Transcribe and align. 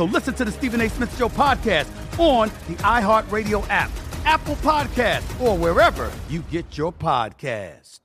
So 0.00 0.06
listen 0.06 0.32
to 0.36 0.46
the 0.46 0.52
Stephen 0.52 0.80
A. 0.80 0.88
Smith 0.88 1.14
Show 1.18 1.28
podcast 1.28 1.86
on 2.18 2.48
the 2.68 2.74
iHeartRadio 2.76 3.66
app, 3.68 3.90
Apple 4.24 4.54
Podcast, 4.54 5.38
or 5.38 5.58
wherever 5.58 6.10
you 6.30 6.40
get 6.50 6.78
your 6.78 6.90
podcast. 6.90 7.98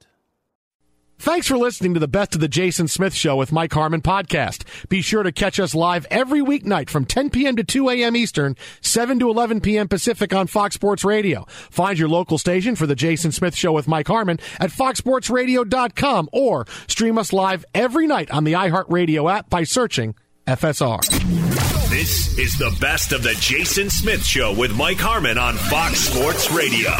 Thanks 1.17 1.47
for 1.47 1.57
listening 1.57 1.93
to 1.93 2.01
the 2.01 2.09
Best 2.09 2.35
of 2.35 2.41
the 2.41 2.49
Jason 2.49 2.89
Smith 2.89 3.13
Show 3.13 3.37
with 3.37 3.53
Mike 3.53 3.71
Harmon 3.71 4.01
podcast. 4.01 4.65
Be 4.89 5.01
sure 5.01 5.23
to 5.23 5.31
catch 5.31 5.57
us 5.57 5.73
live 5.73 6.05
every 6.11 6.41
weeknight 6.41 6.89
from 6.89 7.05
10 7.05 7.29
p.m. 7.29 7.55
to 7.55 7.63
2 7.63 7.89
a.m. 7.91 8.17
Eastern, 8.17 8.57
7 8.81 9.17
to 9.19 9.29
11 9.29 9.61
p.m. 9.61 9.87
Pacific 9.87 10.33
on 10.33 10.47
Fox 10.47 10.75
Sports 10.75 11.05
Radio. 11.05 11.45
Find 11.47 11.97
your 11.97 12.09
local 12.09 12.37
station 12.37 12.75
for 12.75 12.87
the 12.87 12.95
Jason 12.95 13.31
Smith 13.31 13.55
Show 13.55 13.71
with 13.71 13.87
Mike 13.87 14.09
Harmon 14.09 14.41
at 14.59 14.69
foxsportsradio.com 14.69 16.27
or 16.33 16.65
stream 16.87 17.17
us 17.17 17.31
live 17.31 17.63
every 17.73 18.05
night 18.05 18.29
on 18.31 18.43
the 18.43 18.51
iHeartRadio 18.51 19.33
app 19.33 19.49
by 19.49 19.63
searching 19.63 20.13
FSR. 20.45 21.84
This 21.95 22.37
is 22.37 22.57
the 22.57 22.75
best 22.81 23.13
of 23.13 23.23
the 23.23 23.33
Jason 23.39 23.89
Smith 23.89 24.25
Show 24.25 24.53
with 24.53 24.75
Mike 24.75 24.97
Harmon 24.97 25.37
on 25.37 25.55
Fox 25.55 25.97
Sports 25.97 26.51
Radio. 26.51 26.91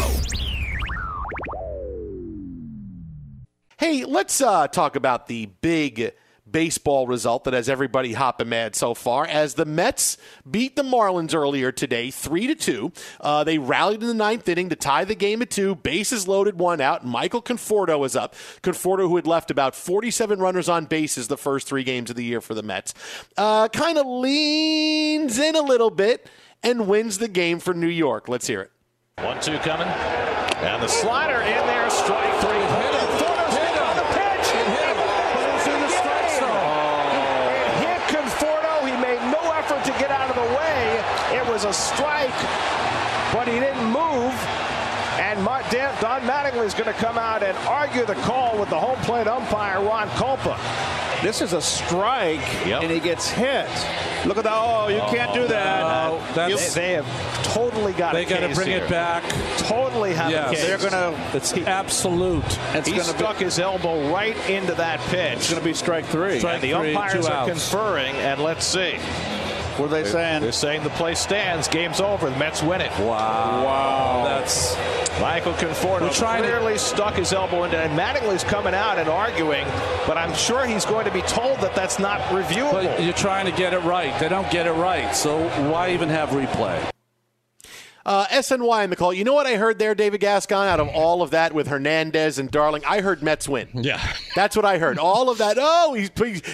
Hey, 3.76 4.06
let's 4.06 4.40
uh, 4.40 4.68
talk 4.68 4.96
about 4.96 5.26
the 5.26 5.50
big 5.60 6.14
baseball 6.50 7.06
result 7.06 7.44
that 7.44 7.54
has 7.54 7.68
everybody 7.68 8.12
hopping 8.12 8.48
mad 8.48 8.76
so 8.76 8.94
far. 8.94 9.26
As 9.26 9.54
the 9.54 9.64
Mets 9.64 10.16
beat 10.48 10.76
the 10.76 10.82
Marlins 10.82 11.34
earlier 11.34 11.72
today, 11.72 12.10
three 12.10 12.46
to 12.46 12.54
two. 12.54 12.92
Uh, 13.20 13.44
they 13.44 13.58
rallied 13.58 14.02
in 14.02 14.08
the 14.08 14.14
ninth 14.14 14.48
inning 14.48 14.68
to 14.68 14.76
tie 14.76 15.04
the 15.04 15.14
game 15.14 15.42
at 15.42 15.50
two. 15.50 15.74
Bases 15.74 16.28
loaded, 16.28 16.58
one 16.58 16.80
out. 16.80 17.04
Michael 17.04 17.42
Conforto 17.42 18.04
is 18.06 18.14
up. 18.16 18.34
Conforto, 18.62 19.08
who 19.08 19.16
had 19.16 19.26
left 19.26 19.50
about 19.50 19.74
47 19.74 20.38
runners 20.38 20.68
on 20.68 20.84
bases 20.84 21.28
the 21.28 21.36
first 21.36 21.66
three 21.66 21.84
games 21.84 22.10
of 22.10 22.16
the 22.16 22.24
year 22.24 22.40
for 22.40 22.54
the 22.54 22.62
Mets, 22.62 22.94
uh, 23.36 23.68
kind 23.68 23.98
of 23.98 24.06
leans 24.06 25.38
in 25.38 25.56
a 25.56 25.62
little 25.62 25.90
bit 25.90 26.28
and 26.62 26.88
wins 26.88 27.18
the 27.18 27.28
game 27.28 27.58
for 27.58 27.74
New 27.74 27.86
York. 27.86 28.28
Let's 28.28 28.46
hear 28.46 28.60
it. 28.62 28.70
One 29.18 29.40
two 29.40 29.56
coming, 29.58 29.88
and 29.88 30.82
the 30.82 30.88
slider 30.88 31.40
in 31.40 31.66
there, 31.66 31.88
strike 31.88 32.25
a 41.66 41.72
strike, 41.72 42.30
but 43.32 43.48
he 43.48 43.58
didn't 43.58 43.84
move. 43.86 44.32
And 45.18 45.44
Don 46.00 46.20
Mattingly 46.22 46.66
is 46.66 46.74
going 46.74 46.92
to 46.92 46.92
come 46.92 47.18
out 47.18 47.42
and 47.42 47.56
argue 47.66 48.04
the 48.04 48.14
call 48.16 48.58
with 48.58 48.70
the 48.70 48.78
home 48.78 48.98
plate 48.98 49.26
umpire, 49.26 49.80
Ron 49.84 50.08
Kulpa. 50.10 50.56
This 51.22 51.40
is 51.40 51.54
a 51.54 51.60
strike, 51.60 52.40
yep. 52.66 52.82
and 52.82 52.90
he 52.90 53.00
gets 53.00 53.28
hit. 53.28 53.66
Look 54.26 54.36
at 54.36 54.44
that. 54.44 54.52
Oh, 54.52 54.88
you 54.88 54.98
oh, 54.98 55.10
can't 55.10 55.32
do 55.32 55.48
that. 55.48 55.80
No, 55.80 56.22
they, 56.34 56.54
they, 56.74 56.92
have 56.92 57.42
totally 57.42 57.94
got 57.94 58.12
They 58.12 58.26
got 58.26 58.40
to 58.40 58.54
bring 58.54 58.68
here. 58.68 58.84
it 58.84 58.90
back. 58.90 59.24
Totally 59.58 60.12
have 60.12 60.30
yes. 60.30 60.50
a 60.50 60.54
case. 60.54 60.66
They're 60.66 60.90
going 60.90 61.14
to. 61.14 61.36
It's 61.36 61.50
he, 61.50 61.64
absolute. 61.66 62.44
It's 62.74 62.88
he 62.88 63.00
stuck 63.00 63.38
be, 63.38 63.44
his 63.44 63.58
elbow 63.58 64.12
right 64.12 64.36
into 64.48 64.74
that 64.74 65.00
pitch. 65.08 65.38
It's 65.38 65.50
going 65.50 65.60
to 65.60 65.64
be 65.64 65.74
strike 65.74 66.04
three. 66.04 66.38
Strike 66.38 66.62
and 66.62 66.62
the 66.62 66.78
three, 66.78 66.94
umpires 66.94 67.26
are 67.26 67.48
conferring, 67.48 68.14
and 68.16 68.40
let's 68.42 68.66
see. 68.66 68.98
What 69.78 69.86
are 69.86 69.88
they 69.88 70.02
they're, 70.02 70.12
saying? 70.12 70.42
They're 70.42 70.52
saying 70.52 70.82
the 70.82 70.90
play 70.90 71.14
stands. 71.14 71.68
Game's 71.68 72.00
over. 72.00 72.30
The 72.30 72.38
Mets 72.38 72.62
win 72.62 72.80
it. 72.80 72.90
Wow. 72.98 73.64
Wow. 73.64 74.24
That's 74.24 74.76
Michael 75.20 75.52
Conforto 75.52 76.10
clearly 76.12 76.74
to... 76.74 76.78
stuck 76.78 77.14
his 77.14 77.32
elbow 77.32 77.64
into 77.64 77.78
it. 77.78 77.86
And 77.86 77.98
Mattingly's 77.98 78.44
coming 78.44 78.74
out 78.74 78.98
and 78.98 79.08
arguing, 79.08 79.66
but 80.06 80.16
I'm 80.16 80.34
sure 80.34 80.66
he's 80.66 80.84
going 80.84 81.04
to 81.04 81.12
be 81.12 81.22
told 81.22 81.60
that 81.60 81.74
that's 81.74 81.98
not 81.98 82.20
reviewable. 82.30 82.72
But 82.72 83.02
you're 83.02 83.12
trying 83.12 83.46
to 83.46 83.52
get 83.52 83.74
it 83.74 83.80
right. 83.80 84.18
They 84.18 84.28
don't 84.28 84.50
get 84.50 84.66
it 84.66 84.72
right. 84.72 85.14
So 85.14 85.48
why 85.70 85.92
even 85.92 86.08
have 86.08 86.30
replay? 86.30 86.90
Uh, 88.06 88.24
SNY 88.28 88.84
in 88.84 88.90
the 88.90 88.94
call. 88.94 89.12
You 89.12 89.24
know 89.24 89.34
what 89.34 89.48
I 89.48 89.56
heard 89.56 89.80
there, 89.80 89.92
David 89.92 90.20
Gascon, 90.20 90.68
out 90.68 90.78
of 90.78 90.86
all 90.86 91.22
of 91.22 91.32
that 91.32 91.52
with 91.52 91.66
Hernandez 91.66 92.38
and 92.38 92.48
Darling? 92.48 92.84
I 92.86 93.00
heard 93.00 93.20
Mets 93.20 93.48
win. 93.48 93.68
Yeah. 93.74 94.00
That's 94.36 94.54
what 94.54 94.64
I 94.64 94.78
heard. 94.78 94.96
All 94.96 95.28
of 95.28 95.38
that. 95.38 95.56
Oh, 95.60 95.92
he's, 95.92 96.10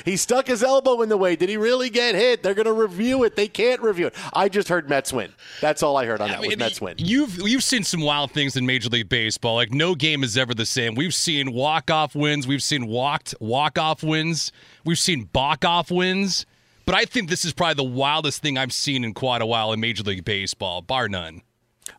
he 0.06 0.16
stuck 0.16 0.46
his 0.46 0.62
elbow 0.62 1.02
in 1.02 1.10
the 1.10 1.18
way. 1.18 1.36
Did 1.36 1.50
he 1.50 1.58
really 1.58 1.90
get 1.90 2.14
hit? 2.14 2.42
They're 2.42 2.54
going 2.54 2.64
to 2.64 2.72
review 2.72 3.22
it. 3.24 3.36
They 3.36 3.48
can't 3.48 3.82
review 3.82 4.06
it. 4.06 4.14
I 4.32 4.48
just 4.48 4.68
heard 4.70 4.88
Mets 4.88 5.12
win. 5.12 5.30
That's 5.60 5.82
all 5.82 5.98
I 5.98 6.06
heard 6.06 6.22
on 6.22 6.30
that 6.30 6.38
I 6.38 6.40
mean, 6.40 6.52
was 6.52 6.58
Mets 6.58 6.80
win. 6.80 6.94
You've, 6.96 7.36
you've 7.46 7.62
seen 7.62 7.84
some 7.84 8.00
wild 8.00 8.30
things 8.30 8.56
in 8.56 8.64
Major 8.64 8.88
League 8.88 9.10
Baseball. 9.10 9.56
Like, 9.56 9.74
no 9.74 9.94
game 9.94 10.24
is 10.24 10.38
ever 10.38 10.54
the 10.54 10.64
same. 10.64 10.94
We've 10.94 11.14
seen 11.14 11.52
walk-off 11.52 12.14
wins. 12.14 12.46
We've 12.46 12.62
seen 12.62 12.86
walked 12.86 13.34
walk-off 13.40 14.02
wins. 14.02 14.52
We've 14.86 14.98
seen 14.98 15.24
balk-off 15.24 15.90
wins. 15.90 16.46
But 16.84 16.94
I 16.94 17.04
think 17.04 17.28
this 17.28 17.44
is 17.44 17.52
probably 17.52 17.74
the 17.74 17.90
wildest 17.90 18.42
thing 18.42 18.58
I've 18.58 18.72
seen 18.72 19.04
in 19.04 19.14
quite 19.14 19.42
a 19.42 19.46
while 19.46 19.72
in 19.72 19.80
Major 19.80 20.02
League 20.02 20.24
Baseball, 20.24 20.82
bar 20.82 21.08
none. 21.08 21.42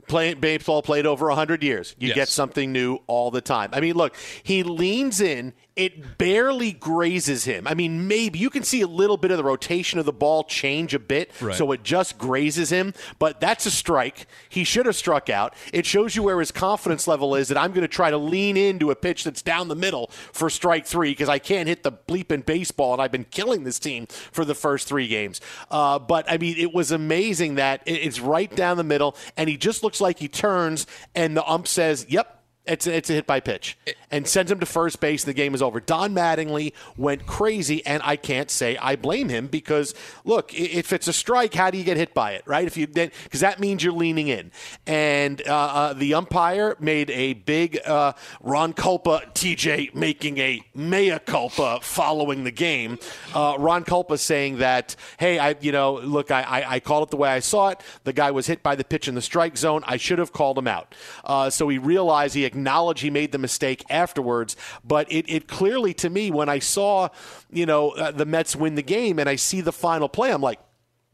Playing 0.08 0.40
baseball 0.40 0.82
played 0.82 1.06
over 1.06 1.28
100 1.28 1.64
years. 1.64 1.96
You 1.98 2.10
yes. 2.10 2.16
get 2.16 2.28
something 2.30 2.72
new 2.72 3.00
all 3.08 3.32
the 3.32 3.42
time. 3.42 3.70
I 3.74 3.80
mean, 3.80 3.96
look, 3.96 4.16
he 4.44 4.64
leans 4.64 5.22
in 5.22 5.54
it 5.76 6.18
barely 6.18 6.72
grazes 6.72 7.46
him. 7.46 7.68
I 7.68 7.74
mean, 7.74 8.08
maybe 8.08 8.38
you 8.38 8.50
can 8.50 8.64
see 8.64 8.82
a 8.82 8.88
little 8.88 9.18
bit 9.18 9.32
of 9.32 9.38
the 9.38 9.44
rotation 9.44 9.98
of 9.98 10.06
the 10.06 10.14
ball 10.14 10.44
change 10.44 10.94
a 10.94 11.00
bit, 11.00 11.32
right. 11.42 11.56
so 11.56 11.72
it 11.72 11.84
just 11.84 12.18
grazes 12.18 12.72
him. 12.72 12.94
But 13.18 13.42
that's 13.42 13.66
a 13.66 13.72
strike. 13.72 14.28
He 14.50 14.64
should 14.64 14.86
have 14.86 14.96
struck 14.96 15.30
out. 15.30 15.56
It 15.74 15.86
shows 15.86 16.16
you 16.16 16.24
where 16.24 16.40
his 16.40 16.52
confidence 16.52 17.08
level 17.08 17.34
is 17.36 17.48
that 17.48 17.58
I'm 17.58 17.72
going 17.72 17.82
to 17.82 17.88
try 17.88 18.12
to 18.12 18.18
lean 18.18 18.56
into 18.56 18.92
a 18.92 18.96
pitch 18.96 19.24
that's 19.24 19.42
down 19.42 19.68
the 19.68 19.76
middle 19.76 20.08
for 20.32 20.50
strike 20.50 20.86
three 20.86 21.12
because 21.12 21.30
I 21.30 21.40
can't 21.40 21.68
hit 21.68 21.84
the 21.84 21.92
bleeping 21.92 22.46
baseball, 22.46 22.94
and 22.94 23.02
I've 23.02 23.12
been 23.12 23.26
killing 23.26 23.64
this 23.64 23.80
team 23.80 24.06
for 24.08 24.46
the 24.46 24.56
first 24.56 24.88
three 24.88 25.08
games. 25.08 25.42
Uh, 25.72 25.98
but 25.98 26.32
I 26.32 26.38
mean, 26.38 26.56
it 26.58 26.74
was 26.74 26.92
amazing 26.92 27.56
that 27.56 27.82
it's 27.86 28.20
right 28.20 28.54
down 28.56 28.78
the 28.78 28.84
middle, 28.84 29.16
and 29.38 29.50
he 29.50 29.58
just 29.58 29.84
looks 29.84 30.00
like 30.00 30.20
he 30.20 30.28
turns, 30.28 30.86
and 31.16 31.36
the 31.36 31.46
ump 31.46 31.68
says, 31.68 32.06
"Yep." 32.10 32.42
It's 32.66 32.88
a, 32.88 32.96
it's 32.96 33.10
a 33.10 33.14
hit 33.14 33.28
by 33.28 33.42
pitch 33.42 33.78
and 34.14 34.28
sends 34.28 34.52
him 34.52 34.60
to 34.60 34.66
first 34.68 35.00
base. 35.00 35.24
The 35.24 35.34
game 35.34 35.56
is 35.56 35.62
over. 35.62 35.80
Don 35.80 36.14
Mattingly 36.14 36.74
went 36.96 37.26
crazy, 37.26 37.84
and 37.84 38.02
I 38.06 38.16
can't 38.16 38.52
say 38.52 38.78
I 38.78 38.96
blame 38.96 39.28
him 39.28 39.48
because 39.48 39.96
look, 40.24 40.54
if 40.54 40.94
it's 40.94 41.08
a 41.08 41.14
strike, 41.14 41.56
how 41.56 41.72
do 41.72 41.80
you 41.80 41.84
get 41.84 41.98
hit 41.98 42.14
by 42.14 42.34
it, 42.34 42.44
right? 42.46 42.68
If 42.68 42.78
you 42.78 42.86
because 42.86 43.40
that 43.40 43.60
means 43.60 43.84
you're 43.84 43.92
leaning 43.92 44.28
in, 44.28 44.52
and 44.86 45.42
uh, 45.48 45.56
uh, 45.56 45.94
the 45.94 46.14
umpire 46.14 46.78
made 46.80 47.10
a 47.10 47.34
big 47.34 47.80
uh, 47.88 48.14
Ron 48.42 48.74
Kulpa 48.74 49.34
TJ 49.34 49.96
making 49.96 50.38
a 50.38 50.62
mea 50.76 51.18
culpa 51.26 51.80
following 51.82 52.44
the 52.44 52.52
game. 52.52 53.00
Uh, 53.34 53.56
Ron 53.58 53.84
Kulpa 53.84 54.20
saying 54.20 54.60
that, 54.60 54.96
hey, 55.18 55.40
I 55.40 55.56
you 55.60 55.72
know 55.72 55.96
look, 55.96 56.30
I, 56.30 56.44
I, 56.44 56.74
I 56.76 56.80
called 56.80 57.08
it 57.08 57.10
the 57.10 57.18
way 57.18 57.30
I 57.30 57.40
saw 57.40 57.70
it. 57.70 57.82
The 58.04 58.14
guy 58.14 58.30
was 58.30 58.46
hit 58.46 58.62
by 58.62 58.76
the 58.76 58.84
pitch 58.84 59.08
in 59.08 59.16
the 59.16 59.24
strike 59.24 59.58
zone. 59.58 59.84
I 59.88 59.98
should 59.98 60.20
have 60.20 60.32
called 60.32 60.60
him 60.60 60.68
out. 60.68 60.94
Uh, 61.26 61.50
so 61.50 61.68
he 61.68 61.80
realized 61.80 62.36
he 62.36 62.46
acknowledged 62.46 63.02
he 63.02 63.10
made 63.10 63.32
the 63.32 63.40
mistake 63.40 63.84
afterwards. 64.04 64.56
But 64.84 65.12
it, 65.12 65.26
it 65.30 65.48
clearly, 65.48 65.94
to 65.96 66.10
me, 66.10 66.30
when 66.30 66.50
I 66.50 66.60
saw, 66.60 67.10
you 67.52 67.66
know, 67.66 67.92
uh, 67.92 68.12
the 68.12 68.26
Mets 68.26 68.56
win 68.56 68.76
the 68.76 68.84
game 68.84 69.20
and 69.20 69.30
I 69.30 69.38
see 69.38 69.62
the 69.62 69.72
final 69.72 70.10
play, 70.10 70.32
I'm 70.32 70.42
like, 70.42 70.60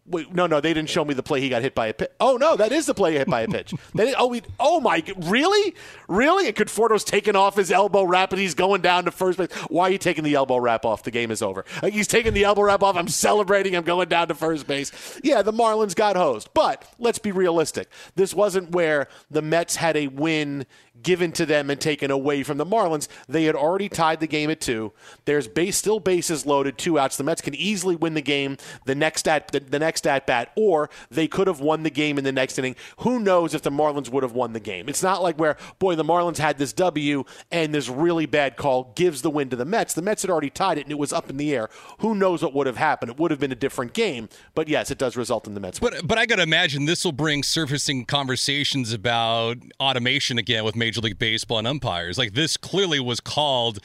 Wait, 0.09 0.33
no, 0.33 0.47
no, 0.47 0.59
they 0.59 0.73
didn't 0.73 0.89
show 0.89 1.05
me 1.05 1.13
the 1.13 1.21
play. 1.21 1.39
He 1.39 1.49
got 1.49 1.61
hit 1.61 1.75
by 1.75 1.87
a 1.87 1.93
pitch. 1.93 2.09
Oh 2.19 2.35
no, 2.37 2.55
that 2.55 2.71
is 2.71 2.87
the 2.87 2.95
play 2.95 3.13
hit 3.13 3.29
by 3.29 3.41
a 3.41 3.47
pitch. 3.47 3.75
they, 3.93 4.15
oh, 4.15 4.25
we, 4.25 4.41
oh 4.59 4.79
my, 4.79 5.03
really, 5.17 5.75
really? 6.07 6.47
And 6.47 6.55
Conforto's 6.55 7.03
taking 7.03 7.35
off 7.35 7.55
his 7.55 7.71
elbow 7.71 8.03
wrap 8.03 8.31
and 8.31 8.41
he's 8.41 8.55
going 8.55 8.81
down 8.81 9.05
to 9.05 9.11
first 9.11 9.37
base. 9.37 9.51
Why 9.69 9.83
are 9.83 9.91
you 9.91 9.99
taking 9.99 10.23
the 10.23 10.33
elbow 10.33 10.57
wrap 10.57 10.83
off? 10.83 11.03
The 11.03 11.11
game 11.11 11.29
is 11.29 11.43
over. 11.43 11.63
Like, 11.83 11.93
he's 11.93 12.07
taking 12.07 12.33
the 12.33 12.43
elbow 12.43 12.63
wrap 12.63 12.81
off. 12.81 12.95
I'm 12.95 13.07
celebrating. 13.07 13.75
I'm 13.75 13.83
going 13.83 14.09
down 14.09 14.29
to 14.29 14.33
first 14.33 14.65
base. 14.65 14.91
Yeah, 15.23 15.43
the 15.43 15.53
Marlins 15.53 15.95
got 15.95 16.15
hosed, 16.15 16.49
but 16.55 16.91
let's 16.97 17.19
be 17.19 17.31
realistic. 17.31 17.87
This 18.15 18.33
wasn't 18.33 18.71
where 18.71 19.09
the 19.29 19.43
Mets 19.43 19.75
had 19.75 19.95
a 19.95 20.07
win 20.07 20.65
given 21.03 21.31
to 21.33 21.45
them 21.45 21.69
and 21.69 21.79
taken 21.79 22.11
away 22.11 22.43
from 22.43 22.57
the 22.57 22.65
Marlins. 22.65 23.07
They 23.27 23.45
had 23.45 23.55
already 23.55 23.89
tied 23.89 24.19
the 24.19 24.27
game 24.27 24.49
at 24.49 24.61
two. 24.61 24.91
There's 25.25 25.47
base 25.47 25.77
still 25.77 25.99
bases 25.99 26.45
loaded, 26.45 26.77
two 26.77 26.97
outs. 26.99 27.17
The 27.17 27.23
Mets 27.23 27.41
can 27.41 27.55
easily 27.55 27.95
win 27.95 28.13
the 28.13 28.21
game 28.21 28.57
the 28.85 28.95
next 28.95 29.27
at 29.27 29.51
the, 29.51 29.59
the 29.59 29.79
next 29.79 30.07
at 30.07 30.25
bat, 30.25 30.51
or 30.55 30.89
they 31.09 31.27
could 31.27 31.47
have 31.47 31.59
won 31.59 31.83
the 31.83 31.89
game 31.89 32.17
in 32.17 32.23
the 32.23 32.31
next 32.31 32.57
inning. 32.57 32.75
Who 32.99 33.19
knows 33.19 33.53
if 33.53 33.61
the 33.61 33.69
Marlins 33.69 34.09
would 34.09 34.23
have 34.23 34.33
won 34.33 34.53
the 34.53 34.59
game? 34.59 34.89
It's 34.89 35.03
not 35.03 35.21
like 35.21 35.37
where 35.37 35.57
boy 35.77 35.95
the 35.95 36.03
Marlins 36.03 36.37
had 36.37 36.57
this 36.57 36.73
W 36.73 37.23
and 37.51 37.73
this 37.73 37.89
really 37.89 38.25
bad 38.25 38.57
call 38.57 38.93
gives 38.95 39.21
the 39.21 39.29
win 39.29 39.49
to 39.49 39.55
the 39.55 39.65
Mets. 39.65 39.93
The 39.93 40.01
Mets 40.01 40.23
had 40.23 40.31
already 40.31 40.49
tied 40.49 40.77
it 40.77 40.85
and 40.85 40.91
it 40.91 40.99
was 40.99 41.13
up 41.13 41.29
in 41.29 41.37
the 41.37 41.53
air. 41.53 41.69
Who 41.99 42.15
knows 42.15 42.41
what 42.41 42.53
would 42.53 42.67
have 42.67 42.77
happened? 42.77 43.11
It 43.11 43.19
would 43.19 43.31
have 43.31 43.39
been 43.39 43.51
a 43.51 43.55
different 43.55 43.93
game. 43.93 44.29
But 44.55 44.67
yes, 44.67 44.91
it 44.91 44.97
does 44.97 45.15
result 45.15 45.47
in 45.47 45.53
the 45.53 45.59
Mets. 45.59 45.79
But 45.79 46.07
but 46.07 46.17
I 46.17 46.25
got 46.25 46.37
to 46.37 46.43
imagine 46.43 46.85
this 46.85 47.05
will 47.05 47.11
bring 47.11 47.43
surfacing 47.43 48.05
conversations 48.05 48.91
about 48.91 49.57
automation 49.79 50.37
again 50.37 50.63
with. 50.63 50.75
Major 50.79 50.88
Major 50.89 51.01
League 51.01 51.19
Baseball 51.19 51.59
and 51.59 51.67
umpires. 51.67 52.17
Like 52.17 52.33
this 52.33 52.57
clearly 52.57 52.99
was 52.99 53.19
called 53.19 53.77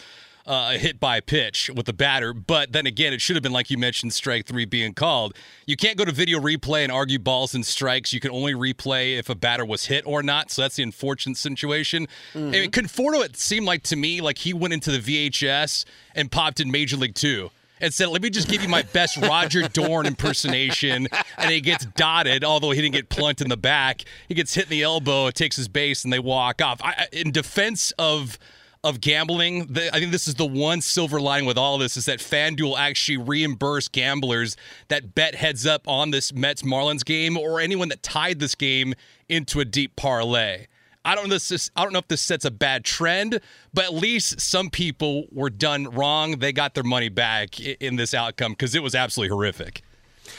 uh, 0.47 0.71
a 0.73 0.79
hit 0.79 0.99
by 0.99 1.21
pitch 1.21 1.71
with 1.75 1.85
the 1.85 1.93
batter, 1.93 2.33
but 2.33 2.73
then 2.73 2.87
again, 2.87 3.13
it 3.13 3.21
should 3.21 3.37
have 3.37 3.43
been 3.43 3.53
like 3.53 3.71
you 3.71 3.77
mentioned, 3.77 4.15
strike 4.15 4.47
three 4.47 4.65
being 4.65 4.95
called. 4.95 5.37
You 5.67 5.77
can't 5.77 5.99
go 5.99 6.07
to 6.07 6.13
video 6.13 6.41
replay 6.41 6.83
and 6.83 6.91
argue 6.91 7.19
balls 7.19 7.55
and 7.55 7.65
strikes. 7.65 8.15
You 8.15 8.21
can 8.21 8.31
only 8.31 8.55
replay 8.55 9.19
if 9.19 9.29
a 9.29 9.35
batter 9.35 9.67
was 9.67 9.85
hit 9.85 10.07
or 10.07 10.23
not. 10.23 10.51
So 10.51 10.63
that's 10.63 10.77
the 10.77 10.83
unfortunate 10.83 11.37
situation. 11.37 12.09
Mm-hmm. 12.33 12.49
I 12.49 12.51
mean, 12.51 12.71
Conforto, 12.71 13.23
it 13.23 13.37
seemed 13.37 13.67
like 13.67 13.83
to 13.83 13.97
me 13.97 14.23
like 14.23 14.39
he 14.39 14.55
went 14.55 14.73
into 14.73 14.99
the 14.99 15.29
VHS 15.29 15.85
and 16.15 16.33
popped 16.33 16.59
in 16.59 16.71
Major 16.71 16.97
League 16.97 17.15
Two 17.15 17.51
and 17.81 17.93
said, 17.93 18.09
"Let 18.09 18.23
me 18.23 18.31
just 18.31 18.49
give 18.49 18.63
you 18.63 18.69
my 18.69 18.83
best 18.83 19.17
Roger 19.17 19.69
Dorn 19.69 20.07
impersonation," 20.07 21.09
and 21.39 21.51
he 21.51 21.61
gets 21.61 21.85
dotted. 21.85 22.45
Although 22.45 22.71
he 22.71 22.81
didn't 22.81 22.95
get 22.95 23.09
plunked 23.09 23.41
in 23.41 23.49
the 23.49 23.57
back, 23.57 24.05
he 24.29 24.35
gets 24.35 24.55
hit 24.55 24.65
in 24.65 24.71
the 24.71 24.83
elbow, 24.83 25.31
takes 25.31 25.57
his 25.57 25.69
base, 25.69 26.05
and 26.05 26.13
they 26.13 26.19
walk 26.19 26.63
off. 26.63 26.81
I, 26.83 27.09
in 27.13 27.31
defense 27.31 27.93
of 27.99 28.39
of 28.85 29.01
gambling, 29.01 29.67
the, 29.73 29.89
I 29.95 29.99
think 29.99 30.13
this 30.13 30.29
is 30.29 30.35
the 30.35 30.45
one 30.45 30.83
silver 30.83 31.19
lining 31.19 31.47
with 31.47 31.57
all 31.57 31.79
this 31.79 31.97
is 31.97 32.05
that 32.05 32.19
FanDuel 32.19 32.79
actually 32.79 33.17
reimbursed 33.17 33.93
gamblers 33.93 34.59
that 34.89 35.15
bet 35.15 35.35
heads 35.35 35.67
up 35.67 35.89
on 35.89 36.11
this 36.11 36.35
Mets 36.35 36.61
Marlins 36.61 37.03
game 37.03 37.39
or 37.39 37.61
anyone 37.61 37.89
that 37.89 38.03
tied 38.03 38.41
this 38.41 38.55
game 38.55 38.93
into 39.27 39.59
a 39.61 39.65
deep 39.65 39.97
parlay. 39.97 40.67
I 41.05 41.15
don't 41.15 41.29
know 41.29 41.35
this 41.35 41.71
I 41.77 41.83
don't 41.83 41.93
know 41.93 41.99
if 41.99 42.09
this 42.09 42.23
sets 42.23 42.45
a 42.45 42.51
bad 42.51 42.85
trend, 42.85 43.41
but 43.73 43.85
at 43.85 43.95
least 43.95 44.41
some 44.41 44.71
people 44.71 45.27
were 45.31 45.51
done 45.51 45.91
wrong. 45.91 46.39
They 46.39 46.53
got 46.53 46.75
their 46.75 46.85
money 46.85 47.09
back 47.09 47.61
in 47.61 47.97
this 47.97 48.15
outcome 48.15 48.53
because 48.53 48.75
it 48.75 48.83
was 48.83 48.95
absolutely 48.95 49.35
horrific. 49.35 49.83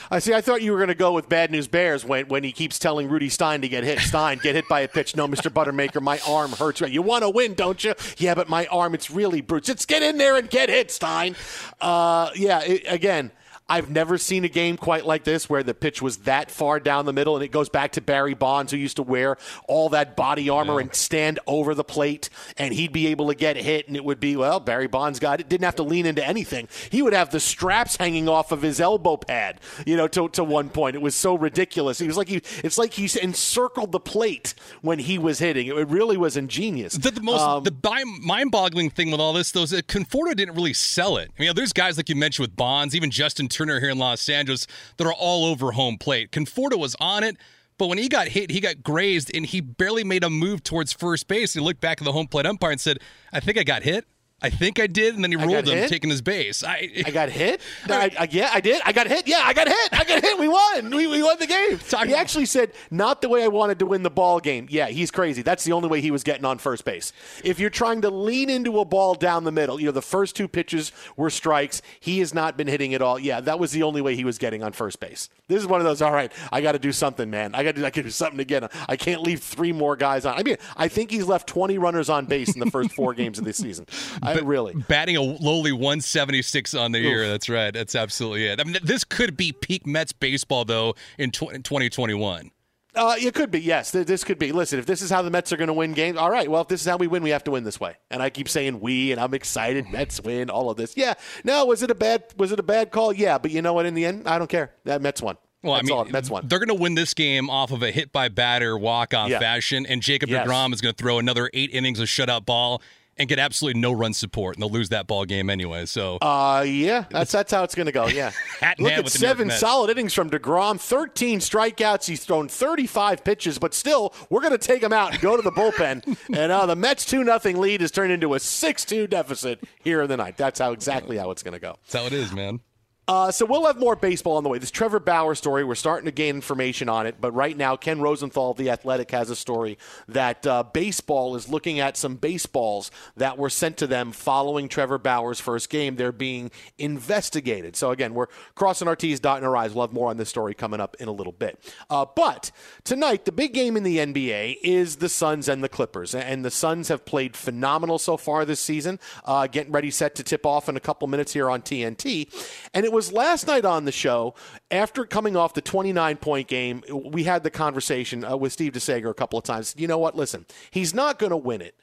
I 0.09 0.19
see. 0.19 0.33
I 0.33 0.41
thought 0.41 0.61
you 0.61 0.71
were 0.71 0.77
going 0.77 0.89
to 0.89 0.95
go 0.95 1.13
with 1.13 1.29
bad 1.29 1.51
news 1.51 1.67
bears 1.67 2.03
when, 2.03 2.27
when 2.27 2.43
he 2.43 2.51
keeps 2.51 2.79
telling 2.79 3.07
Rudi 3.07 3.29
Stein 3.29 3.61
to 3.61 3.67
get 3.67 3.83
hit. 3.83 3.99
Stein, 3.99 4.39
get 4.41 4.55
hit 4.55 4.67
by 4.67 4.81
a 4.81 4.87
pitch. 4.87 5.15
No, 5.15 5.27
Mr. 5.27 5.51
Buttermaker, 5.51 6.01
my 6.01 6.19
arm 6.27 6.51
hurts. 6.51 6.81
You 6.81 7.01
want 7.01 7.23
to 7.23 7.29
win, 7.29 7.53
don't 7.53 7.83
you? 7.83 7.93
Yeah, 8.17 8.35
but 8.35 8.49
my 8.49 8.65
arm, 8.67 8.93
it's 8.93 9.09
really 9.09 9.41
bruised. 9.41 9.65
Just 9.65 9.87
get 9.87 10.03
in 10.03 10.17
there 10.17 10.37
and 10.37 10.49
get 10.49 10.69
hit, 10.69 10.91
Stein. 10.91 11.35
Uh, 11.79 12.29
yeah, 12.35 12.61
it, 12.61 12.83
again. 12.87 13.31
I've 13.67 13.89
never 13.89 14.17
seen 14.19 14.45
a 14.45 14.47
game 14.47 14.77
quite 14.77 15.05
like 15.05 15.23
this 15.23 15.49
where 15.49 15.63
the 15.63 15.73
pitch 15.73 16.01
was 16.01 16.17
that 16.17 16.51
far 16.51 16.79
down 16.79 17.05
the 17.05 17.13
middle, 17.13 17.35
and 17.35 17.43
it 17.43 17.51
goes 17.51 17.67
back 17.67 17.93
to 17.93 18.01
Barry 18.01 18.35
Bonds, 18.35 18.71
who 18.71 18.77
used 18.77 18.97
to 18.97 19.03
wear 19.03 19.37
all 19.67 19.89
that 19.89 20.15
body 20.15 20.49
armor 20.49 20.75
yeah. 20.75 20.81
and 20.81 20.93
stand 20.93 21.39
over 21.47 21.73
the 21.73 21.83
plate, 21.83 22.29
and 22.57 22.75
he'd 22.75 22.93
be 22.93 23.07
able 23.07 23.27
to 23.27 23.35
get 23.35 23.57
hit, 23.57 23.87
and 23.87 23.95
it 23.95 24.05
would 24.05 24.19
be, 24.19 24.35
well, 24.35 24.59
Barry 24.59 24.85
Bonds 24.85 25.19
got 25.19 25.39
it, 25.39 25.49
didn't 25.49 25.65
have 25.65 25.75
to 25.77 25.83
lean 25.83 26.05
into 26.05 26.23
anything. 26.23 26.67
He 26.91 27.01
would 27.01 27.13
have 27.13 27.31
the 27.31 27.39
straps 27.39 27.95
hanging 27.95 28.29
off 28.29 28.51
of 28.51 28.61
his 28.61 28.79
elbow 28.79 29.17
pad, 29.17 29.59
you 29.85 29.97
know, 29.97 30.07
to, 30.09 30.29
to 30.29 30.43
one 30.43 30.69
point. 30.69 30.95
It 30.95 31.01
was 31.01 31.15
so 31.15 31.35
ridiculous. 31.35 32.01
It 32.01 32.07
was 32.07 32.17
like 32.17 32.27
he, 32.27 32.41
it's 32.63 32.77
like 32.77 32.93
he 32.93 33.09
encircled 33.19 33.91
the 33.91 33.99
plate 33.99 34.53
when 34.81 34.99
he 34.99 35.17
was 35.17 35.39
hitting. 35.39 35.67
It 35.67 35.87
really 35.87 36.17
was 36.17 36.37
ingenious. 36.37 36.93
The, 36.93 37.09
the 37.09 37.21
most, 37.21 37.41
um, 37.41 37.63
the 37.63 37.73
mind-boggling 38.21 38.91
thing 38.91 39.09
with 39.09 39.19
all 39.19 39.33
this, 39.33 39.51
though, 39.51 39.63
is 39.63 39.71
that 39.71 39.87
Conforto 39.87 40.35
didn't 40.35 40.53
really 40.53 40.73
sell 40.73 41.17
it. 41.17 41.31
I 41.39 41.41
mean, 41.41 41.55
there's 41.55 41.73
guys 41.73 41.97
like 41.97 42.09
you 42.09 42.15
mentioned 42.15 42.47
with 42.47 42.55
Bonds, 42.55 42.95
even 42.95 43.09
Justin 43.09 43.47
Turner 43.55 43.79
here 43.79 43.89
in 43.89 43.97
Los 43.97 44.27
Angeles 44.27 44.67
that 44.97 45.07
are 45.07 45.13
all 45.13 45.45
over 45.45 45.71
home 45.71 45.97
plate. 45.97 46.31
Conforto 46.31 46.77
was 46.77 46.95
on 46.99 47.23
it, 47.23 47.37
but 47.77 47.87
when 47.87 47.97
he 47.97 48.09
got 48.09 48.27
hit, 48.27 48.51
he 48.51 48.59
got 48.59 48.83
grazed 48.83 49.33
and 49.33 49.45
he 49.45 49.61
barely 49.61 50.03
made 50.03 50.23
a 50.23 50.29
move 50.29 50.61
towards 50.61 50.91
first 50.91 51.27
base. 51.27 51.53
He 51.53 51.59
looked 51.59 51.81
back 51.81 52.01
at 52.01 52.05
the 52.05 52.11
home 52.11 52.27
plate 52.27 52.45
umpire 52.45 52.71
and 52.71 52.81
said, 52.81 52.99
I 53.31 53.39
think 53.39 53.57
I 53.57 53.63
got 53.63 53.83
hit. 53.83 54.05
I 54.45 54.49
think 54.51 54.79
I 54.79 54.85
did, 54.85 55.15
and 55.15 55.23
then 55.23 55.31
he 55.31 55.37
ruled 55.37 55.67
him, 55.67 55.77
hit? 55.77 55.89
taking 55.89 56.11
his 56.11 56.21
base. 56.21 56.63
I, 56.63 56.89
I 57.03 57.09
got 57.09 57.29
hit. 57.29 57.61
No, 57.87 57.95
I, 57.95 58.11
I, 58.17 58.27
yeah, 58.31 58.49
I 58.53 58.61
did. 58.61 58.81
I 58.85 58.91
got 58.91 59.07
hit. 59.07 59.27
Yeah, 59.27 59.41
I 59.43 59.53
got 59.53 59.67
hit. 59.67 59.89
I 59.91 60.03
got 60.03 60.23
hit. 60.23 60.39
We 60.39 60.47
won. 60.47 60.89
We, 60.89 61.07
we 61.07 61.21
won 61.21 61.37
the 61.39 61.47
game. 61.47 61.79
He 62.05 62.13
actually 62.13 62.45
said, 62.45 62.71
"Not 62.91 63.21
the 63.21 63.29
way 63.29 63.43
I 63.43 63.47
wanted 63.47 63.79
to 63.79 63.85
win 63.85 64.03
the 64.03 64.09
ball 64.09 64.39
game." 64.39 64.67
Yeah, 64.69 64.87
he's 64.87 65.09
crazy. 65.11 65.41
That's 65.41 65.63
the 65.63 65.71
only 65.71 65.87
way 65.87 66.01
he 66.01 66.11
was 66.11 66.23
getting 66.23 66.45
on 66.45 66.57
first 66.57 66.85
base. 66.85 67.13
If 67.43 67.59
you're 67.59 67.69
trying 67.69 68.01
to 68.01 68.09
lean 68.09 68.49
into 68.49 68.79
a 68.79 68.85
ball 68.85 69.15
down 69.15 69.43
the 69.43 69.51
middle, 69.51 69.79
you 69.79 69.87
know 69.87 69.91
the 69.91 70.01
first 70.01 70.35
two 70.35 70.47
pitches 70.47 70.91
were 71.15 71.29
strikes. 71.29 71.81
He 71.99 72.19
has 72.19 72.33
not 72.33 72.57
been 72.57 72.67
hitting 72.67 72.93
at 72.93 73.01
all. 73.01 73.17
Yeah, 73.17 73.41
that 73.41 73.59
was 73.59 73.71
the 73.71 73.83
only 73.83 74.01
way 74.01 74.15
he 74.15 74.23
was 74.23 74.37
getting 74.37 74.61
on 74.61 74.73
first 74.73 74.99
base. 74.99 75.29
This 75.47 75.61
is 75.61 75.67
one 75.67 75.79
of 75.79 75.85
those. 75.85 76.01
All 76.01 76.11
right, 76.11 76.31
I 76.51 76.61
got 76.61 76.73
to 76.73 76.79
do 76.79 76.91
something, 76.91 77.29
man. 77.29 77.55
I 77.55 77.63
got 77.63 77.75
to. 77.75 77.85
I 77.85 77.89
to 77.89 78.03
do 78.03 78.09
something 78.09 78.39
again. 78.39 78.67
I 78.87 78.95
can't 78.95 79.21
leave 79.21 79.41
three 79.41 79.71
more 79.71 79.95
guys 79.95 80.25
on. 80.25 80.37
I 80.37 80.43
mean, 80.43 80.57
I 80.75 80.87
think 80.87 81.11
he's 81.11 81.25
left 81.25 81.47
20 81.47 81.77
runners 81.77 82.09
on 82.09 82.25
base 82.25 82.53
in 82.53 82.59
the 82.59 82.69
first 82.69 82.91
four 82.91 83.13
games 83.13 83.39
of 83.39 83.45
this 83.45 83.57
season. 83.57 83.85
I, 84.23 84.34
really. 84.43 84.73
Batting 84.73 85.15
a 85.17 85.21
lowly 85.21 85.71
176 85.71 86.73
on 86.73 86.91
the 86.91 86.99
Oof. 86.99 87.05
year. 87.05 87.27
That's 87.29 87.47
right. 87.49 87.73
That's 87.73 87.95
absolutely 87.95 88.45
it. 88.47 88.59
I 88.59 88.63
mean, 88.63 88.77
this 88.83 89.03
could 89.03 89.37
be 89.37 89.51
peak 89.51 89.85
Mets 89.87 90.11
baseball 90.13 90.65
though 90.65 90.95
in 91.17 91.31
2021. 91.31 92.51
Uh, 92.93 93.13
it 93.19 93.33
could 93.33 93.51
be, 93.51 93.59
yes. 93.59 93.91
This 93.91 94.23
could 94.23 94.39
be. 94.39 94.53
Listen, 94.53 94.79
if 94.79 94.85
this 94.85 95.01
is 95.01 95.09
how 95.09 95.21
the 95.21 95.29
Mets 95.29 95.51
are 95.51 95.57
going 95.57 95.67
to 95.67 95.73
win 95.73 95.91
games, 95.93 96.17
all 96.17 96.31
right. 96.31 96.49
Well, 96.49 96.61
if 96.61 96.69
this 96.69 96.79
is 96.79 96.87
how 96.87 96.95
we 96.95 97.07
win, 97.07 97.23
we 97.23 97.31
have 97.31 97.43
to 97.43 97.51
win 97.51 97.65
this 97.65 97.77
way. 97.77 97.97
And 98.09 98.23
I 98.23 98.29
keep 98.29 98.47
saying 98.47 98.79
we, 98.79 99.11
and 99.11 99.19
I'm 99.19 99.33
excited. 99.33 99.89
Mets 99.89 100.21
win, 100.21 100.49
all 100.49 100.69
of 100.69 100.77
this. 100.77 100.95
Yeah. 100.95 101.15
No, 101.43 101.65
was 101.65 101.83
it 101.83 101.91
a 101.91 101.95
bad? 101.95 102.23
Was 102.37 102.53
it 102.53 102.59
a 102.59 102.63
bad 102.63 102.91
call? 102.91 103.11
Yeah. 103.11 103.37
But 103.37 103.51
you 103.51 103.61
know 103.61 103.73
what? 103.73 103.85
In 103.85 103.95
the 103.95 104.05
end, 104.05 104.29
I 104.29 104.37
don't 104.39 104.49
care. 104.49 104.71
That 104.85 105.01
Mets 105.01 105.21
won. 105.21 105.35
Well, 105.61 105.73
That's 105.75 105.83
I 105.83 105.87
mean, 105.89 105.97
all. 105.97 106.05
Mets 106.05 106.29
won. 106.29 106.47
they're 106.47 106.59
going 106.59 106.69
to 106.69 106.81
win 106.81 106.95
this 106.95 107.13
game 107.13 107.49
off 107.49 107.71
of 107.71 107.83
a 107.83 107.91
hit 107.91 108.13
by 108.13 108.29
batter 108.29 108.77
walk 108.77 109.13
off 109.13 109.29
Yeah. 109.29 109.39
fashion, 109.39 109.85
and 109.87 110.01
Jacob 110.01 110.29
Yes. 110.29 110.47
deGrom 110.47 110.73
is 110.73 110.79
going 110.79 110.95
to 110.95 111.01
throw 111.03 111.19
another 111.19 111.49
eight 111.53 111.71
innings 111.73 111.99
of 111.99 112.07
shutout 112.07 112.45
ball 112.45 112.81
and 113.17 113.29
get 113.29 113.39
absolutely 113.39 113.79
no 113.79 113.91
run 113.91 114.13
support, 114.13 114.55
and 114.55 114.61
they'll 114.63 114.69
lose 114.69 114.89
that 114.89 115.07
ball 115.07 115.25
game 115.25 115.49
anyway. 115.49 115.85
So, 115.85 116.17
Uh, 116.21 116.63
yeah, 116.67 117.05
that's 117.09 117.31
that's 117.31 117.51
how 117.51 117.63
it's 117.63 117.75
going 117.75 117.85
to 117.85 117.91
go. 117.91 118.07
Yeah, 118.07 118.31
look 118.79 118.91
at 118.91 119.03
with 119.03 119.13
the 119.13 119.19
New 119.19 119.25
York 119.27 119.37
seven 119.37 119.49
solid 119.51 119.89
innings 119.89 120.13
from 120.13 120.29
deGrom, 120.29 120.79
thirteen 120.79 121.39
strikeouts. 121.39 122.05
He's 122.07 122.23
thrown 122.25 122.47
thirty-five 122.47 123.23
pitches, 123.23 123.57
but 123.59 123.73
still, 123.73 124.13
we're 124.29 124.41
going 124.41 124.51
to 124.51 124.57
take 124.57 124.83
him 124.83 124.93
out 124.93 125.13
and 125.13 125.21
go 125.21 125.35
to 125.35 125.41
the 125.41 125.51
bullpen. 125.51 126.17
and 126.37 126.51
uh, 126.51 126.65
the 126.65 126.75
Mets 126.75 127.05
two 127.05 127.23
nothing 127.23 127.57
lead 127.57 127.81
is 127.81 127.91
turned 127.91 128.11
into 128.11 128.33
a 128.33 128.39
six-two 128.39 129.07
deficit 129.07 129.63
here 129.83 130.01
in 130.01 130.09
the 130.09 130.17
night. 130.17 130.37
That's 130.37 130.59
how 130.59 130.71
exactly 130.71 131.17
how 131.17 131.31
it's 131.31 131.43
going 131.43 131.53
to 131.53 131.59
go. 131.59 131.77
that's 131.83 131.95
how 131.95 132.05
it 132.05 132.13
is, 132.13 132.31
man. 132.33 132.59
Uh, 133.07 133.31
so 133.31 133.45
we'll 133.45 133.65
have 133.67 133.77
more 133.77 133.95
baseball 133.95 134.37
on 134.37 134.43
the 134.43 134.49
way. 134.49 134.57
This 134.57 134.71
Trevor 134.71 134.99
Bauer 134.99 135.35
story, 135.35 135.63
we're 135.63 135.75
starting 135.75 136.05
to 136.05 136.11
gain 136.11 136.35
information 136.35 136.89
on 136.89 137.05
it, 137.05 137.17
but 137.21 137.31
right 137.33 137.55
now 137.55 137.75
Ken 137.75 138.01
Rosenthal, 138.01 138.51
of 138.51 138.57
the 138.57 138.71
Athletic, 138.71 139.11
has 139.11 139.29
a 139.29 139.35
story 139.35 139.77
that 140.07 140.45
uh, 140.47 140.63
baseball 140.63 141.35
is 141.35 141.47
looking 141.47 141.79
at 141.79 141.97
some 141.97 142.15
baseballs 142.15 142.89
that 143.15 143.37
were 143.37 143.49
sent 143.49 143.77
to 143.77 143.87
them 143.87 144.11
following 144.11 144.67
Trevor 144.67 144.97
Bauer's 144.97 145.39
first 145.39 145.69
game. 145.69 145.97
They're 145.97 146.11
being 146.11 146.49
investigated. 146.79 147.75
So 147.75 147.91
again, 147.91 148.15
we're 148.15 148.27
crossing 148.55 148.87
our 148.87 148.95
T's, 148.95 149.19
dotting 149.19 149.47
our 149.47 149.55
I's. 149.55 149.75
We'll 149.75 149.85
have 149.85 149.93
more 149.93 150.09
on 150.09 150.17
this 150.17 150.29
story 150.29 150.55
coming 150.55 150.79
up 150.79 150.95
in 150.99 151.07
a 151.07 151.11
little 151.11 151.33
bit. 151.33 151.59
Uh, 151.91 152.05
but 152.15 152.49
tonight, 152.83 153.25
the 153.25 153.31
big 153.31 153.53
game 153.53 153.77
in 153.77 153.83
the 153.83 153.97
NBA 153.97 154.57
is 154.63 154.95
the 154.95 155.09
Suns 155.09 155.47
and 155.47 155.63
the 155.63 155.69
Clippers, 155.69 156.15
and 156.15 156.43
the 156.43 156.51
Suns 156.51 156.87
have 156.87 157.05
played 157.05 157.37
phenomenal 157.37 157.99
so 157.99 158.17
far 158.17 158.45
this 158.45 158.59
season. 158.59 158.99
Uh, 159.25 159.45
getting 159.45 159.71
ready, 159.71 159.91
set 159.91 160.15
to 160.15 160.23
tip 160.23 160.43
off 160.43 160.67
in 160.67 160.75
a 160.75 160.79
couple 160.79 161.07
minutes 161.07 161.33
here 161.33 161.51
on 161.51 161.61
TNT, 161.61 162.33
and 162.73 162.83
it 162.83 162.94
was 162.95 163.11
last 163.11 163.45
night 163.45 163.65
on 163.65 163.83
the 163.83 163.91
show 163.91 164.33
after 164.71 165.05
coming 165.05 165.35
off 165.35 165.53
the 165.53 165.61
29 165.61 166.15
point 166.17 166.47
game. 166.47 166.81
We 166.89 167.25
had 167.25 167.43
the 167.43 167.51
conversation 167.51 168.23
uh, 168.23 168.37
with 168.37 168.53
Steve 168.53 168.71
DeSager 168.71 169.09
a 169.09 169.13
couple 169.13 169.37
of 169.37 169.43
times. 169.43 169.75
You 169.77 169.87
know 169.87 169.97
what? 169.97 170.15
Listen, 170.15 170.45
he's 170.71 170.93
not 170.93 171.19
going 171.19 171.31
to 171.31 171.37
win 171.37 171.61
it. 171.61 171.75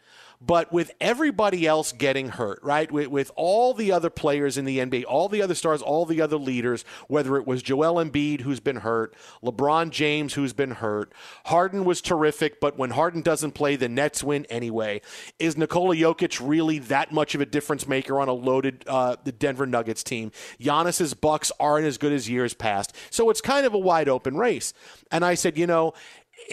But 0.45 0.73
with 0.73 0.93
everybody 1.01 1.67
else 1.67 1.93
getting 1.93 2.31
hurt, 2.31 2.59
right? 2.63 2.91
With, 2.91 3.09
with 3.09 3.31
all 3.37 3.75
the 3.75 3.93
other 3.93 4.11
players 4.11 4.59
in 4.59 4.65
the 4.65 4.79
NBA, 4.79 5.05
all 5.07 5.29
the 5.29 5.41
other 5.41 5.55
stars, 5.55 5.83
all 5.83 6.05
the 6.05 6.21
other 6.21 6.37
leaders, 6.37 6.85
whether 7.07 7.37
it 7.37 7.47
was 7.47 7.63
Joel 7.63 8.03
Embiid, 8.05 8.41
who's 8.41 8.59
been 8.59 8.77
hurt, 8.77 9.15
LeBron 9.43 9.91
James, 9.91 10.35
who's 10.35 10.53
been 10.53 10.73
hurt, 10.73 11.13
Harden 11.47 11.85
was 11.85 12.01
terrific, 12.01 12.61
but 12.61 12.77
when 12.77 12.91
Harden 12.91 13.23
doesn't 13.23 13.53
play, 13.53 13.77
the 13.77 13.89
Nets 13.89 14.25
win 14.25 14.45
anyway. 14.47 15.01
Is 15.39 15.57
Nikola 15.57 15.95
Jokic 15.95 16.41
really 16.45 16.79
that 16.81 17.13
much 17.13 17.35
of 17.35 17.41
a 17.41 17.47
difference 17.47 17.87
maker 17.87 18.19
on 18.19 18.29
a 18.29 18.33
loaded 18.33 18.85
uh, 18.89 19.17
the 19.23 19.33
Denver 19.33 19.67
Nuggets 19.67 20.03
team? 20.03 20.33
Giannis's 20.61 21.15
Bucks 21.15 21.53
aren't 21.61 21.87
as 21.87 21.99
good 21.99 22.13
as 22.13 22.29
years 22.29 22.55
past, 22.55 22.97
so 23.11 23.31
it's 23.31 23.41
kind 23.41 23.65
of 23.65 23.75
a 23.75 23.79
wide 23.79 24.09
open 24.09 24.37
race. 24.37 24.75
And 25.11 25.25
I 25.25 25.35
said, 25.35 25.57
you 25.57 25.67
know, 25.67 25.95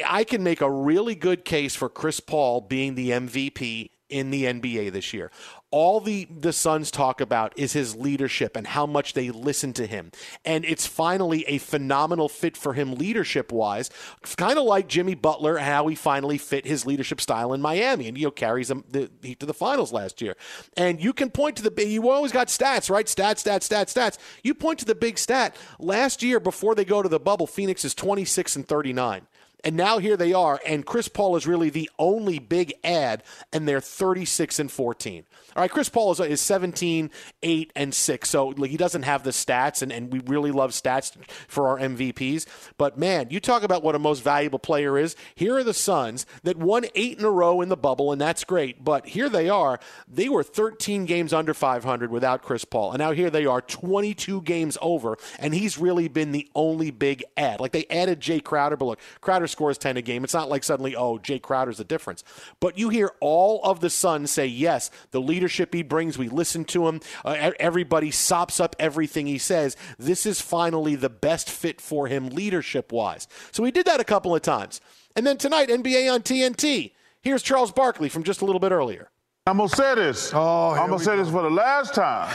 I 0.06 0.24
can 0.24 0.44
make 0.44 0.62
a 0.62 0.72
really 0.72 1.16
good 1.16 1.46
case 1.46 1.76
for 1.76 1.90
Chris 1.90 2.20
Paul 2.20 2.62
being 2.62 2.96
the 2.96 3.12
MVP 3.12 3.90
in 4.10 4.32
the 4.32 4.46
NBA 4.46 4.92
this 4.92 5.14
year. 5.14 5.32
All 5.72 6.02
the 6.02 6.26
the 6.26 6.52
Suns 6.52 6.90
talk 6.90 7.22
about 7.22 7.54
is 7.56 7.74
his 7.74 7.96
leadership 7.96 8.58
and 8.58 8.66
how 8.66 8.88
much 8.88 9.14
they 9.14 9.30
listen 9.30 9.72
to 9.74 9.86
him. 9.86 10.12
And 10.44 10.66
it's 10.66 10.88
finally 10.88 11.44
a 11.48 11.60
phenomenal 11.60 12.28
fit 12.28 12.58
for 12.58 12.74
him 12.74 12.96
leadership 12.96 13.52
wise. 13.52 13.92
Kind 14.36 14.58
of 14.58 14.66
like 14.66 14.88
Jimmy 14.88 15.14
Butler, 15.14 15.60
how 15.60 15.86
he 15.86 15.96
finally 15.96 16.40
fit 16.40 16.66
his 16.66 16.88
leadership 16.88 17.22
style 17.22 17.54
in 17.54 17.62
Miami 17.62 18.08
and 18.08 18.18
you 18.18 18.26
know 18.26 18.32
carries 18.32 18.70
them 18.70 18.84
the 18.90 19.12
Heat 19.22 19.40
to 19.42 19.46
the 19.46 19.54
finals 19.54 19.94
last 19.94 20.22
year. 20.22 20.36
And 20.76 21.02
you 21.02 21.14
can 21.14 21.30
point 21.30 21.58
to 21.58 21.70
the 21.70 21.88
you 21.88 22.10
always 22.10 22.32
got 22.32 22.48
stats, 22.48 22.90
right? 22.90 23.06
Stats, 23.06 23.46
stats, 23.46 23.70
stats, 23.70 23.94
stats. 23.94 24.18
You 24.44 24.56
point 24.56 24.80
to 24.80 24.86
the 24.86 24.96
big 24.96 25.20
stat. 25.20 25.56
Last 25.78 26.24
year 26.24 26.40
before 26.40 26.74
they 26.74 26.86
go 26.86 27.04
to 27.04 27.10
the 27.10 27.20
bubble, 27.20 27.46
Phoenix 27.46 27.86
is 27.86 27.94
26 27.94 28.56
and 28.56 28.68
39. 28.68 29.28
And 29.64 29.76
now 29.76 29.98
here 29.98 30.16
they 30.16 30.34
are, 30.34 30.60
and 30.66 30.86
Chris 30.86 31.08
Paul 31.08 31.36
is 31.36 31.46
really 31.46 31.70
the 31.70 31.90
only 32.00 32.40
big 32.40 32.74
ad, 32.84 33.24
and 33.52 33.68
they're 33.68 33.82
36 33.82 34.60
and 34.60 34.72
14. 34.72 35.26
All 35.56 35.64
right, 35.64 35.72
Chris 35.72 35.90
Paul 35.90 36.12
is, 36.12 36.20
is 36.22 36.42
17, 36.42 37.12
8, 37.44 37.72
and 37.76 37.94
6. 37.94 38.30
So 38.30 38.52
he 38.52 38.78
doesn't 38.78 39.04
have 39.04 39.24
the 39.24 39.32
stats, 39.32 39.82
and, 39.82 39.92
and 39.92 40.14
we 40.14 40.20
really 40.20 40.52
love 40.52 40.72
stats 40.72 41.14
for 41.48 41.68
our 41.68 41.78
MVPs. 41.78 42.46
But 42.78 42.98
man, 42.98 43.28
you 43.30 43.42
talk 43.42 43.64
about 43.64 43.84
what 43.84 43.96
a 43.96 44.00
most 44.00 44.24
valuable 44.24 44.60
player 44.60 44.98
is. 44.98 45.16
Here 45.36 45.58
are 45.58 45.64
the 45.64 45.74
Suns 45.74 46.26
that 46.44 46.56
won 46.56 46.86
eight 46.96 47.20
in 47.20 47.26
a 47.26 47.32
row 47.32 47.60
in 47.62 47.68
the 47.68 47.76
bubble, 47.76 48.14
and 48.14 48.22
that's 48.22 48.46
great. 48.46 48.84
But 48.84 49.08
here 49.08 49.28
they 49.28 49.50
are. 49.50 49.80
They 50.08 50.30
were 50.30 50.44
13 50.44 51.06
games 51.06 51.34
under 51.34 51.54
500 51.54 52.12
without 52.12 52.44
Chris 52.44 52.64
Paul. 52.64 52.92
And 52.92 53.00
now 53.00 53.12
here 53.12 53.30
they 53.30 53.46
are, 53.46 53.62
22 53.62 54.42
games 54.44 54.78
over, 54.82 55.18
and 55.38 55.54
he's 55.54 55.78
really 55.78 56.08
been 56.08 56.32
the 56.32 56.48
only 56.56 56.92
big 56.92 57.24
ad. 57.36 57.60
Like 57.60 57.74
they 57.74 57.86
added 57.90 58.22
Jae 58.22 58.42
Crowder, 58.42 58.78
but 58.78 58.86
look, 58.86 59.00
Crowder 59.20 59.49
scores 59.50 59.78
10 59.78 59.98
a 59.98 60.02
game. 60.02 60.24
It's 60.24 60.34
not 60.34 60.50
like 60.50 60.64
suddenly, 60.64 60.96
oh, 60.96 61.18
Jae 61.18 61.42
Crowder's 61.42 61.78
the 61.78 61.84
difference. 61.84 62.24
But 62.60 62.78
you 62.78 62.90
hear 62.90 63.12
all 63.20 63.62
of 63.64 63.80
the 63.80 63.90
Suns 63.90 64.32
say, 64.32 64.46
yes, 64.46 64.90
the 65.12 65.22
leadership 65.22 65.74
he 65.74 65.84
brings, 65.84 66.18
we 66.18 66.30
listen 66.30 66.66
to 66.66 66.88
him. 66.88 67.02
Uh, 67.26 67.52
everybody 67.60 68.12
sops 68.12 68.60
up 68.60 68.76
everything 68.80 69.28
he 69.28 69.38
says. 69.38 69.76
This 69.98 70.26
is 70.26 70.42
finally 70.42 70.96
the 70.96 71.10
best 71.10 71.50
fit 71.50 71.82
for 71.82 72.08
him 72.08 72.30
leadership 72.30 72.92
wise. 72.92 73.28
So 73.52 73.64
he 73.64 73.72
did 73.72 73.86
that 73.86 74.00
a 74.00 74.06
couple 74.06 74.36
of 74.36 74.42
times. 74.42 74.82
And 75.16 75.26
then 75.26 75.38
tonight, 75.38 75.70
NBA 75.70 76.12
on 76.14 76.22
TNT. 76.22 76.92
Here's 77.22 77.42
Charles 77.42 77.72
Barkley 77.72 78.08
from 78.08 78.24
just 78.24 78.42
a 78.42 78.46
little 78.46 78.60
bit 78.60 78.72
earlier. 78.72 79.10
I'm 79.48 79.58
gonna 79.58 79.70
say 79.70 79.96
this. 79.96 80.34
I'm 80.34 80.90
gonna 80.90 81.00
say 81.00 81.18
this 81.18 81.30
for 81.30 81.42
the 81.42 81.50
last 81.50 81.96
time. 81.96 82.34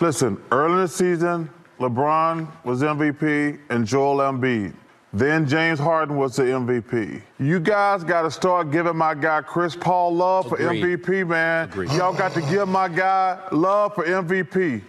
Listen, 0.00 0.40
early 0.50 0.74
in 0.74 0.80
the 0.80 0.88
season, 0.88 1.48
LeBron 1.78 2.48
was 2.64 2.82
MVP 2.82 3.58
and 3.70 3.86
Joel 3.86 4.18
Embiid. 4.18 4.74
Then 5.12 5.46
James 5.48 5.78
Harden 5.78 6.16
was 6.16 6.36
the 6.36 6.42
MVP. 6.42 7.22
You 7.38 7.60
guys 7.60 8.04
got 8.04 8.22
to 8.22 8.30
start 8.30 8.70
giving 8.70 8.96
my 8.96 9.14
guy 9.14 9.40
Chris 9.40 9.74
Paul 9.74 10.14
love 10.14 10.52
Agreed. 10.52 11.02
for 11.02 11.08
MVP, 11.08 11.26
man. 11.26 11.70
Y'all 11.96 12.12
got 12.12 12.34
to 12.34 12.42
give 12.42 12.68
my 12.68 12.88
guy 12.88 13.38
love 13.50 13.94
for 13.94 14.04
MVP. 14.04 14.82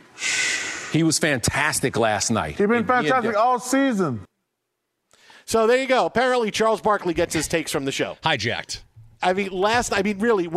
He 0.92 1.04
was 1.04 1.20
fantastic 1.20 1.96
last 1.96 2.32
night. 2.32 2.58
He's 2.58 2.68
been 2.68 2.72
And 2.72 2.86
he 2.86 2.94
had 2.94 3.06
fantastic 3.06 3.38
all 3.38 3.60
season. 3.60 4.22
So 5.46 5.68
there 5.68 5.78
you 5.82 5.88
go. 5.88 6.06
Apparently, 6.06 6.52
Charles 6.52 6.82
Barkley 6.82 7.14
gets 7.14 7.34
his 7.34 7.48
takes 7.48 7.72
from 7.72 7.86
the 7.86 7.92
show. 7.92 8.18
Hijacked. 8.24 8.82
I 9.22 9.34
mean, 9.34 9.52
last. 9.52 9.94
I 9.94 10.02
mean, 10.02 10.20
really. 10.20 10.48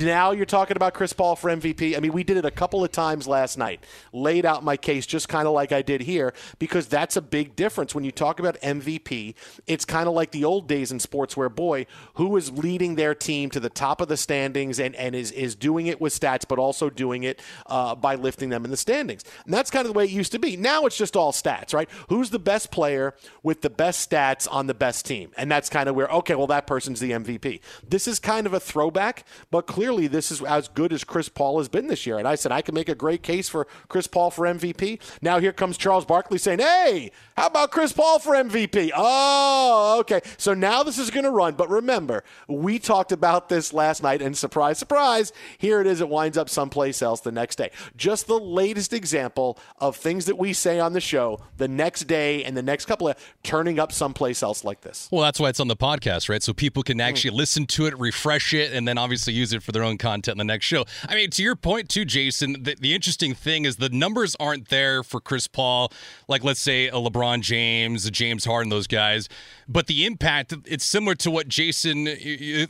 Now 0.00 0.30
you're 0.30 0.46
talking 0.46 0.76
about 0.76 0.94
Chris 0.94 1.12
Paul 1.12 1.36
for 1.36 1.50
MVP. 1.50 1.94
I 1.94 2.00
mean, 2.00 2.12
we 2.12 2.24
did 2.24 2.38
it 2.38 2.46
a 2.46 2.50
couple 2.50 2.82
of 2.82 2.90
times 2.90 3.28
last 3.28 3.58
night. 3.58 3.84
Laid 4.14 4.46
out 4.46 4.64
my 4.64 4.78
case 4.78 5.04
just 5.04 5.28
kind 5.28 5.46
of 5.46 5.52
like 5.52 5.72
I 5.72 5.82
did 5.82 6.00
here 6.00 6.32
because 6.58 6.86
that's 6.86 7.16
a 7.16 7.22
big 7.22 7.54
difference 7.54 7.94
when 7.94 8.02
you 8.02 8.12
talk 8.12 8.40
about 8.40 8.58
MVP. 8.62 9.34
It's 9.66 9.84
kind 9.84 10.08
of 10.08 10.14
like 10.14 10.30
the 10.30 10.44
old 10.44 10.68
days 10.68 10.90
in 10.90 11.00
sports 11.00 11.36
where, 11.36 11.50
boy, 11.50 11.86
who 12.14 12.34
is 12.38 12.50
leading 12.50 12.94
their 12.94 13.14
team 13.14 13.50
to 13.50 13.60
the 13.60 13.68
top 13.68 14.00
of 14.00 14.08
the 14.08 14.16
standings 14.16 14.80
and 14.80 14.94
and 14.96 15.14
is 15.14 15.30
is 15.32 15.54
doing 15.54 15.86
it 15.86 16.00
with 16.00 16.18
stats, 16.18 16.48
but 16.48 16.58
also 16.58 16.88
doing 16.88 17.24
it 17.24 17.42
uh, 17.66 17.94
by 17.94 18.14
lifting 18.14 18.48
them 18.48 18.64
in 18.64 18.70
the 18.70 18.78
standings. 18.78 19.22
And 19.44 19.52
that's 19.52 19.70
kind 19.70 19.86
of 19.86 19.92
the 19.92 19.98
way 19.98 20.04
it 20.04 20.10
used 20.10 20.32
to 20.32 20.38
be. 20.38 20.56
Now 20.56 20.86
it's 20.86 20.96
just 20.96 21.14
all 21.14 21.32
stats, 21.32 21.74
right? 21.74 21.90
Who's 22.08 22.30
the 22.30 22.38
best 22.38 22.70
player 22.70 23.14
with 23.42 23.60
the 23.60 23.70
best 23.70 24.10
stats 24.10 24.48
on 24.50 24.66
the 24.66 24.74
best 24.74 25.04
team? 25.04 25.32
And 25.36 25.50
that's 25.50 25.68
kind 25.68 25.90
of 25.90 25.94
where 25.94 26.06
okay, 26.08 26.34
well 26.34 26.46
that 26.46 26.66
person's 26.66 27.00
the 27.00 27.10
MVP. 27.10 27.60
This 27.86 28.06
is 28.08 28.18
kind 28.18 28.46
of 28.46 28.54
a 28.54 28.60
throwback, 28.60 29.24
but 29.50 29.66
clearly 29.66 30.06
this 30.06 30.30
is 30.30 30.42
as 30.42 30.68
good 30.68 30.92
as 30.92 31.04
Chris 31.04 31.28
Paul 31.28 31.58
has 31.58 31.68
been 31.68 31.86
this 31.86 32.06
year. 32.06 32.18
And 32.18 32.26
I 32.26 32.34
said 32.34 32.52
I 32.52 32.62
can 32.62 32.74
make 32.74 32.88
a 32.88 32.94
great 32.94 33.22
case 33.22 33.48
for 33.48 33.66
Chris 33.88 34.06
Paul 34.06 34.30
for 34.30 34.46
MVP. 34.46 35.00
Now 35.22 35.38
here 35.38 35.52
comes 35.52 35.76
Charles 35.76 36.04
Barkley 36.04 36.38
saying, 36.38 36.60
"Hey, 36.60 37.10
how 37.36 37.46
about 37.48 37.70
Chris 37.70 37.92
Paul 37.92 38.18
for 38.18 38.34
MVP?" 38.34 38.90
Oh, 38.94 39.98
okay. 40.00 40.20
So 40.38 40.54
now 40.54 40.82
this 40.82 40.98
is 40.98 41.10
going 41.10 41.24
to 41.24 41.30
run. 41.30 41.54
But 41.54 41.68
remember, 41.68 42.24
we 42.48 42.78
talked 42.78 43.12
about 43.12 43.48
this 43.48 43.72
last 43.72 44.02
night, 44.02 44.22
and 44.22 44.36
surprise, 44.36 44.78
surprise, 44.78 45.32
here 45.58 45.80
it 45.80 45.86
is. 45.86 46.00
It 46.00 46.08
winds 46.08 46.38
up 46.38 46.48
someplace 46.48 47.02
else 47.02 47.20
the 47.20 47.32
next 47.32 47.56
day. 47.56 47.70
Just 47.96 48.26
the 48.26 48.38
latest 48.38 48.92
example 48.92 49.58
of 49.78 49.96
things 49.96 50.26
that 50.26 50.38
we 50.38 50.52
say 50.52 50.80
on 50.80 50.92
the 50.92 51.00
show 51.00 51.40
the 51.56 51.68
next 51.68 52.04
day 52.04 52.44
and 52.44 52.56
the 52.56 52.62
next 52.62 52.86
couple 52.86 53.08
of 53.08 53.16
turning 53.42 53.78
up 53.78 53.92
someplace 53.92 54.42
else 54.42 54.64
like 54.64 54.80
this. 54.82 55.08
Well, 55.10 55.22
that's 55.22 55.40
why 55.40 55.48
it's 55.48 55.60
on 55.60 55.68
the 55.68 55.76
podcast, 55.76 56.28
right? 56.28 56.42
So 56.42 56.52
people 56.52 56.82
can 56.82 57.00
actually 57.00 57.32
mm. 57.32 57.38
listen 57.38 57.55
to 57.64 57.86
it, 57.86 57.98
refresh 57.98 58.52
it, 58.52 58.72
and 58.72 58.86
then 58.86 58.98
obviously 58.98 59.32
use 59.32 59.52
it 59.54 59.62
for 59.62 59.72
their 59.72 59.82
own 59.82 59.96
content 59.96 60.34
in 60.34 60.38
the 60.38 60.52
next 60.52 60.66
show. 60.66 60.84
I 61.08 61.14
mean, 61.14 61.30
to 61.30 61.42
your 61.42 61.56
point 61.56 61.88
too, 61.88 62.04
Jason, 62.04 62.64
the, 62.64 62.76
the 62.78 62.94
interesting 62.94 63.32
thing 63.34 63.64
is 63.64 63.76
the 63.76 63.88
numbers 63.88 64.36
aren't 64.38 64.68
there 64.68 65.02
for 65.02 65.20
Chris 65.20 65.46
Paul, 65.46 65.92
like 66.28 66.44
let's 66.44 66.60
say 66.60 66.88
a 66.88 66.94
LeBron 66.94 67.40
James, 67.40 68.04
a 68.04 68.10
James 68.10 68.44
Harden, 68.44 68.68
those 68.68 68.86
guys, 68.86 69.28
but 69.68 69.86
the 69.86 70.04
impact, 70.04 70.52
it's 70.66 70.84
similar 70.84 71.14
to 71.16 71.30
what 71.30 71.48
Jason 71.48 72.08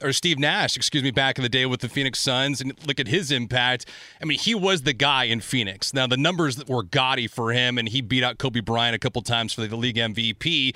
or 0.02 0.12
Steve 0.12 0.38
Nash, 0.38 0.76
excuse 0.76 1.02
me, 1.02 1.11
back 1.11 1.38
in 1.38 1.43
the 1.43 1.49
day 1.49 1.66
with 1.66 1.81
the 1.81 1.88
Phoenix 1.88 2.21
Suns, 2.21 2.61
and 2.61 2.73
look 2.87 3.00
at 3.00 3.09
his 3.09 3.31
impact. 3.31 3.87
I 4.21 4.25
mean, 4.25 4.38
he 4.38 4.55
was 4.55 4.83
the 4.83 4.93
guy 4.93 5.25
in 5.25 5.40
Phoenix. 5.40 5.93
Now 5.93 6.07
the 6.07 6.16
numbers 6.16 6.64
were 6.66 6.83
gaudy 6.83 7.26
for 7.26 7.52
him, 7.52 7.78
and 7.78 7.88
he 7.88 8.00
beat 8.00 8.23
out 8.23 8.38
Kobe 8.38 8.61
Bryant 8.61 8.95
a 8.95 8.99
couple 8.99 9.23
times 9.23 9.52
for 9.52 9.66
the 9.66 9.76
league 9.76 9.97
MVP. 9.97 10.75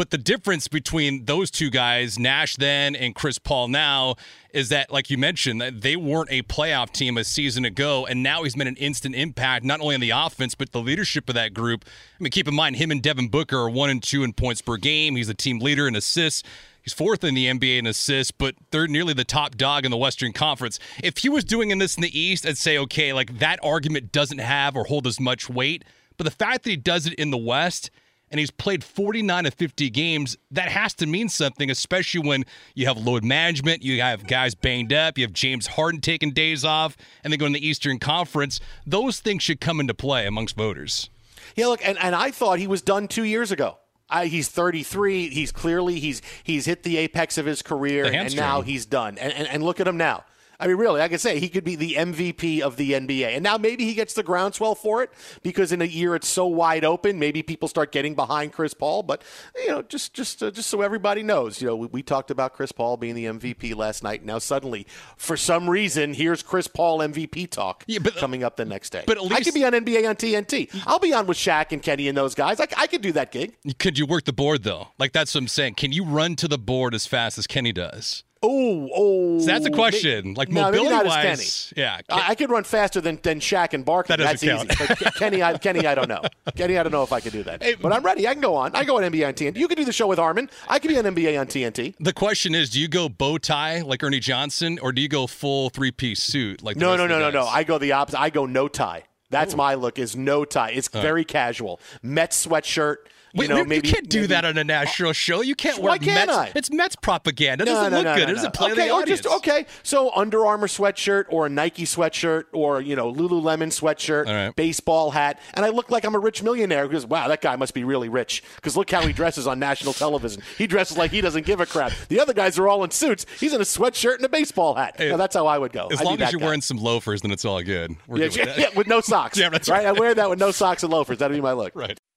But 0.00 0.08
the 0.08 0.16
difference 0.16 0.66
between 0.66 1.26
those 1.26 1.50
two 1.50 1.68
guys, 1.68 2.18
Nash 2.18 2.56
then 2.56 2.96
and 2.96 3.14
Chris 3.14 3.38
Paul 3.38 3.68
now, 3.68 4.14
is 4.50 4.70
that, 4.70 4.90
like 4.90 5.10
you 5.10 5.18
mentioned, 5.18 5.60
that 5.60 5.82
they 5.82 5.94
weren't 5.94 6.30
a 6.30 6.40
playoff 6.40 6.90
team 6.90 7.18
a 7.18 7.22
season 7.22 7.66
ago, 7.66 8.06
and 8.06 8.22
now 8.22 8.42
he's 8.44 8.56
made 8.56 8.66
an 8.66 8.76
instant 8.76 9.14
impact 9.14 9.62
not 9.62 9.78
only 9.82 9.94
on 9.94 10.00
the 10.00 10.08
offense 10.08 10.54
but 10.54 10.72
the 10.72 10.80
leadership 10.80 11.28
of 11.28 11.34
that 11.34 11.52
group. 11.52 11.84
I 12.18 12.22
mean, 12.22 12.30
keep 12.30 12.48
in 12.48 12.54
mind 12.54 12.76
him 12.76 12.90
and 12.90 13.02
Devin 13.02 13.28
Booker 13.28 13.58
are 13.58 13.68
one 13.68 13.90
and 13.90 14.02
two 14.02 14.24
in 14.24 14.32
points 14.32 14.62
per 14.62 14.78
game. 14.78 15.16
He's 15.16 15.26
the 15.26 15.34
team 15.34 15.58
leader 15.58 15.86
in 15.86 15.94
assists. 15.94 16.48
He's 16.80 16.94
fourth 16.94 17.22
in 17.22 17.34
the 17.34 17.48
NBA 17.48 17.80
in 17.80 17.86
assists, 17.86 18.30
but 18.30 18.54
they're 18.70 18.88
nearly 18.88 19.12
the 19.12 19.24
top 19.24 19.58
dog 19.58 19.84
in 19.84 19.90
the 19.90 19.98
Western 19.98 20.32
Conference. 20.32 20.78
If 21.04 21.18
he 21.18 21.28
was 21.28 21.44
doing 21.44 21.76
this 21.76 21.96
in 21.96 22.00
the 22.00 22.18
East, 22.18 22.46
I'd 22.46 22.56
say, 22.56 22.78
okay, 22.78 23.12
like 23.12 23.38
that 23.40 23.58
argument 23.62 24.12
doesn't 24.12 24.38
have 24.38 24.78
or 24.78 24.84
hold 24.84 25.06
as 25.06 25.20
much 25.20 25.50
weight. 25.50 25.84
But 26.16 26.24
the 26.24 26.30
fact 26.30 26.64
that 26.64 26.70
he 26.70 26.76
does 26.76 27.06
it 27.06 27.12
in 27.12 27.30
the 27.30 27.36
West 27.36 27.90
and 28.30 28.38
he's 28.38 28.50
played 28.50 28.84
49 28.84 29.46
of 29.46 29.54
50 29.54 29.90
games, 29.90 30.36
that 30.50 30.68
has 30.68 30.94
to 30.94 31.06
mean 31.06 31.28
something, 31.28 31.70
especially 31.70 32.26
when 32.26 32.44
you 32.74 32.86
have 32.86 32.96
load 32.98 33.24
management, 33.24 33.82
you 33.82 34.00
have 34.00 34.26
guys 34.26 34.54
banged 34.54 34.92
up, 34.92 35.18
you 35.18 35.24
have 35.24 35.32
James 35.32 35.66
Harden 35.66 36.00
taking 36.00 36.32
days 36.32 36.64
off, 36.64 36.96
and 37.24 37.32
they 37.32 37.36
go 37.36 37.46
in 37.46 37.52
the 37.52 37.66
Eastern 37.66 37.98
Conference. 37.98 38.60
Those 38.86 39.20
things 39.20 39.42
should 39.42 39.60
come 39.60 39.80
into 39.80 39.94
play 39.94 40.26
amongst 40.26 40.56
voters. 40.56 41.10
Yeah, 41.56 41.66
look, 41.66 41.86
and, 41.86 41.98
and 41.98 42.14
I 42.14 42.30
thought 42.30 42.58
he 42.58 42.66
was 42.66 42.82
done 42.82 43.08
two 43.08 43.24
years 43.24 43.50
ago. 43.50 43.78
I, 44.08 44.26
he's 44.26 44.48
33. 44.48 45.28
He's 45.28 45.52
clearly 45.52 46.00
he's 46.00 46.20
he's 46.42 46.66
hit 46.66 46.82
the 46.82 46.96
apex 46.96 47.38
of 47.38 47.46
his 47.46 47.62
career, 47.62 48.06
and 48.06 48.34
now 48.34 48.60
he's 48.62 48.84
done. 48.84 49.16
And, 49.18 49.32
and 49.32 49.46
and 49.46 49.62
look 49.62 49.78
at 49.78 49.86
him 49.86 49.96
now. 49.96 50.24
I 50.60 50.66
mean, 50.66 50.76
really, 50.76 51.00
I 51.00 51.08
could 51.08 51.20
say 51.20 51.40
he 51.40 51.48
could 51.48 51.64
be 51.64 51.74
the 51.74 51.94
MVP 51.94 52.60
of 52.60 52.76
the 52.76 52.92
NBA. 52.92 53.34
And 53.34 53.42
now 53.42 53.56
maybe 53.56 53.84
he 53.86 53.94
gets 53.94 54.12
the 54.12 54.22
groundswell 54.22 54.74
for 54.74 55.02
it 55.02 55.10
because 55.42 55.72
in 55.72 55.80
a 55.80 55.86
year 55.86 56.14
it's 56.14 56.28
so 56.28 56.46
wide 56.46 56.84
open. 56.84 57.18
Maybe 57.18 57.42
people 57.42 57.66
start 57.66 57.92
getting 57.92 58.14
behind 58.14 58.52
Chris 58.52 58.74
Paul. 58.74 59.02
But 59.02 59.22
you 59.56 59.68
know, 59.68 59.82
just 59.82 60.12
just 60.12 60.42
uh, 60.42 60.50
just 60.50 60.68
so 60.68 60.82
everybody 60.82 61.22
knows, 61.22 61.62
you 61.62 61.66
know, 61.66 61.76
we, 61.76 61.86
we, 61.86 62.02
talked 62.02 62.30
about 62.30 62.54
Chris 62.54 62.72
Paul 62.72 62.96
being 62.96 63.14
the 63.14 63.24
MVP 63.24 63.74
last 63.74 64.02
night. 64.02 64.24
Now 64.24 64.38
suddenly, 64.38 64.86
for 65.16 65.36
some 65.36 65.70
reason, 65.70 66.12
here's 66.12 66.42
Chris 66.42 66.68
Paul 66.68 66.98
MVP 66.98 67.50
talk 67.50 67.84
yeah, 67.86 68.00
but, 68.00 68.16
coming 68.16 68.44
up 68.44 68.56
the 68.56 68.64
next 68.64 68.90
day. 68.90 69.04
But 69.06 69.16
at 69.16 69.22
least 69.22 69.36
I 69.36 69.40
could 69.42 69.54
be 69.54 69.64
on 69.64 69.72
NBA 69.72 70.08
on 70.08 70.16
TNT. 70.16 70.82
I'll 70.86 70.98
be 70.98 71.14
on 71.14 71.26
with 71.26 71.38
Shaq 71.38 71.72
and 71.72 71.82
Kenny 71.82 72.08
and 72.08 72.16
those 72.16 72.34
guys. 72.34 72.60
I, 72.60 72.66
I 72.76 72.86
could 72.86 73.00
do 73.00 73.12
that 73.12 73.32
gig. 73.32 73.56
Could 73.78 73.98
you 73.98 74.06
work 74.06 74.24
the 74.24 74.32
board 74.32 74.64
though? 74.64 74.88
Like 74.98 75.12
that's 75.12 75.34
what 75.34 75.42
I'm 75.42 75.48
saying. 75.48 75.74
Can 75.74 75.92
you 75.92 76.04
run 76.04 76.36
to 76.36 76.48
the 76.48 76.58
board 76.58 76.94
as 76.94 77.06
fast 77.06 77.38
as 77.38 77.46
Kenny 77.46 77.72
does? 77.72 78.24
Oh, 78.42 78.88
oh. 78.94 79.38
So 79.38 79.46
that's 79.46 79.66
a 79.66 79.70
oh, 79.70 79.74
question. 79.74 80.32
like 80.32 80.48
no, 80.48 80.62
mobility 80.62 80.90
not 80.90 81.04
wise, 81.04 81.72
Kenny. 81.74 81.82
yeah. 81.82 82.00
I, 82.08 82.30
I, 82.30 82.34
could 82.34 82.48
run 82.48 82.64
faster 82.64 82.98
than, 82.98 83.18
than 83.22 83.38
Shaq 83.38 83.74
and 83.74 83.84
Barkley. 83.84 84.16
That 84.16 84.22
that's 84.22 84.42
count. 84.42 84.72
easy. 84.72 84.94
But 85.04 85.14
Kenny, 85.16 85.42
I, 85.42 85.58
Kenny, 85.58 85.86
I 85.86 85.94
don't 85.94 86.08
know. 86.08 86.22
Kenny, 86.56 86.78
I 86.78 86.82
don't 86.82 86.92
know 86.92 87.02
if 87.02 87.12
I 87.12 87.20
could 87.20 87.32
do 87.32 87.42
that. 87.42 87.62
Hey, 87.62 87.74
but 87.74 87.92
I'm 87.92 88.02
ready. 88.02 88.26
I 88.26 88.32
can 88.32 88.40
go 88.40 88.54
on. 88.54 88.74
I 88.74 88.84
go 88.84 88.96
on 88.96 89.02
NBA 89.02 89.28
on 89.28 89.34
TNT. 89.34 89.58
You 89.58 89.68
can 89.68 89.76
do 89.76 89.84
the 89.84 89.92
show 89.92 90.06
with 90.06 90.18
Harmon. 90.18 90.48
I 90.68 90.78
could 90.78 90.88
be 90.88 90.98
on 90.98 91.04
NBA 91.04 91.38
on 91.38 91.48
TNT. 91.48 91.94
The 92.00 92.14
question 92.14 92.54
is, 92.54 92.70
do 92.70 92.80
you 92.80 92.88
go 92.88 93.10
bow 93.10 93.36
tie 93.36 93.82
like 93.82 94.02
Ernie 94.02 94.20
Johnson, 94.20 94.78
or 94.80 94.92
do 94.92 95.02
you 95.02 95.08
go 95.08 95.26
full 95.26 95.68
three 95.68 95.90
piece 95.90 96.22
suit 96.22 96.62
like? 96.62 96.76
no, 96.76 96.96
no, 96.96 97.06
no, 97.06 97.18
no, 97.18 97.30
no. 97.30 97.44
I 97.44 97.64
go 97.64 97.76
the 97.76 97.92
opposite. 97.92 98.20
I 98.20 98.30
go 98.30 98.46
no 98.46 98.68
tie. 98.68 99.04
That's 99.28 99.52
Ooh. 99.52 99.58
my 99.58 99.74
look. 99.74 99.98
Is 99.98 100.16
no 100.16 100.46
tie. 100.46 100.70
It's 100.70 100.88
All 100.94 101.02
very 101.02 101.20
right. 101.20 101.28
casual. 101.28 101.78
Mets 102.02 102.46
sweatshirt 102.46 102.96
you, 103.34 103.48
know, 103.48 103.64
maybe, 103.64 103.86
you 103.88 103.94
can't 103.94 104.08
do 104.08 104.20
maybe, 104.20 104.28
that 104.28 104.44
on 104.44 104.58
a 104.58 104.64
national 104.64 105.12
show. 105.12 105.40
You 105.40 105.54
can't 105.54 105.78
wear 105.78 105.98
can't 105.98 106.28
Mets. 106.28 106.32
I? 106.32 106.52
It's 106.54 106.70
Mets 106.70 106.96
propaganda. 106.96 107.62
It 107.62 107.66
no, 107.66 107.74
doesn't 107.74 107.92
no, 107.92 107.98
look 107.98 108.04
no, 108.06 108.16
good. 108.16 108.30
It 108.30 108.34
doesn't 108.34 108.54
play 108.54 108.72
okay, 108.72 108.82
oh, 108.82 108.84
the 108.84 108.90
audience. 109.02 109.20
just 109.22 109.36
okay. 109.36 109.66
So 109.82 110.10
Under 110.14 110.46
Armour 110.46 110.66
sweatshirt 110.66 111.26
or 111.28 111.46
a 111.46 111.48
Nike 111.48 111.84
sweatshirt 111.84 112.44
or 112.52 112.80
you 112.80 112.96
know 112.96 113.12
Lululemon 113.12 113.68
sweatshirt, 113.68 114.26
right. 114.26 114.54
baseball 114.54 115.10
hat, 115.10 115.40
and 115.54 115.64
I 115.64 115.70
look 115.70 115.90
like 115.90 116.04
I'm 116.04 116.14
a 116.14 116.18
rich 116.18 116.42
millionaire 116.42 116.86
because 116.86 117.06
wow, 117.06 117.28
that 117.28 117.40
guy 117.40 117.56
must 117.56 117.74
be 117.74 117.84
really 117.84 118.08
rich 118.08 118.42
because 118.56 118.76
look 118.76 118.90
how 118.90 119.02
he 119.02 119.12
dresses 119.12 119.46
on 119.46 119.58
national 119.58 119.92
television. 119.92 120.42
He 120.58 120.66
dresses 120.66 120.96
like 120.96 121.10
he 121.10 121.20
doesn't 121.20 121.46
give 121.46 121.60
a 121.60 121.66
crap. 121.66 121.92
The 122.08 122.20
other 122.20 122.32
guys 122.32 122.58
are 122.58 122.68
all 122.68 122.84
in 122.84 122.90
suits. 122.90 123.26
He's 123.38 123.52
in 123.52 123.60
a 123.60 123.64
sweatshirt 123.64 124.16
and 124.16 124.24
a 124.24 124.28
baseball 124.28 124.74
hat. 124.74 124.94
Hey, 124.98 125.10
now, 125.10 125.16
that's 125.16 125.34
how 125.34 125.46
I 125.46 125.58
would 125.58 125.72
go. 125.72 125.88
As 125.88 126.00
I'd 126.00 126.04
long 126.04 126.20
as 126.20 126.32
you're 126.32 126.40
guy. 126.40 126.46
wearing 126.46 126.60
some 126.60 126.78
loafers, 126.78 127.22
then 127.22 127.30
it's 127.30 127.44
all 127.44 127.62
good. 127.62 127.96
Yeah, 128.08 128.28
good 128.28 128.36
with, 128.36 128.36
yeah, 128.58 128.68
with 128.74 128.86
no 128.86 129.00
socks. 129.00 129.38
yeah, 129.38 129.48
that's 129.48 129.68
right. 129.68 129.84
right. 129.84 129.86
I 129.86 129.92
wear 129.92 130.14
that 130.14 130.30
with 130.30 130.38
no 130.38 130.50
socks 130.50 130.82
and 130.82 130.92
loafers. 130.92 131.18
That'd 131.18 131.36
be 131.36 131.40
my 131.40 131.52
look. 131.52 131.72
Right. 131.74 131.98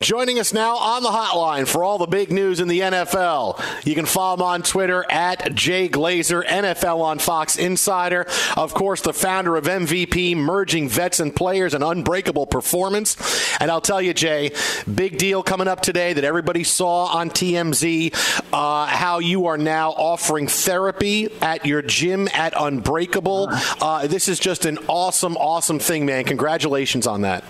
Joining 0.00 0.38
us 0.38 0.52
now 0.52 0.76
on 0.76 1.02
the 1.02 1.08
hotline 1.08 1.66
for 1.66 1.82
all 1.82 1.98
the 1.98 2.06
big 2.06 2.30
news 2.30 2.60
in 2.60 2.68
the 2.68 2.78
NFL. 2.78 3.60
You 3.84 3.96
can 3.96 4.06
follow 4.06 4.34
him 4.34 4.42
on 4.42 4.62
Twitter 4.62 5.04
at 5.10 5.56
Jay 5.56 5.88
Glazer, 5.88 6.46
NFL 6.46 7.00
on 7.00 7.18
Fox 7.18 7.56
Insider. 7.56 8.24
Of 8.56 8.74
course, 8.74 9.00
the 9.00 9.12
founder 9.12 9.56
of 9.56 9.64
MVP, 9.64 10.36
merging 10.36 10.88
vets 10.88 11.18
and 11.18 11.34
players, 11.34 11.74
an 11.74 11.82
unbreakable 11.82 12.46
performance. 12.46 13.16
And 13.60 13.72
I'll 13.72 13.80
tell 13.80 14.00
you, 14.00 14.14
Jay, 14.14 14.52
big 14.94 15.18
deal 15.18 15.42
coming 15.42 15.66
up 15.66 15.80
today 15.80 16.12
that 16.12 16.22
everybody 16.22 16.62
saw 16.62 17.06
on 17.06 17.30
TMZ 17.30 18.14
uh, 18.52 18.86
how 18.86 19.18
you 19.18 19.46
are 19.46 19.58
now 19.58 19.90
offering 19.90 20.46
therapy 20.46 21.28
at 21.42 21.66
your 21.66 21.82
gym 21.82 22.28
at 22.34 22.52
Unbreakable. 22.56 23.48
Uh, 23.82 24.06
this 24.06 24.28
is 24.28 24.38
just 24.38 24.64
an 24.64 24.78
awesome, 24.86 25.36
awesome 25.36 25.80
thing, 25.80 26.06
man. 26.06 26.22
Congratulations 26.22 27.08
on 27.08 27.22
that. 27.22 27.42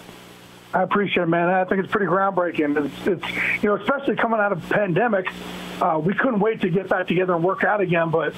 I 0.74 0.83
appreciate 0.83 1.22
it, 1.22 1.28
man. 1.28 1.48
I 1.48 1.64
think 1.64 1.83
it's 1.83 1.90
pretty 1.90 2.07
groundbreaking. 2.07 2.85
It's, 2.85 3.07
it's 3.07 3.62
you 3.62 3.70
know, 3.70 3.76
especially 3.76 4.16
coming 4.16 4.38
out 4.38 4.52
of 4.52 4.68
pandemic, 4.68 5.28
uh, 5.81 5.98
we 6.02 6.14
couldn't 6.14 6.40
wait 6.40 6.61
to 6.61 6.68
get 6.68 6.88
back 6.88 7.07
together 7.07 7.35
and 7.35 7.42
work 7.42 7.64
out 7.64 7.81
again. 7.81 8.11
But 8.11 8.35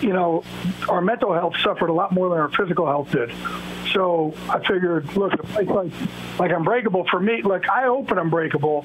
you 0.00 0.12
know, 0.12 0.42
our 0.88 1.00
mental 1.00 1.32
health 1.32 1.54
suffered 1.62 1.88
a 1.88 1.92
lot 1.92 2.12
more 2.12 2.28
than 2.30 2.38
our 2.38 2.50
physical 2.50 2.86
health 2.86 3.12
did. 3.12 3.32
So 3.92 4.34
I 4.48 4.58
figured, 4.58 5.14
look, 5.16 5.34
a 5.34 5.38
place 5.38 5.68
like 5.68 5.92
like 6.38 6.50
Unbreakable 6.50 7.06
for 7.10 7.20
me, 7.20 7.42
like 7.42 7.68
I 7.68 7.86
open 7.86 8.18
Unbreakable, 8.18 8.84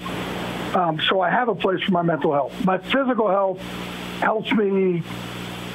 um, 0.76 1.00
so 1.10 1.20
I 1.20 1.30
have 1.30 1.50
a 1.50 1.56
place 1.56 1.82
for 1.84 1.92
my 1.92 2.02
mental 2.02 2.32
health. 2.32 2.54
My 2.64 2.78
physical 2.78 3.28
health 3.28 3.60
helps 4.20 4.52
me 4.54 5.04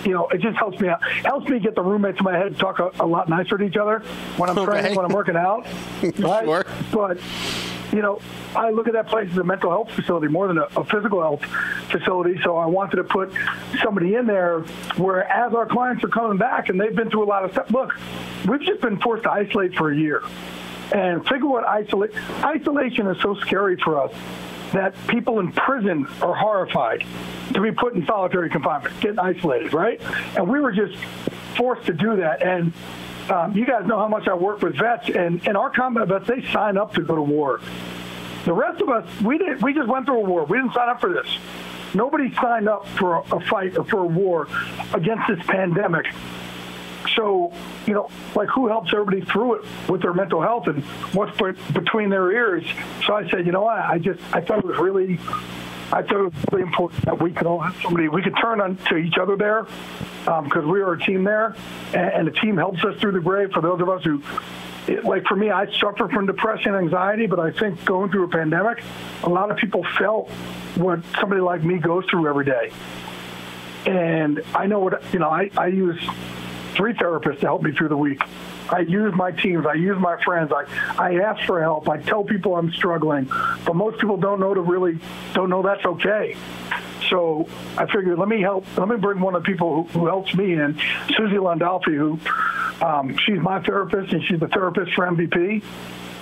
you 0.06 0.12
know, 0.12 0.28
it 0.28 0.40
just 0.40 0.56
helps 0.56 0.80
me 0.80 0.88
out. 0.88 1.02
Helps 1.24 1.48
me 1.48 1.58
get 1.58 1.74
the 1.74 1.82
roommates 1.82 2.18
in 2.18 2.24
my 2.24 2.36
head 2.36 2.54
to 2.54 2.58
talk 2.58 2.78
a, 2.78 2.90
a 3.00 3.06
lot 3.06 3.28
nicer 3.28 3.58
to 3.58 3.64
each 3.64 3.76
other 3.76 3.98
when 4.36 4.48
I'm 4.48 4.56
Okay. 4.58 4.70
training, 4.80 4.94
when 4.96 5.04
I'm 5.04 5.12
working 5.12 5.36
out. 5.36 5.66
Right? 6.18 6.44
Sure. 6.44 6.64
But 6.92 7.18
you 7.92 8.02
know, 8.02 8.20
I 8.54 8.70
look 8.70 8.86
at 8.88 8.92
that 8.94 9.08
place 9.08 9.30
as 9.30 9.38
a 9.38 9.44
mental 9.44 9.70
health 9.70 9.90
facility 9.92 10.28
more 10.28 10.48
than 10.48 10.58
a, 10.58 10.68
a 10.76 10.84
physical 10.84 11.20
health 11.20 11.42
facility. 11.90 12.38
So 12.42 12.56
I 12.56 12.66
wanted 12.66 12.96
to 12.96 13.04
put 13.04 13.32
somebody 13.82 14.14
in 14.14 14.26
there 14.26 14.60
where, 14.96 15.24
as 15.24 15.54
our 15.54 15.66
clients 15.66 16.02
are 16.04 16.08
coming 16.08 16.38
back 16.38 16.68
and 16.68 16.80
they've 16.80 16.94
been 16.94 17.10
through 17.10 17.24
a 17.24 17.30
lot 17.30 17.44
of 17.44 17.52
stuff. 17.52 17.70
Look, 17.70 17.94
we've 18.46 18.60
just 18.62 18.80
been 18.80 19.00
forced 19.00 19.24
to 19.24 19.30
isolate 19.30 19.74
for 19.74 19.90
a 19.92 19.96
year, 19.96 20.22
and 20.92 21.22
figure 21.26 21.46
what 21.46 21.64
isolate 21.64 22.12
isolation 22.44 23.06
is 23.08 23.20
so 23.22 23.34
scary 23.36 23.76
for 23.76 24.00
us 24.00 24.12
that 24.72 24.94
people 25.06 25.40
in 25.40 25.52
prison 25.52 26.06
are 26.20 26.34
horrified 26.34 27.04
to 27.52 27.60
be 27.60 27.72
put 27.72 27.94
in 27.94 28.04
solitary 28.06 28.50
confinement, 28.50 28.98
getting 29.00 29.18
isolated, 29.18 29.72
right? 29.72 30.00
And 30.36 30.48
we 30.48 30.60
were 30.60 30.72
just 30.72 30.96
forced 31.56 31.86
to 31.86 31.92
do 31.92 32.16
that. 32.16 32.42
And 32.42 32.72
um, 33.30 33.56
you 33.56 33.66
guys 33.66 33.86
know 33.86 33.98
how 33.98 34.08
much 34.08 34.28
I 34.28 34.34
work 34.34 34.62
with 34.62 34.76
vets, 34.76 35.08
and, 35.08 35.46
and 35.46 35.56
our 35.56 35.70
combat 35.70 36.08
vets, 36.08 36.26
they 36.26 36.42
sign 36.52 36.76
up 36.76 36.94
to 36.94 37.02
go 37.02 37.16
to 37.16 37.22
war. 37.22 37.60
The 38.44 38.52
rest 38.52 38.80
of 38.80 38.88
us, 38.88 39.08
we 39.22 39.38
didn't. 39.38 39.62
we 39.62 39.74
just 39.74 39.88
went 39.88 40.06
through 40.06 40.20
a 40.20 40.24
war. 40.24 40.44
We 40.44 40.58
didn't 40.58 40.74
sign 40.74 40.88
up 40.88 41.00
for 41.00 41.12
this. 41.12 41.26
Nobody 41.94 42.32
signed 42.34 42.68
up 42.68 42.86
for 42.88 43.16
a, 43.16 43.36
a 43.36 43.40
fight 43.40 43.76
or 43.76 43.84
for 43.84 44.00
a 44.00 44.06
war 44.06 44.48
against 44.94 45.26
this 45.28 45.44
pandemic. 45.46 46.06
So, 47.16 47.52
you 47.86 47.94
know, 47.94 48.10
like 48.34 48.48
who 48.48 48.68
helps 48.68 48.92
everybody 48.92 49.22
through 49.22 49.54
it 49.54 49.66
with 49.88 50.02
their 50.02 50.14
mental 50.14 50.42
health 50.42 50.66
and 50.68 50.84
what's 51.14 51.36
between 51.72 52.10
their 52.10 52.30
ears? 52.30 52.64
So 53.06 53.14
I 53.14 53.28
said, 53.30 53.46
you 53.46 53.52
know 53.52 53.62
what? 53.62 53.78
I 53.78 53.98
just 53.98 54.20
I 54.34 54.40
thought 54.40 54.58
it 54.58 54.64
was 54.64 54.78
really 54.78 55.18
I 55.92 56.02
thought 56.02 56.16
it 56.16 56.34
was 56.34 56.44
really 56.52 56.64
important 56.64 57.04
that 57.06 57.20
we 57.20 57.32
could 57.32 57.46
all 57.46 57.60
have 57.60 57.80
somebody 57.82 58.08
we 58.08 58.22
could 58.22 58.36
turn 58.40 58.60
on 58.60 58.76
to 58.88 58.96
each 58.96 59.18
other 59.18 59.36
there 59.36 59.66
um, 60.26 60.44
because 60.44 60.64
we 60.64 60.80
are 60.80 60.92
a 60.92 61.00
team 61.00 61.24
there, 61.24 61.54
and, 61.94 62.10
and 62.12 62.26
the 62.26 62.32
team 62.32 62.56
helps 62.56 62.84
us 62.84 62.98
through 63.00 63.12
the 63.12 63.20
grave. 63.20 63.52
For 63.52 63.62
those 63.62 63.80
of 63.80 63.88
us 63.88 64.02
who, 64.02 64.22
it, 64.88 65.04
like 65.04 65.24
for 65.26 65.36
me, 65.36 65.50
I 65.50 65.70
suffer 65.78 66.08
from 66.08 66.26
depression, 66.26 66.74
and 66.74 66.84
anxiety, 66.84 67.26
but 67.26 67.38
I 67.38 67.52
think 67.52 67.84
going 67.84 68.10
through 68.10 68.24
a 68.24 68.28
pandemic, 68.28 68.82
a 69.22 69.28
lot 69.28 69.50
of 69.50 69.56
people 69.56 69.84
felt 69.96 70.28
what 70.76 71.00
somebody 71.20 71.40
like 71.40 71.62
me 71.62 71.78
goes 71.78 72.04
through 72.06 72.28
every 72.28 72.44
day. 72.44 72.72
And 73.86 74.42
I 74.54 74.66
know 74.66 74.80
what 74.80 75.02
you 75.12 75.20
know. 75.20 75.30
I, 75.30 75.50
I 75.56 75.68
use 75.68 76.00
three 76.76 76.94
therapists 76.94 77.40
to 77.40 77.46
help 77.46 77.62
me 77.62 77.72
through 77.72 77.88
the 77.88 77.96
week. 77.96 78.20
I 78.70 78.80
use 78.80 79.14
my 79.14 79.30
teams. 79.30 79.64
I 79.66 79.74
use 79.74 79.98
my 79.98 80.22
friends. 80.24 80.52
I, 80.52 80.64
I 80.98 81.14
ask 81.20 81.44
for 81.46 81.60
help. 81.60 81.88
I 81.88 81.98
tell 81.98 82.24
people 82.24 82.56
I'm 82.56 82.72
struggling, 82.72 83.30
but 83.64 83.74
most 83.74 84.00
people 84.00 84.16
don't 84.16 84.40
know 84.40 84.54
to 84.54 84.60
really 84.60 84.98
don't 85.34 85.50
know 85.50 85.62
that's 85.62 85.84
okay. 85.84 86.36
So 87.08 87.48
I 87.76 87.86
figured 87.86 88.18
let 88.18 88.28
me 88.28 88.40
help. 88.40 88.64
Let 88.76 88.88
me 88.88 88.96
bring 88.96 89.20
one 89.20 89.34
of 89.34 89.44
the 89.44 89.46
people 89.46 89.84
who, 89.84 90.00
who 90.00 90.06
helps 90.06 90.34
me 90.34 90.54
in, 90.54 90.78
Susie 91.16 91.36
Landolfi, 91.36 91.94
who 91.96 92.18
um, 92.84 93.16
she's 93.18 93.38
my 93.38 93.62
therapist 93.62 94.12
and 94.12 94.24
she's 94.24 94.40
the 94.40 94.48
therapist 94.48 94.92
for 94.94 95.06
MVP. 95.06 95.62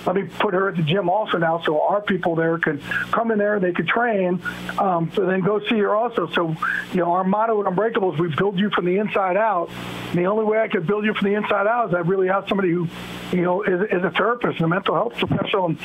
Let 0.06 0.16
me 0.16 0.24
put 0.38 0.54
her 0.54 0.68
at 0.68 0.76
the 0.76 0.82
gym 0.82 1.08
also 1.08 1.38
now, 1.38 1.62
so 1.62 1.80
our 1.80 2.00
people 2.02 2.34
there 2.34 2.58
can 2.58 2.80
come 3.10 3.30
in 3.30 3.38
there, 3.38 3.54
and 3.54 3.64
they 3.64 3.72
could 3.72 3.88
train, 3.88 4.40
um, 4.78 5.10
so 5.14 5.24
then 5.26 5.40
go 5.40 5.60
see 5.60 5.78
her 5.78 5.94
also. 5.94 6.28
So, 6.28 6.56
you 6.92 7.00
know, 7.00 7.12
our 7.12 7.24
motto 7.24 7.60
at 7.60 7.66
Unbreakable 7.66 8.14
is 8.14 8.20
we 8.20 8.34
build 8.34 8.58
you 8.58 8.70
from 8.70 8.84
the 8.84 8.98
inside 8.98 9.36
out. 9.36 9.70
And 10.10 10.18
the 10.18 10.26
only 10.26 10.44
way 10.44 10.60
I 10.60 10.68
could 10.68 10.86
build 10.86 11.04
you 11.04 11.14
from 11.14 11.28
the 11.28 11.34
inside 11.34 11.66
out 11.66 11.88
is 11.88 11.94
I 11.94 12.00
really 12.00 12.28
have 12.28 12.48
somebody 12.48 12.70
who, 12.70 12.88
you 13.32 13.42
know, 13.42 13.62
is, 13.62 13.80
is 13.90 14.04
a 14.04 14.10
therapist 14.10 14.56
and 14.56 14.66
a 14.66 14.68
mental 14.68 14.94
health 14.94 15.14
professional. 15.14 15.66
And 15.66 15.78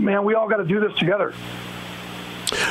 man, 0.00 0.24
we 0.24 0.34
all 0.34 0.48
got 0.48 0.58
to 0.58 0.64
do 0.64 0.80
this 0.80 0.96
together. 0.98 1.34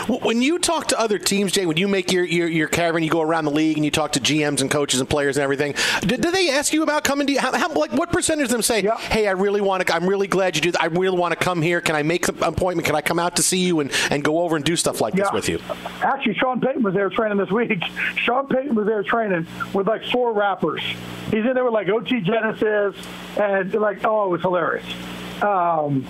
When 0.08 0.41
you 0.41 0.60
talk 0.60 0.88
to 0.89 1.00
other 1.00 1.19
teams, 1.19 1.52
Jay, 1.52 1.65
when 1.65 1.78
you 1.78 1.88
make 1.88 2.12
your, 2.12 2.26
your, 2.26 2.48
your 2.48 2.67
caravan, 2.67 3.04
you 3.04 3.10
go 3.10 3.22
around 3.22 3.46
the 3.46 3.52
league 3.52 3.78
and 3.78 3.86
you 3.86 3.91
talk 3.91 4.13
to 4.13 4.19
GMs 4.19 4.62
and 4.62 4.69
coaches 4.69 5.00
and 5.00 5.10
players 5.10 5.38
and 5.38 5.43
everything. 5.43 5.76
Do, 6.02 6.17
do 6.17 6.32
they 6.32 6.50
ask 6.50 6.74
you 6.74 6.84
about 6.84 7.04
coming 7.04 7.28
to 7.28 7.34
you? 7.34 7.39
How, 7.39 7.56
how, 7.58 7.74
like, 7.74 7.91
what 7.91 8.12
percentage 8.12 8.46
of 8.46 8.52
them 8.52 8.62
say, 8.62 8.82
"Hey, 8.82 9.28
I 9.28 9.32
really 9.32 9.62
want 9.62 9.86
to. 9.86 9.93
I'm 9.93 10.08
really 10.08 10.28
glad 10.28 10.56
you 10.56 10.62
do. 10.62 10.72
That. 10.72 10.82
I 10.82 10.86
really 10.86 11.17
want 11.17 11.38
to 11.38 11.43
come 11.43 11.62
here. 11.62 11.82
Can 11.82 11.96
I 11.96 12.04
make 12.04 12.28
an 12.28 12.41
appointment? 12.43 12.86
Can 12.86 12.96
I 12.96 13.02
come 13.02 13.19
out 13.19 13.36
to 13.38 13.43
see 13.43 13.60
you 13.60 13.80
and, 13.80 13.91
and 14.10 14.24
go 14.24 14.41
over 14.41 14.56
and 14.56 14.63
do 14.65 14.76
stuff 14.76 15.02
like 15.02 15.13
this 15.13 15.32
with 15.32 15.50
you?" 15.50 15.60
Actually, 16.02 16.36
Sean 16.36 16.60
Payton 16.60 16.84
was 16.84 16.93
there 16.93 17.10
training 17.10 17.38
this 17.38 17.52
week. 17.52 17.84
Sean 18.17 18.48
Payton 18.48 18.76
was 18.76 18.88
there 18.88 19.04
training 19.04 19.48
with 19.74 19.88
like 19.88 20.06
four 20.06 20.34
rappers. 20.34 20.82
He's 21.26 21.46
in 21.46 21.54
there 21.54 21.63
with 21.63 21.74
like 21.74 21.89
OT 21.89 22.22
Genasis, 22.22 22.96
and 23.38 23.74
like, 23.74 24.06
oh, 24.06 24.26
it 24.26 24.30
was 24.30 24.41
hilarious. 24.41 24.86
Um, 25.41 26.06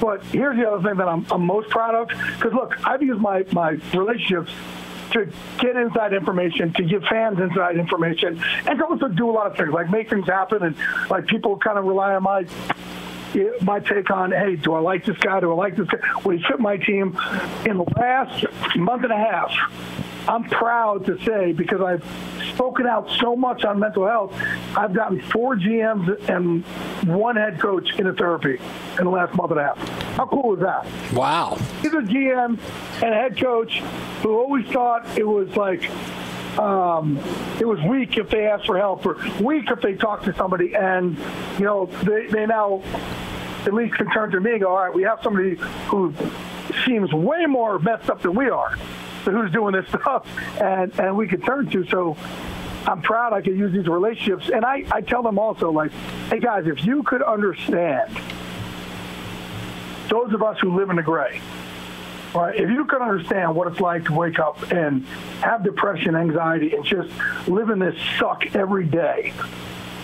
but 0.00 0.22
here's 0.24 0.56
the 0.56 0.68
other 0.70 0.88
thing 0.88 0.98
that 0.98 1.08
I'm, 1.08 1.26
I'm 1.30 1.42
most 1.42 1.68
proud 1.70 1.94
of. 1.94 2.08
Because 2.08 2.52
look, 2.52 2.86
I've 2.86 3.02
used 3.02 3.20
my, 3.20 3.44
my 3.52 3.70
relationships 3.92 4.50
to 5.12 5.30
get 5.58 5.76
inside 5.76 6.12
information, 6.12 6.72
to 6.74 6.82
give 6.82 7.04
fans 7.04 7.38
inside 7.38 7.76
information, 7.76 8.42
and 8.66 8.78
to 8.78 8.86
also 8.86 9.08
do 9.08 9.30
a 9.30 9.32
lot 9.32 9.46
of 9.46 9.56
things 9.56 9.70
like 9.70 9.90
make 9.90 10.10
things 10.10 10.26
happen. 10.26 10.62
And 10.62 10.76
like 11.08 11.26
people 11.26 11.56
kind 11.58 11.78
of 11.78 11.84
rely 11.84 12.14
on 12.14 12.22
my 12.22 12.46
my 13.62 13.80
take 13.80 14.10
on, 14.10 14.30
hey, 14.30 14.56
do 14.56 14.74
I 14.74 14.80
like 14.80 15.04
this 15.04 15.18
guy? 15.18 15.40
Do 15.40 15.50
I 15.50 15.54
like 15.54 15.76
this 15.76 15.88
guy? 15.88 15.98
Will 16.24 16.36
he 16.36 16.44
fit 16.44 16.60
my 16.60 16.76
team? 16.76 17.18
In 17.66 17.78
the 17.78 17.86
last 17.96 18.44
month 18.76 19.02
and 19.02 19.12
a 19.12 19.16
half, 19.16 19.52
I'm 20.28 20.44
proud 20.44 21.06
to 21.06 21.22
say 21.24 21.52
because 21.52 21.80
I've 21.80 22.04
spoken 22.54 22.86
out 22.86 23.10
so 23.20 23.36
much 23.36 23.64
on 23.64 23.78
mental 23.78 24.06
health, 24.06 24.32
I've 24.76 24.92
gotten 24.92 25.20
four 25.20 25.56
GMs 25.56 26.28
and 26.28 26.64
one 27.06 27.36
head 27.36 27.60
coach 27.60 27.98
into 27.98 28.12
therapy 28.12 28.60
in 28.98 29.04
the 29.04 29.10
last 29.10 29.34
month 29.34 29.50
and 29.50 29.60
a 29.60 29.64
half. 29.64 29.78
How 30.16 30.26
cool 30.26 30.54
is 30.54 30.60
that? 30.60 30.86
Wow. 31.12 31.56
He's 31.82 31.92
a 31.92 31.98
GM 31.98 32.58
and 33.02 33.14
a 33.14 33.16
head 33.16 33.38
coach 33.38 33.80
who 34.22 34.38
always 34.38 34.66
thought 34.66 35.06
it 35.18 35.26
was 35.26 35.54
like 35.56 35.90
um, 36.58 37.18
it 37.58 37.66
was 37.66 37.80
weak 37.82 38.16
if 38.16 38.30
they 38.30 38.46
asked 38.46 38.66
for 38.66 38.78
help 38.78 39.04
or 39.04 39.16
weak 39.42 39.70
if 39.70 39.80
they 39.80 39.94
talked 39.94 40.24
to 40.26 40.34
somebody. 40.34 40.74
And, 40.74 41.18
you 41.58 41.64
know, 41.64 41.86
they, 42.04 42.26
they 42.28 42.46
now 42.46 42.82
at 43.66 43.74
least 43.74 43.94
can 43.94 44.10
turn 44.10 44.30
to 44.30 44.40
me 44.40 44.52
and 44.52 44.60
go, 44.60 44.68
all 44.68 44.84
right, 44.84 44.94
we 44.94 45.02
have 45.02 45.20
somebody 45.22 45.56
who 45.88 46.14
seems 46.84 47.12
way 47.12 47.46
more 47.46 47.78
messed 47.78 48.10
up 48.10 48.22
than 48.22 48.34
we 48.34 48.48
are. 48.48 48.76
Who's 49.24 49.50
doing 49.52 49.74
this 49.74 49.88
stuff? 49.88 50.26
And, 50.60 50.98
and 50.98 51.16
we 51.16 51.28
could 51.28 51.44
turn 51.44 51.68
to. 51.70 51.86
So 51.88 52.16
I'm 52.86 53.02
proud 53.02 53.32
I 53.32 53.40
could 53.40 53.56
use 53.56 53.72
these 53.72 53.88
relationships. 53.88 54.50
And 54.52 54.64
I, 54.64 54.84
I 54.90 55.00
tell 55.00 55.22
them 55.22 55.38
also, 55.38 55.70
like, 55.70 55.90
hey, 56.28 56.40
guys, 56.40 56.66
if 56.66 56.84
you 56.84 57.02
could 57.02 57.22
understand 57.22 58.16
those 60.08 60.32
of 60.32 60.42
us 60.42 60.58
who 60.60 60.76
live 60.76 60.90
in 60.90 60.96
the 60.96 61.02
gray, 61.02 61.40
Right? 62.34 62.56
If 62.58 62.68
you 62.68 62.84
could 62.86 63.00
understand 63.00 63.54
what 63.54 63.68
it's 63.68 63.80
like 63.80 64.06
to 64.06 64.12
wake 64.12 64.40
up 64.40 64.72
and 64.72 65.06
have 65.40 65.62
depression, 65.62 66.16
anxiety, 66.16 66.74
and 66.74 66.84
just 66.84 67.08
live 67.46 67.70
in 67.70 67.78
this 67.78 67.94
suck 68.18 68.56
every 68.56 68.86
day, 68.86 69.32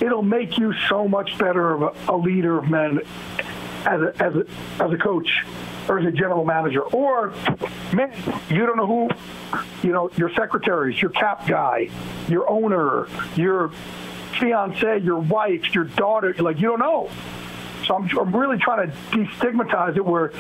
it'll 0.01 0.23
make 0.23 0.57
you 0.57 0.73
so 0.89 1.09
much 1.09 1.37
better 1.39 1.75
of 1.75 1.83
a, 1.83 2.13
a 2.13 2.17
leader 2.17 2.57
of 2.57 2.71
men 2.71 3.01
as 3.85 4.01
a, 4.01 4.23
as 4.23 4.37
a, 4.37 4.47
as 4.81 4.93
a 4.93 4.97
coach 4.97 5.45
or 5.91 5.99
as 5.99 6.07
a 6.07 6.13
general 6.13 6.45
manager. 6.45 6.83
Or, 6.83 7.35
man, 7.93 8.15
you 8.49 8.65
don't 8.65 8.77
know 8.77 8.87
who, 8.87 9.11
you 9.83 9.93
know, 9.93 10.09
your 10.17 10.33
secretaries, 10.35 11.03
your 11.03 11.11
cap 11.11 11.49
guy, 11.49 11.91
your 12.29 12.49
owner, 12.49 13.09
your 13.35 13.71
fiance, 14.39 15.01
your 15.01 15.19
wife, 15.19 15.75
your 15.75 15.85
daughter, 15.85 16.33
like 16.39 16.61
you 16.61 16.69
don't 16.69 16.79
know. 16.79 17.11
So 17.87 17.97
I'm, 17.97 18.09
I'm 18.17 18.35
really 18.35 18.59
trying 18.59 18.89
to 18.89 18.97
destigmatize 19.11 19.97
it 19.97 20.05
where 20.05 20.33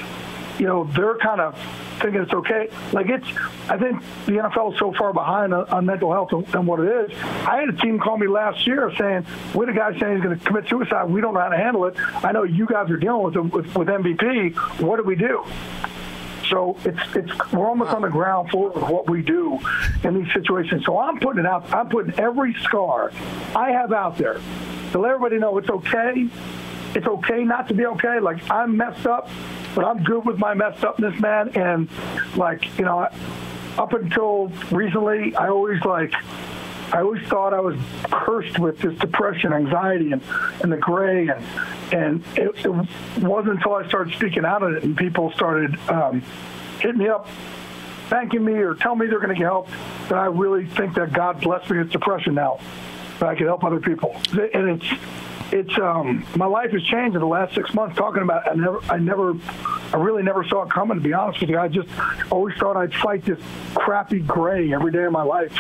you 0.61 0.67
know, 0.67 0.85
they're 0.85 1.17
kind 1.17 1.41
of 1.41 1.59
thinking 2.01 2.23
it's 2.23 2.33
okay. 2.33 2.69
Like 2.93 3.09
it's, 3.09 3.27
I 3.69 3.77
think 3.77 4.03
the 4.27 4.33
NFL 4.33 4.75
is 4.75 4.79
so 4.79 4.93
far 4.93 5.13
behind 5.13 5.55
on, 5.55 5.69
on 5.69 5.87
mental 5.87 6.13
health 6.13 6.31
than 6.51 6.67
what 6.67 6.81
it 6.81 7.11
is. 7.11 7.19
I 7.23 7.61
had 7.61 7.69
a 7.69 7.77
team 7.77 7.99
call 7.99 8.19
me 8.19 8.27
last 8.27 8.67
year 8.67 8.93
saying, 8.97 9.27
we 9.55 9.67
had 9.67 9.75
a 9.75 9.79
guy 9.79 9.99
saying 9.99 10.17
he's 10.17 10.25
going 10.25 10.39
to 10.39 10.45
commit 10.45 10.69
suicide. 10.69 11.05
We 11.11 11.21
don't 11.21 11.35
know 11.35 11.41
how 11.41 11.49
to 11.49 11.57
handle 11.57 11.85
it. 11.87 11.95
I 12.25 12.33
know 12.33 12.43
you 12.45 12.67
guys 12.67 12.91
are 12.91 12.97
dealing 12.97 13.23
with 13.23 13.37
it 13.37 13.41
with, 13.41 13.77
with 13.77 13.89
MVP. 13.89 14.81
What 14.81 14.97
do 14.97 15.03
we 15.03 15.17
do? 15.17 15.45
So 16.49 16.77
it's 16.85 16.99
it's 17.15 17.53
we're 17.53 17.69
almost 17.69 17.93
on 17.93 18.03
the 18.03 18.09
ground 18.09 18.51
floor 18.51 18.73
of 18.73 18.91
what 18.91 19.09
we 19.09 19.23
do 19.23 19.61
in 20.03 20.21
these 20.21 20.33
situations. 20.33 20.85
So 20.85 20.99
I'm 20.99 21.21
putting 21.21 21.41
it 21.41 21.47
out. 21.47 21.73
I'm 21.73 21.89
putting 21.89 22.19
every 22.19 22.55
scar 22.55 23.13
I 23.55 23.71
have 23.71 23.93
out 23.93 24.19
there 24.19 24.41
to 24.91 24.99
let 24.99 25.13
everybody 25.13 25.39
know 25.39 25.57
it's 25.59 25.71
okay. 25.71 26.29
It's 26.97 27.07
okay 27.07 27.45
not 27.45 27.69
to 27.69 27.75
be 27.75 27.87
okay. 27.87 28.19
Like 28.19 28.51
I'm 28.51 28.77
messed 28.77 29.07
up 29.07 29.31
but 29.75 29.85
I'm 29.85 30.03
good 30.03 30.25
with 30.25 30.39
my 30.39 30.55
messed 30.55 30.85
upness, 30.85 31.19
man. 31.21 31.51
And 31.51 31.89
like, 32.37 32.79
you 32.79 32.85
know, 32.85 33.09
up 33.79 33.93
until 33.93 34.53
recently, 34.71 35.35
I 35.37 35.49
always 35.49 35.83
like, 35.85 36.13
I 36.93 37.03
always 37.03 37.27
thought 37.29 37.55
I 37.55 37.61
was 37.61 37.77
cursed 38.11 38.59
with 38.59 38.79
this 38.81 38.99
depression, 38.99 39.53
anxiety, 39.53 40.11
and, 40.11 40.23
and 40.63 40.73
the 40.73 40.77
gray, 40.77 41.29
and 41.29 41.45
and 41.93 42.25
it, 42.37 42.65
it 42.65 43.23
wasn't 43.23 43.57
until 43.57 43.75
I 43.75 43.87
started 43.89 44.15
speaking 44.15 44.45
out 44.45 44.63
on 44.63 44.77
it 44.77 44.85
and 44.85 44.97
people 44.97 45.33
started 45.33 45.77
um, 45.89 46.23
hitting 46.81 46.99
me 46.99 47.09
up, 47.09 47.29
thanking 48.09 48.45
me 48.45 48.55
or 48.55 48.75
telling 48.75 48.99
me 48.99 49.07
they're 49.07 49.19
going 49.19 49.35
to 49.35 49.35
get 49.35 49.45
help 49.45 49.69
that 50.09 50.19
I 50.19 50.27
really 50.27 50.67
think 50.67 50.95
that 50.95 51.13
God 51.13 51.41
blessed 51.41 51.71
me 51.71 51.79
with 51.79 51.91
depression 51.91 52.35
now, 52.35 52.61
that 53.19 53.29
I 53.29 53.35
can 53.35 53.47
help 53.47 53.65
other 53.65 53.81
people, 53.81 54.17
and 54.33 54.83
it's 54.83 55.01
it's 55.53 55.79
um, 55.79 56.25
my 56.37 56.47
life 56.47 56.71
has 56.73 56.83
changed 56.83 57.15
in 57.15 57.21
the 57.21 57.27
last 57.27 57.55
six 57.55 57.73
months. 57.75 57.97
Talking 57.97 58.23
about. 58.23 58.49
I 58.51 58.55
never, 58.55 58.81
I 58.91 58.99
never, 58.99 59.35
I 59.93 59.97
really 59.97 60.23
never 60.23 60.45
saw 60.45 60.63
it 60.63 60.71
coming. 60.71 60.97
To 60.97 61.03
be 61.03 61.13
honest 61.13 61.41
with 61.41 61.51
you, 61.51 61.59
I 61.59 61.69
just 61.69 61.89
always 62.31 62.57
thought 62.57 62.77
I'd 62.77 62.95
fight 62.95 63.25
this 63.25 63.39
crappy 63.75 64.21
gray 64.21 64.73
every 64.73 64.93
day 64.93 65.05
of 65.05 65.13
my 65.13 65.23
life. 65.23 65.53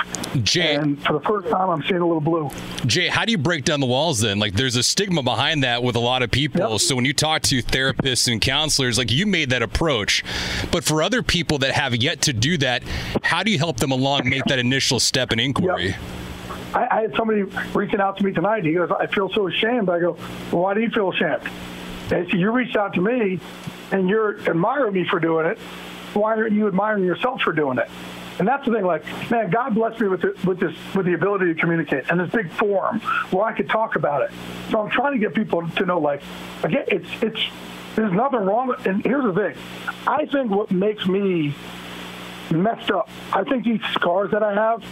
Jay, 0.42 0.76
and 0.76 1.02
for 1.04 1.14
the 1.14 1.20
first 1.20 1.48
time, 1.48 1.70
I'm 1.70 1.82
seeing 1.82 2.00
a 2.00 2.06
little 2.06 2.20
blue. 2.20 2.50
Jay, 2.86 3.08
how 3.08 3.24
do 3.24 3.32
you 3.32 3.38
break 3.38 3.64
down 3.64 3.80
the 3.80 3.86
walls 3.86 4.20
then? 4.20 4.38
Like, 4.38 4.54
there's 4.54 4.76
a 4.76 4.82
stigma 4.82 5.22
behind 5.22 5.64
that 5.64 5.82
with 5.82 5.96
a 5.96 6.00
lot 6.00 6.22
of 6.22 6.30
people. 6.30 6.70
Yep. 6.70 6.80
So 6.80 6.94
when 6.96 7.04
you 7.04 7.12
talk 7.12 7.42
to 7.42 7.62
therapists 7.62 8.30
and 8.30 8.40
counselors, 8.40 8.98
like 8.98 9.10
you 9.10 9.26
made 9.26 9.50
that 9.50 9.62
approach, 9.62 10.24
but 10.70 10.84
for 10.84 11.02
other 11.02 11.22
people 11.22 11.58
that 11.58 11.72
have 11.72 11.96
yet 11.96 12.22
to 12.22 12.32
do 12.32 12.56
that, 12.58 12.82
how 13.22 13.42
do 13.42 13.50
you 13.50 13.58
help 13.58 13.78
them 13.78 13.90
along 13.90 14.28
make 14.28 14.44
that 14.44 14.58
initial 14.58 15.00
step 15.00 15.32
in 15.32 15.40
inquiry? 15.40 15.88
Yep. 15.88 16.00
I, 16.74 16.98
I 16.98 17.00
had 17.02 17.14
somebody 17.16 17.42
reaching 17.74 18.00
out 18.00 18.16
to 18.18 18.24
me 18.24 18.32
tonight. 18.32 18.64
He 18.64 18.72
goes, 18.72 18.90
I 18.90 19.06
feel 19.06 19.30
so 19.30 19.48
ashamed. 19.48 19.88
I 19.88 19.98
go, 20.00 20.16
well, 20.52 20.62
why 20.62 20.74
do 20.74 20.80
you 20.80 20.90
feel 20.90 21.12
ashamed? 21.12 21.42
And 22.10 22.28
said, 22.28 22.32
you 22.32 22.50
reached 22.50 22.76
out 22.76 22.94
to 22.94 23.00
me 23.00 23.40
and 23.92 24.08
you're 24.08 24.40
admiring 24.48 24.94
me 24.94 25.04
for 25.04 25.20
doing 25.20 25.46
it. 25.46 25.58
Why 26.14 26.36
aren't 26.36 26.52
you 26.52 26.66
admiring 26.66 27.04
yourself 27.04 27.42
for 27.42 27.52
doing 27.52 27.78
it? 27.78 27.88
And 28.40 28.48
that's 28.48 28.64
the 28.64 28.72
thing. 28.72 28.84
Like, 28.84 29.04
man, 29.30 29.50
God 29.50 29.74
blessed 29.74 30.00
me 30.00 30.08
with 30.08 30.22
the, 30.22 30.34
with 30.44 30.58
this 30.58 30.74
with 30.94 31.04
the 31.04 31.12
ability 31.12 31.52
to 31.52 31.54
communicate 31.54 32.04
and 32.08 32.18
this 32.18 32.30
big 32.30 32.50
forum 32.52 33.00
where 33.30 33.44
I 33.44 33.52
could 33.52 33.68
talk 33.68 33.96
about 33.96 34.22
it. 34.22 34.30
So 34.70 34.80
I'm 34.80 34.90
trying 34.90 35.12
to 35.12 35.18
get 35.18 35.34
people 35.34 35.68
to 35.68 35.84
know, 35.84 35.98
like, 35.98 36.22
again, 36.62 36.84
it's 36.88 37.08
it's 37.20 37.40
there's 37.96 38.12
nothing 38.12 38.40
wrong. 38.40 38.74
And 38.86 39.04
here's 39.04 39.24
the 39.24 39.34
thing. 39.34 39.62
I 40.06 40.24
think 40.24 40.50
what 40.50 40.70
makes 40.70 41.06
me 41.06 41.54
messed 42.50 42.90
up. 42.90 43.10
I 43.32 43.44
think 43.44 43.64
these 43.64 43.82
scars 43.92 44.30
that 44.30 44.42
I 44.42 44.54
have. 44.54 44.84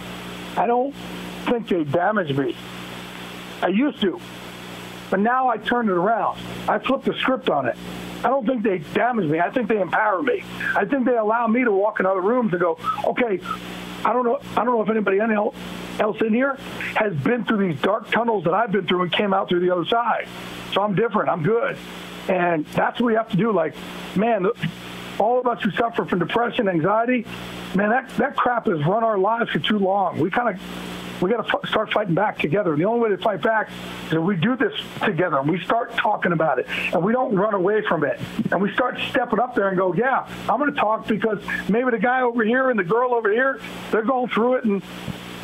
I 0.55 0.67
don't 0.67 0.93
think 1.45 1.67
they 1.67 1.83
damaged 1.83 2.37
me. 2.37 2.55
I 3.61 3.67
used 3.67 4.01
to. 4.01 4.19
But 5.09 5.19
now 5.19 5.47
I 5.47 5.57
turned 5.57 5.89
it 5.89 5.95
around. 5.95 6.39
I 6.67 6.79
flipped 6.79 7.05
the 7.05 7.13
script 7.15 7.49
on 7.49 7.67
it. 7.67 7.75
I 8.19 8.29
don't 8.29 8.45
think 8.45 8.63
they 8.63 8.79
damage 8.93 9.29
me. 9.29 9.39
I 9.39 9.49
think 9.49 9.67
they 9.67 9.81
empower 9.81 10.21
me. 10.21 10.43
I 10.75 10.85
think 10.85 11.05
they 11.05 11.15
allow 11.15 11.47
me 11.47 11.63
to 11.63 11.71
walk 11.71 11.99
in 11.99 12.05
other 12.05 12.21
rooms 12.21 12.51
and 12.51 12.61
go, 12.61 12.77
okay, 13.05 13.39
I 14.05 14.13
don't 14.13 14.25
know. 14.25 14.39
I 14.55 14.63
don't 14.63 14.75
know 14.75 14.81
if 14.81 14.89
anybody 14.89 15.19
else 15.19 16.21
in 16.21 16.33
here 16.33 16.55
has 16.95 17.13
been 17.15 17.43
through 17.45 17.69
these 17.69 17.81
dark 17.81 18.11
tunnels 18.11 18.43
that 18.43 18.53
I've 18.53 18.71
been 18.71 18.85
through 18.87 19.03
and 19.03 19.11
came 19.11 19.33
out 19.33 19.49
through 19.49 19.61
the 19.61 19.71
other 19.71 19.85
side. 19.85 20.27
So 20.73 20.81
I'm 20.81 20.95
different. 20.95 21.29
I'm 21.29 21.43
good, 21.43 21.77
and 22.27 22.65
that's 22.67 22.99
what 22.99 23.07
we 23.07 23.15
have 23.15 23.29
to 23.31 23.37
do. 23.37 23.51
Like, 23.51 23.75
man, 24.15 24.45
all 25.17 25.39
of 25.39 25.47
us 25.47 25.63
who 25.63 25.71
suffer 25.71 26.05
from 26.05 26.19
depression, 26.19 26.69
anxiety, 26.69 27.25
man, 27.73 27.89
that 27.89 28.09
that 28.17 28.35
crap 28.35 28.67
has 28.67 28.85
run 28.85 29.03
our 29.03 29.17
lives 29.17 29.49
for 29.51 29.59
too 29.59 29.79
long. 29.79 30.19
We 30.19 30.29
kind 30.29 30.55
of 30.55 30.61
we 31.21 31.29
got 31.29 31.45
to 31.45 31.57
f- 31.57 31.69
start 31.69 31.91
fighting 31.91 32.15
back 32.15 32.39
together. 32.39 32.73
And 32.73 32.81
the 32.81 32.85
only 32.85 33.01
way 33.01 33.09
to 33.15 33.21
fight 33.21 33.41
back 33.41 33.69
is 34.07 34.13
if 34.13 34.21
we 34.21 34.35
do 34.35 34.55
this 34.55 34.73
together 35.03 35.37
and 35.37 35.49
we 35.49 35.59
start 35.61 35.95
talking 35.97 36.31
about 36.31 36.59
it 36.59 36.67
and 36.93 37.03
we 37.03 37.11
don't 37.11 37.35
run 37.35 37.53
away 37.53 37.81
from 37.87 38.03
it 38.03 38.19
and 38.51 38.61
we 38.61 38.71
start 38.73 38.97
stepping 39.09 39.39
up 39.39 39.55
there 39.55 39.69
and 39.69 39.77
go, 39.77 39.93
yeah, 39.93 40.27
I'm 40.49 40.59
going 40.59 40.73
to 40.73 40.79
talk 40.79 41.07
because 41.07 41.39
maybe 41.67 41.91
the 41.91 41.99
guy 41.99 42.21
over 42.21 42.43
here 42.43 42.69
and 42.69 42.79
the 42.79 42.83
girl 42.83 43.13
over 43.13 43.31
here, 43.31 43.59
they're 43.91 44.03
going 44.03 44.29
through 44.29 44.55
it 44.55 44.63
and 44.65 44.83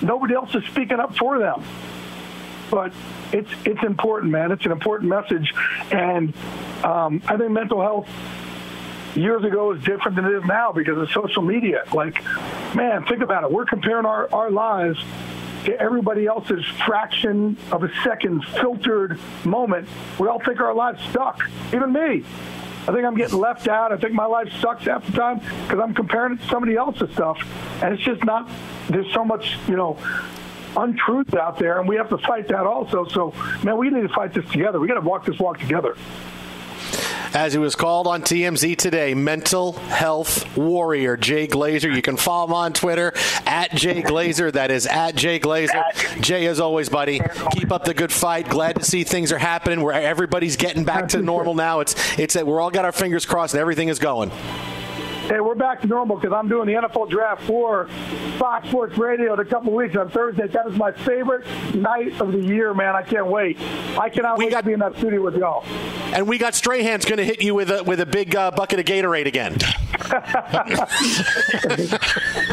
nobody 0.02 0.34
else 0.34 0.54
is 0.56 0.64
speaking 0.66 1.00
up 1.00 1.16
for 1.16 1.40
them. 1.40 1.64
But 2.72 2.94
it's 3.32 3.52
it's 3.64 3.84
important, 3.84 4.32
man. 4.32 4.52
It's 4.52 4.66
an 4.66 4.72
important 4.72 5.10
message, 5.10 5.54
and 5.92 6.34
um, 6.84 7.22
I 7.28 7.38
think 7.38 7.52
mental 7.52 7.80
health 7.80 8.10
years 9.16 9.44
ago 9.44 9.72
is 9.72 9.84
different 9.84 10.16
than 10.16 10.26
it 10.26 10.34
is 10.34 10.44
now 10.46 10.72
because 10.72 10.98
of 10.98 11.10
social 11.12 11.42
media. 11.42 11.84
Like, 11.94 12.24
man, 12.76 13.06
think 13.06 13.22
about 13.22 13.44
it. 13.44 13.52
We're 13.52 13.66
comparing 13.66 14.06
our, 14.06 14.34
our 14.34 14.52
lives 14.52 15.04
to 15.66 15.80
everybody 15.80 16.26
else's 16.28 16.64
fraction 16.86 17.58
of 17.72 17.84
a 17.84 17.92
second 18.04 18.44
filtered 18.46 19.20
moment, 19.44 19.88
we 20.20 20.28
all 20.28 20.40
think 20.40 20.60
our 20.60 20.74
lives 20.74 21.02
suck, 21.12 21.42
even 21.74 21.92
me. 21.92 22.24
I 22.88 22.92
think 22.92 23.04
I'm 23.04 23.16
getting 23.16 23.40
left 23.40 23.68
out. 23.68 23.92
I 23.92 23.98
think 23.98 24.14
my 24.14 24.28
life 24.28 24.52
sucks 24.62 24.86
half 24.86 25.06
the 25.08 25.14
time 25.14 25.40
because 25.40 25.80
I'm 25.80 25.96
comparing 25.96 26.34
it 26.34 26.42
to 26.42 26.48
somebody 26.48 26.76
else's 26.76 27.12
stuff. 27.14 27.40
And 27.82 27.94
it's 27.96 28.04
just 28.04 28.24
not, 28.24 28.50
there's 28.90 29.12
so 29.12 29.26
much, 29.26 29.58
you 29.68 29.76
know, 29.76 29.98
untruth 30.78 31.34
out 31.34 31.58
there, 31.58 31.80
and 31.80 31.90
we 31.90 31.96
have 31.96 32.10
to 32.10 32.18
fight 32.20 32.48
that 32.50 32.68
also. 32.68 33.08
So, 33.08 33.34
man, 33.64 33.78
we 33.78 33.90
need 33.90 34.02
to 34.02 34.14
fight 34.14 34.34
this 34.34 34.46
together. 34.52 34.80
We 34.80 34.88
got 34.88 34.96
to 34.96 35.02
walk 35.02 35.26
this 35.26 35.40
walk 35.40 35.60
together 35.60 35.96
as 37.36 37.52
he 37.52 37.60
was 37.60 37.76
called 37.76 38.08
on 38.08 38.22
TMZ 38.22 38.78
today, 38.78 39.14
mental 39.14 39.74
health 39.74 40.58
warrior 40.58 41.18
Jay 41.18 41.48
Glazer. 41.48 41.94
You 41.94 42.02
can 42.02 42.16
follow 42.16 42.48
him 42.48 42.54
on 42.54 42.72
Twitter 42.72 43.14
at 43.46 43.72
Jay 43.76 44.02
Glazer. 44.02 44.54
That 44.54 44.72
is 44.72 44.88
at 44.88 45.16
Jay 45.16 45.38
Glazer. 45.40 45.84
Jay, 46.22 46.48
as 46.48 46.62
always, 46.62 46.88
buddy, 46.88 47.20
keep 47.52 47.74
up 47.74 47.84
the 47.84 47.94
good 47.94 48.12
fight. 48.12 48.48
Glad 48.48 48.78
to 48.78 48.86
see 48.86 49.04
things 49.04 49.34
are 49.34 49.38
happening 49.38 49.82
where 49.82 49.94
everybody's 49.94 50.56
getting 50.56 50.86
back 50.86 51.10
to 51.10 51.22
normal 51.22 51.56
now. 51.56 51.82
It's 51.82 51.96
it's 52.18 52.36
that 52.36 52.48
we're 52.48 52.62
all 52.62 52.72
got 52.72 52.86
our 52.86 52.94
fingers 52.94 53.26
crossed 53.26 53.54
and 53.54 53.60
everything 53.60 53.90
is 53.90 54.00
going. 54.00 54.32
Hey, 55.28 55.40
we're 55.40 55.56
back 55.56 55.82
to 55.82 55.88
normal 55.88 56.18
because 56.18 56.36
I'm 56.38 56.48
doing 56.48 56.68
the 56.68 56.74
NFL 56.74 57.10
draft 57.10 57.42
for 57.46 57.88
Fox 58.38 58.68
Sports 58.70 58.96
Radio 58.96 59.34
in 59.34 59.40
a 59.40 59.46
couple 59.46 59.74
weeks 59.74 59.96
on 59.96 60.08
Thursday. 60.12 60.46
That 60.46 60.68
is 60.68 60.76
my 60.76 60.92
favorite 60.92 61.48
night 61.74 62.22
of 62.22 62.32
the 62.32 62.38
year, 62.38 62.76
man. 62.76 62.96
I 62.96 63.02
can't 63.02 63.26
wait. 63.26 63.58
I 63.98 64.10
cannot 64.10 64.38
wait 64.38 64.52
to 64.52 64.62
be 64.62 64.74
in 64.74 64.80
that 64.82 64.96
studio 64.98 65.24
with 65.24 65.36
y'all. 65.36 65.64
And 66.14 66.28
we 66.28 66.38
got 66.38 66.54
Strahan's 66.54 67.06
going 67.06 67.18
to 67.18 67.26
hit 67.26 67.42
you 67.42 67.56
with 67.56 67.72
a 67.72 67.84
with 67.84 68.02
a 68.02 68.06
big 68.06 68.36
uh, 68.36 68.52
bucket 68.52 68.80
of 68.80 68.86
Gatorade 68.86 69.26
again. 69.26 69.54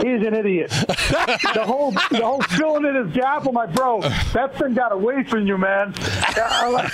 He's 0.02 0.26
an 0.26 0.34
idiot. 0.34 0.70
The 0.70 1.64
whole 1.66 1.90
the 1.90 2.22
whole 2.22 2.40
filling 2.40 2.86
in 2.86 2.94
his 3.04 3.14
gap. 3.14 3.46
I'm 3.46 3.54
like, 3.54 3.74
bro, 3.74 4.00
that 4.00 4.56
thing 4.58 4.72
got 4.72 4.92
away 4.92 5.24
from 5.24 5.46
you, 5.46 5.58
man. 5.58 5.92
I 6.36 6.88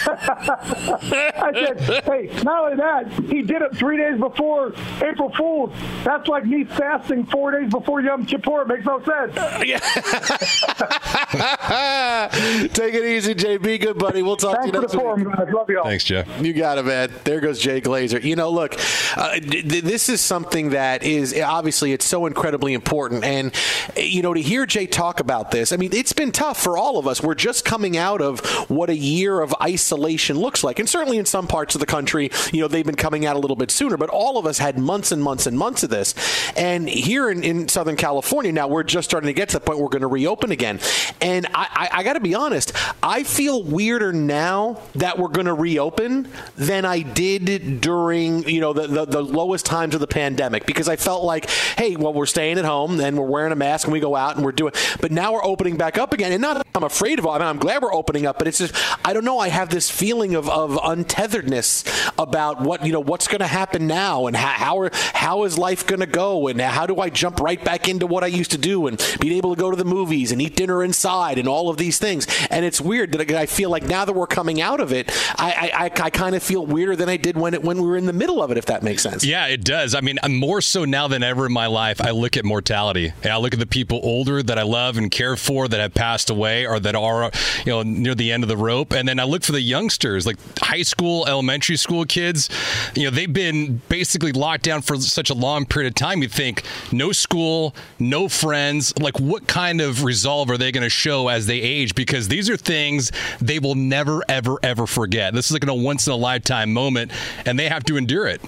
said, 1.53 1.81
hey, 2.05 2.31
not 2.43 2.65
only 2.65 2.77
that, 2.77 3.11
he 3.31 3.43
did 3.43 3.63
it 3.63 3.75
three 3.77 3.97
days 3.97 4.19
before 4.19 4.73
April 5.03 5.33
Fool's. 5.37 5.73
That's 6.05 6.29
like 6.29 6.45
me 6.45 6.65
fasting 6.65 7.25
four 7.27 7.51
days 7.53 7.71
before 7.71 8.01
Yom 8.01 8.27
Kippur. 8.27 8.63
It 8.63 8.69
makes 8.69 8.85
no 8.85 9.03
sense. 9.03 9.35
Yeah. 9.67 9.79
Take 12.73 12.95
it 12.95 13.05
easy, 13.05 13.35
JB. 13.35 13.81
Good 13.81 13.99
buddy. 13.99 14.23
We'll 14.23 14.37
talk 14.37 14.57
Thanks 14.57 14.73
to 14.73 14.73
you 14.73 14.75
for 14.75 14.81
next 14.83 14.93
the 14.93 14.99
forum, 14.99 15.25
week. 15.25 15.37
guys. 15.37 15.49
Love 15.53 15.71
y'all. 15.71 15.85
Thanks, 15.85 16.05
Jeff. 16.05 16.29
You 16.43 16.53
got 16.53 16.79
it, 16.79 16.85
man. 16.85 17.13
There 17.25 17.41
goes 17.41 17.59
Jay 17.59 17.81
Glazer. 17.81 18.23
You 18.23 18.37
know, 18.37 18.51
look, 18.51 18.75
uh, 19.17 19.33
th- 19.35 19.69
th- 19.69 19.85
this 19.85 20.09
is 20.09 20.21
something 20.21 20.71
that 20.71 21.03
is 21.03 21.39
obviously 21.39 21.93
it's 21.93 22.05
so 22.05 22.27
incredibly 22.27 22.75
important, 22.75 23.25
and 23.25 23.53
you 23.97 24.23
know, 24.23 24.35
to 24.35 24.41
hear 24.41 24.67
Jay 24.67 24.87
talk 24.87 25.21
about 25.21 25.51
this, 25.51 25.73
I 25.73 25.77
mean, 25.77 25.91
it's 25.93 26.13
been 26.13 26.33
tough 26.33 26.63
for 26.63 26.77
all 26.79 26.99
of 26.99 27.07
us. 27.07 27.23
We're 27.23 27.35
just 27.35 27.65
coming 27.65 27.97
out 27.97 28.21
of 28.21 28.41
what 28.71 28.91
a 28.91 28.97
year 28.97 29.28
of 29.37 29.55
isolation 29.61 30.39
looks 30.39 30.65
like, 30.65 30.79
and 30.79 30.89
certainly 30.89 31.19
in 31.19 31.27
some 31.27 31.47
parts 31.47 31.75
of 31.75 31.81
the 31.81 31.87
country, 31.87 32.31
you 32.53 32.61
know, 32.61 32.69
they've 32.69 32.87
been 32.87 32.95
coming 32.97 33.27
out 33.27 33.37
a 33.37 33.39
little 33.39 33.57
bit 33.57 33.71
sooner, 33.71 33.97
but 33.97 34.11
all 34.11 34.39
of 34.39 34.47
us 34.47 34.59
had 34.59 34.79
months 34.79 35.13
and 35.13 35.23
months 35.23 35.47
and 35.47 35.59
months 35.59 35.83
of 35.83 35.91
this, 35.91 36.15
and 36.57 36.89
here 36.89 37.31
in, 37.31 37.45
in 37.45 37.69
Southern 37.69 37.97
California, 37.97 38.53
now 38.53 38.67
we're 38.67 38.83
just 38.83 39.09
starting 39.09 39.29
to 39.29 39.35
get 39.35 39.51
to 39.51 39.57
the 39.57 39.61
point 39.61 39.79
where 39.79 39.85
we're 39.85 39.91
going 39.91 40.03
to 40.03 40.09
reopen 40.09 40.51
again, 40.51 40.81
and 41.21 41.47
I, 41.55 41.89
I, 41.93 41.99
I 41.99 42.03
got 42.03 42.15
to 42.15 42.21
be 42.21 42.35
honest, 42.35 42.73
I 43.03 43.23
feel 43.23 43.63
weirder 43.63 44.13
now 44.13 44.81
that 44.95 45.19
we're 45.19 45.29
going 45.29 45.47
to 45.47 45.55
reopen 45.55 46.29
than 46.57 46.85
I 46.85 47.03
did 47.03 47.81
during 47.81 48.49
you 48.49 48.61
know 48.61 48.73
the, 48.73 48.87
the 48.87 49.05
the 49.05 49.23
lowest 49.23 49.67
times 49.67 49.95
of 49.95 50.01
the 50.01 50.07
pandemic. 50.07 50.67
Because 50.67 50.89
I 50.89 50.97
felt 50.97 51.25
like, 51.25 51.49
hey, 51.77 51.97
well, 51.97 52.13
we're 52.13 52.27
staying 52.27 52.59
at 52.59 52.65
home 52.65 53.01
and 53.01 53.17
we're 53.17 53.27
wearing 53.27 53.53
a 53.53 53.57
mask 53.57 53.87
and 53.87 53.93
we 53.93 54.01
go 54.01 54.17
out 54.17 54.37
and 54.37 54.45
we're 54.45 54.53
doing, 54.53 54.73
but 55.01 55.13
now 55.13 55.33
we're 55.33 55.45
opening 55.45 55.77
back 55.77 55.99
up 55.99 56.13
again, 56.13 56.33
and 56.33 56.43
not 56.43 56.67
I'm 56.75 56.85
afraid 56.85 57.19
of. 57.19 57.27
I 57.27 57.39
mean, 57.39 57.49
I'm 57.49 57.59
glad 57.59 57.83
we're 57.83 57.95
opening 57.95 58.27
up, 58.27 58.39
but 58.39 58.47
it's 58.47 58.59
just 58.59 58.75
I 59.05 59.13
don't 59.13 59.18
know. 59.25 59.39
I 59.39 59.49
have 59.49 59.69
this 59.71 59.91
feeling 59.91 60.35
of 60.35 60.49
of 60.49 60.73
untetheredness 60.73 62.13
about 62.19 62.61
what 62.61 62.85
you 62.87 62.93
know 62.93 63.01
what's 63.01 63.29
going 63.29 63.41
to 63.41 63.47
happen 63.47 63.87
now 63.87 64.27
and 64.27 64.37
how 64.37 64.49
how, 64.49 64.79
are, 64.81 64.91
how 65.15 65.45
is 65.45 65.59
life 65.59 65.87
going 65.87 66.01
to 66.01 66.07
go 66.07 66.49
and 66.49 66.61
how 66.61 66.87
do 66.87 67.01
I 67.01 67.11
jump 67.11 67.41
right 67.41 67.63
back 67.63 67.89
into 67.89 68.07
what 68.07 68.25
I 68.25 68.29
used 68.29 68.53
to 68.53 68.59
do 68.59 68.87
and 68.87 68.99
being 69.21 69.35
able 69.37 69.55
to 69.55 69.61
go 69.61 69.71
to 69.71 69.77
the 69.77 69.85
movies 69.85 70.33
and 70.33 70.41
eat 70.41 70.57
dinner 70.57 70.83
inside 70.83 71.39
and 71.39 71.49
all 71.49 71.69
of 71.69 71.77
these 71.77 71.99
things. 71.99 72.27
And 72.51 72.65
it's 72.65 72.81
weird 72.81 73.13
that 73.13 73.31
I 73.31 73.47
feel 73.47 73.71
like 73.71 73.85
now 73.85 74.05
that 74.05 74.13
we're 74.13 74.27
coming 74.27 74.61
out 74.61 74.81
of 74.81 74.93
it, 74.93 75.11
I 75.39 75.49
I, 75.59 75.85
I, 75.85 75.85
I 76.07 76.11
kind 76.11 76.35
of 76.35 76.43
feel 76.43 76.65
weirder 76.65 76.97
than 76.97 77.09
I 77.09 77.17
did 77.17 77.37
when 77.37 77.55
it 77.55 77.63
when 77.63 77.81
we 77.81 77.89
were 77.89 77.97
in 77.97 78.07
the 78.07 78.13
middle 78.13 78.43
of 78.43 78.51
it. 78.51 78.59
If 78.59 78.67
that 78.67 78.83
makes 78.83 79.03
sense. 79.03 79.25
Yeah, 79.25 79.47
it 79.47 79.65
does. 79.65 79.95
I 79.95 80.01
mean, 80.01 80.19
more 80.29 80.61
so 80.61 80.85
now 80.85 81.09
than 81.09 81.23
ever 81.23 81.47
in 81.47 81.53
my 81.53 81.67
life, 81.67 82.01
I 82.01 82.11
look 82.11 82.37
at 82.37 82.45
mortality. 82.45 83.13
And 83.23 83.33
I 83.33 83.37
look 83.39 83.53
at 83.53 83.59
the 83.59 83.67
people 83.67 84.01
older 84.03 84.43
that 84.43 84.59
I 84.59 84.63
love 84.63 84.97
and 84.99 85.11
care 85.11 85.37
for 85.37 85.69
that 85.69 85.81
have 85.81 85.95
passed 85.95 86.31
away 86.31 86.67
or 86.67 86.79
that 86.81 86.95
are, 86.95 87.31
you 87.65 87.73
know, 87.73 87.83
near 87.83 88.15
the 88.15 88.33
end 88.33 88.43
of 88.43 88.49
the 88.49 88.57
rope. 88.57 88.93
And 88.93 89.08
then 89.09 89.19
I 89.19 89.25
look 89.25 89.43
for 89.43 89.53
the 89.53 89.61
youngsters, 89.61 90.27
like 90.27 90.37
high 90.59 90.83
school, 90.83 91.27
elementary 91.27 91.77
school 91.77 92.05
kids. 92.05 92.51
You 92.95 93.05
know, 93.05 93.11
they've 93.11 93.33
been 93.33 93.81
basically 93.89 94.33
locked 94.33 94.65
down 94.65 94.83
for 94.83 94.97
such 94.97 95.31
a 95.31 95.35
long 95.35 95.65
period 95.65 95.89
of 95.89 95.95
time. 95.95 96.23
You 96.23 96.29
think 96.29 96.63
no 96.93 97.13
school, 97.13 97.75
no 97.99 98.29
friends. 98.29 98.93
Like, 98.99 99.19
what 99.19 99.47
kind 99.47 99.81
of 99.81 100.05
resolve 100.05 100.51
are 100.51 100.59
they 100.59 100.73
going 100.73 100.85
to 100.85 100.91
show 100.91 101.29
as 101.29 101.47
they 101.47 101.61
age? 101.61 101.95
Because 101.95 102.29
these 102.29 102.51
are 102.51 102.57
things 102.57 103.11
they 103.41 103.59
will 103.59 103.75
never, 103.75 104.23
ever, 104.29 104.59
ever 104.63 104.87
forget. 104.87 105.33
This 105.33 105.47
is 105.47 105.53
like 105.53 105.67
a 105.67 105.75
once 105.75 106.07
in 106.07 106.13
a 106.13 106.17
lifetime 106.17 106.73
moment, 106.73 107.13
and 107.47 107.59
they 107.59 107.69
have 107.69 107.85
to 107.85 107.97
endure 107.97 108.27
it. 108.27 108.43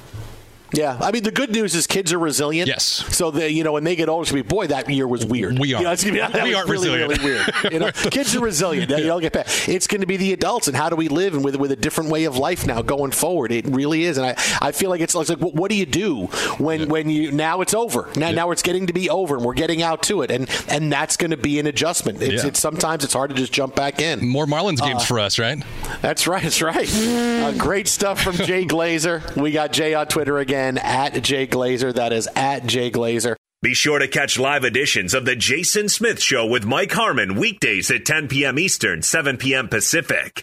Yeah, 0.72 0.98
I 1.00 1.11
mean 1.11 1.22
the 1.22 1.30
good 1.30 1.50
news 1.50 1.74
is 1.74 1.87
kids 1.87 2.12
are 2.12 2.18
resilient. 2.18 2.68
Yes. 2.68 2.85
So 2.85 3.30
they, 3.30 3.48
you 3.50 3.64
know, 3.64 3.72
when 3.72 3.85
they 3.85 3.96
get 3.96 4.09
older, 4.09 4.22
it's 4.22 4.30
gonna 4.30 4.42
be 4.44 4.48
boy, 4.48 4.66
that 4.68 4.88
year 4.88 5.06
was 5.09 5.24
weird. 5.26 5.59
We 5.59 5.74
are. 5.74 5.78
You 5.78 5.85
know, 5.85 5.92
it's 5.92 6.04
gonna 6.04 6.14
be, 6.14 6.20
that 6.33 6.44
We 6.44 6.54
are 6.54 6.66
really, 6.66 6.88
resilient. 6.90 7.22
really 7.22 7.24
weird. 7.62 7.72
You 7.72 7.78
know, 7.80 7.90
kids 8.11 8.37
are 8.37 8.40
resilient. 8.40 8.90
You 8.90 9.04
don't 9.06 9.20
get 9.20 9.33
past. 9.33 9.68
It's 9.68 9.87
going 9.87 10.00
to 10.00 10.06
be 10.06 10.16
the 10.16 10.33
adults 10.33 10.68
and 10.68 10.76
how 10.76 10.88
do 10.88 10.96
we 10.96 11.09
live 11.09 11.35
and 11.35 11.44
with 11.44 11.56
with 11.56 11.72
a 11.72 11.76
different 11.76 12.11
way 12.11 12.24
of 12.24 12.37
life 12.37 12.66
now 12.66 12.83
going 12.83 13.11
forward. 13.11 13.52
It 13.52 13.66
really 13.66 14.04
is, 14.04 14.16
and 14.18 14.26
I, 14.26 14.35
I 14.61 14.72
feel 14.72 14.90
like 14.90 15.00
it's 15.00 15.14
like 15.14 15.28
what, 15.28 15.54
what 15.54 15.70
do 15.70 15.76
you 15.76 15.87
do 15.87 16.26
when 16.59 16.88
when 16.88 17.11
you 17.11 17.33
now 17.33 17.61
it's 17.62 17.74
over 17.74 18.09
now 18.16 18.30
now 18.30 18.50
it's 18.52 18.62
getting 18.62 18.87
to 18.87 18.92
be 18.92 19.11
over 19.11 19.37
and 19.37 19.44
we're 19.44 19.54
getting 19.54 19.83
out 19.83 20.02
to 20.04 20.22
it 20.22 20.30
and 20.30 20.48
and 20.68 20.92
that's 20.92 21.16
going 21.16 21.30
to 21.33 21.37
be 21.37 21.59
an 21.59 21.66
adjustment. 21.66 22.22
It's, 22.22 22.42
Yeah. 22.42 22.48
it's 22.48 22.61
sometimes 22.61 23.02
it's 23.04 23.14
hard 23.14 23.30
to 23.30 23.37
just 23.37 23.52
jump 23.52 23.74
back 23.74 24.00
in. 24.00 24.24
More 24.26 24.46
Marlins 24.46 24.80
games 24.80 25.02
Uh, 25.02 25.06
for 25.06 25.18
us, 25.18 25.38
right? 25.38 25.62
That's 26.02 26.26
right. 26.26 26.42
That's 26.42 26.62
right. 26.62 26.88
Uh, 26.96 27.52
great 27.52 27.88
stuff 27.88 28.20
from 28.22 28.35
Jay 28.37 28.64
Glazer. 28.64 29.35
We 29.37 29.50
got 29.50 29.72
Jay 29.72 29.94
on 29.94 30.06
Twitter 30.06 30.38
again 30.38 30.60
at 30.79 31.23
Jay 31.23 31.46
Glazer. 31.46 31.94
That 31.94 32.12
is 32.12 32.29
at 32.37 32.66
Jay 32.66 32.90
Glazer. 32.90 33.37
Be 33.62 33.75
sure 33.75 33.99
to 33.99 34.09
catch 34.09 34.38
live 34.38 34.64
editions 34.64 35.12
of 35.12 35.27
The 35.27 35.37
Jason 35.37 35.88
Smith 35.90 36.23
Show 36.23 36.46
with 36.46 36.64
Mike 36.64 36.92
Harmon 36.92 37.35
weekdays 37.35 37.90
at 37.90 38.07
10 38.07 38.29
p.m. 38.29 38.59
Eastern, 38.59 39.03
7 39.03 39.37
p.m. 39.37 39.68
Pacific. 39.68 40.42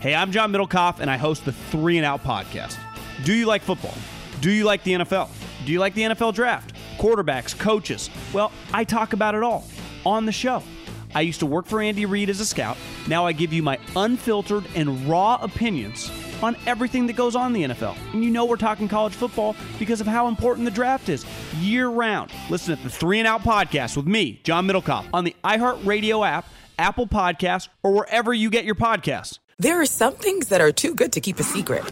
Hey, 0.00 0.14
I'm 0.14 0.30
John 0.30 0.52
Middlekauff, 0.52 1.00
and 1.00 1.10
I 1.10 1.16
host 1.16 1.44
the 1.44 1.50
Three 1.52 1.96
and 1.96 2.06
Out 2.06 2.22
podcast. 2.22 2.78
Do 3.24 3.34
you 3.34 3.46
like 3.46 3.62
football? 3.62 3.94
Do 4.40 4.52
you 4.52 4.62
like 4.64 4.84
the 4.84 4.92
NFL? 4.92 5.28
Do 5.66 5.72
you 5.72 5.80
like 5.80 5.94
the 5.94 6.02
NFL 6.02 6.34
draft? 6.34 6.72
Quarterbacks, 6.98 7.58
coaches? 7.58 8.08
Well, 8.32 8.52
I 8.72 8.84
talk 8.84 9.12
about 9.12 9.34
it 9.34 9.42
all 9.42 9.66
on 10.06 10.24
the 10.24 10.30
show. 10.30 10.62
I 11.14 11.22
used 11.22 11.40
to 11.40 11.46
work 11.46 11.66
for 11.66 11.80
Andy 11.80 12.06
Reid 12.06 12.30
as 12.30 12.40
a 12.40 12.46
scout. 12.46 12.76
Now 13.06 13.26
I 13.26 13.32
give 13.32 13.52
you 13.52 13.62
my 13.62 13.78
unfiltered 13.96 14.64
and 14.74 15.08
raw 15.08 15.38
opinions 15.40 16.10
on 16.42 16.56
everything 16.66 17.06
that 17.06 17.16
goes 17.16 17.34
on 17.34 17.54
in 17.54 17.70
the 17.70 17.74
NFL. 17.74 17.96
And 18.12 18.24
you 18.24 18.30
know 18.30 18.44
we're 18.44 18.56
talking 18.56 18.88
college 18.88 19.14
football 19.14 19.56
because 19.78 20.00
of 20.00 20.06
how 20.06 20.28
important 20.28 20.64
the 20.64 20.70
draft 20.70 21.08
is 21.08 21.24
year 21.56 21.88
round. 21.88 22.30
Listen 22.50 22.76
to 22.76 22.82
the 22.82 22.90
Three 22.90 23.18
and 23.18 23.26
Out 23.26 23.42
podcast 23.42 23.96
with 23.96 24.06
me, 24.06 24.40
John 24.44 24.66
Middlekauff, 24.66 25.06
on 25.12 25.24
the 25.24 25.34
iHeartRadio 25.44 26.26
app, 26.26 26.46
Apple 26.78 27.06
Podcasts, 27.06 27.68
or 27.82 27.92
wherever 27.92 28.32
you 28.32 28.50
get 28.50 28.64
your 28.64 28.76
podcasts. 28.76 29.38
There 29.58 29.80
are 29.80 29.86
some 29.86 30.14
things 30.14 30.48
that 30.48 30.60
are 30.60 30.70
too 30.70 30.94
good 30.94 31.12
to 31.14 31.20
keep 31.20 31.40
a 31.40 31.42
secret. 31.42 31.84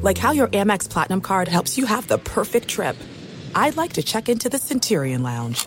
Like 0.00 0.16
how 0.16 0.32
your 0.32 0.48
Amex 0.48 0.88
Platinum 0.88 1.20
card 1.20 1.48
helps 1.48 1.76
you 1.76 1.84
have 1.84 2.08
the 2.08 2.18
perfect 2.18 2.68
trip. 2.68 2.96
I'd 3.54 3.76
like 3.76 3.94
to 3.94 4.02
check 4.02 4.28
into 4.28 4.48
the 4.48 4.58
Centurion 4.58 5.22
Lounge. 5.22 5.66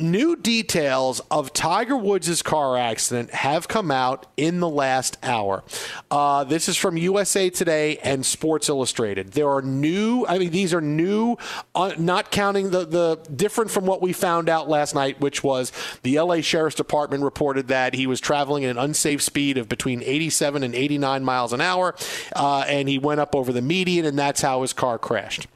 New 0.00 0.34
details 0.34 1.20
of 1.30 1.52
Tiger 1.52 1.96
Woods' 1.96 2.40
car 2.40 2.78
accident 2.78 3.30
have 3.32 3.68
come 3.68 3.90
out 3.90 4.24
in 4.38 4.60
the 4.60 4.68
last 4.68 5.18
hour. 5.22 5.62
Uh, 6.10 6.42
this 6.42 6.70
is 6.70 6.76
from 6.78 6.96
USA 6.96 7.50
Today 7.50 7.98
and 7.98 8.24
Sports 8.24 8.70
Illustrated. 8.70 9.32
There 9.32 9.50
are 9.50 9.60
new, 9.60 10.24
I 10.26 10.38
mean, 10.38 10.52
these 10.52 10.72
are 10.72 10.80
new, 10.80 11.36
uh, 11.74 11.92
not 11.98 12.30
counting 12.30 12.70
the, 12.70 12.86
the 12.86 13.16
different 13.36 13.70
from 13.70 13.84
what 13.84 14.00
we 14.00 14.14
found 14.14 14.48
out 14.48 14.70
last 14.70 14.94
night, 14.94 15.20
which 15.20 15.44
was 15.44 15.70
the 16.02 16.18
LA 16.18 16.40
Sheriff's 16.40 16.76
Department 16.76 17.22
reported 17.22 17.68
that 17.68 17.92
he 17.92 18.06
was 18.06 18.20
traveling 18.20 18.64
at 18.64 18.70
an 18.70 18.78
unsafe 18.78 19.20
speed 19.20 19.58
of 19.58 19.68
between 19.68 20.02
87 20.02 20.62
and 20.62 20.74
89 20.74 21.22
miles 21.22 21.52
an 21.52 21.60
hour, 21.60 21.94
uh, 22.34 22.64
and 22.66 22.88
he 22.88 22.98
went 22.98 23.20
up 23.20 23.34
over 23.34 23.52
the 23.52 23.60
median, 23.60 24.06
and 24.06 24.18
that's 24.18 24.40
how 24.40 24.62
his 24.62 24.72
car 24.72 24.98
crashed. 24.98 25.46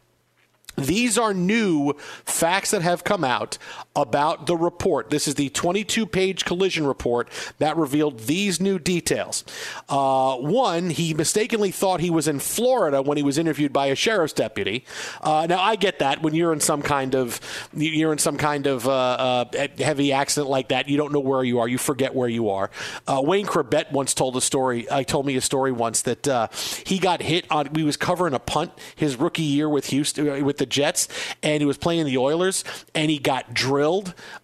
These 0.77 1.17
are 1.19 1.33
new 1.33 1.95
facts 2.25 2.73
that 2.73 2.83
have 2.83 3.05
come 3.05 3.23
out 3.23 3.59
about 3.97 4.47
the 4.47 4.57
report. 4.57 5.11
This 5.11 5.29
is 5.29 5.37
the 5.37 5.51
22 5.51 6.07
page 6.07 6.45
collision 6.45 6.87
report 6.87 7.29
that 7.59 7.77
revealed 7.77 8.21
these 8.21 8.61
new 8.61 8.79
details. 8.79 9.45
Uh, 9.89 10.37
one, 10.37 10.91
he 10.91 11.15
mistakenly 11.15 11.71
thought 11.71 12.01
he 12.01 12.11
was 12.11 12.27
in 12.27 12.41
Florida 12.41 13.03
when 13.03 13.17
he 13.17 13.23
was 13.23 13.39
interviewed 13.39 13.73
by 13.73 13.87
a 13.87 13.95
sheriff's 13.95 14.33
deputy. 14.33 14.85
Uh, 15.23 15.47
now, 15.49 15.61
I 15.61 15.77
get 15.77 16.01
that 16.01 16.23
when 16.23 16.35
you're 16.35 16.53
in 16.53 16.61
some 16.61 16.83
kind 16.83 17.15
of 17.15 17.41
you're 17.73 18.13
in 18.13 18.19
some 18.19 18.37
kind 18.37 18.67
of 18.67 18.89
uh, 18.89 18.93
uh 18.93 19.69
heavy 19.79 20.13
accident 20.13 20.51
like 20.51 20.69
that, 20.69 20.89
you 20.89 20.97
don't 20.97 21.13
know 21.13 21.21
where 21.21 21.45
you 21.45 21.61
are. 21.61 21.69
You 21.69 21.79
forget 21.79 22.15
where 22.15 22.29
you 22.29 22.49
are. 22.51 22.71
Uh, 23.07 23.23
Wayne 23.25 23.47
Chrebet 23.47 23.93
once 23.93 24.13
told 24.13 24.37
a 24.37 24.41
story. 24.41 24.89
I 24.91 25.01
uh, 25.01 25.05
told 25.05 25.27
me 25.27 25.37
a 25.37 25.41
story 25.41 25.71
once 25.71 26.03
that 26.03 26.53
he 26.85 26.99
got 26.99 27.23
hit 27.23 27.47
on. 27.51 27.75
He 27.75 27.85
was 27.85 27.97
covering 27.97 28.35
a 28.35 28.39
punt 28.39 28.73
his 28.97 29.17
rookie 29.17 29.43
year 29.43 29.69
with 29.69 29.87
Houston 29.87 30.45
with 30.45 30.59
the 30.59 30.67
Jets 30.67 31.09
and 31.43 31.61
he 31.61 31.67
was 31.67 31.79
playing 31.79 32.07
the 32.07 32.19
Oilers 32.19 32.65
and 32.95 33.11
he 33.11 33.19
got 33.19 33.55
drilled 33.55 33.84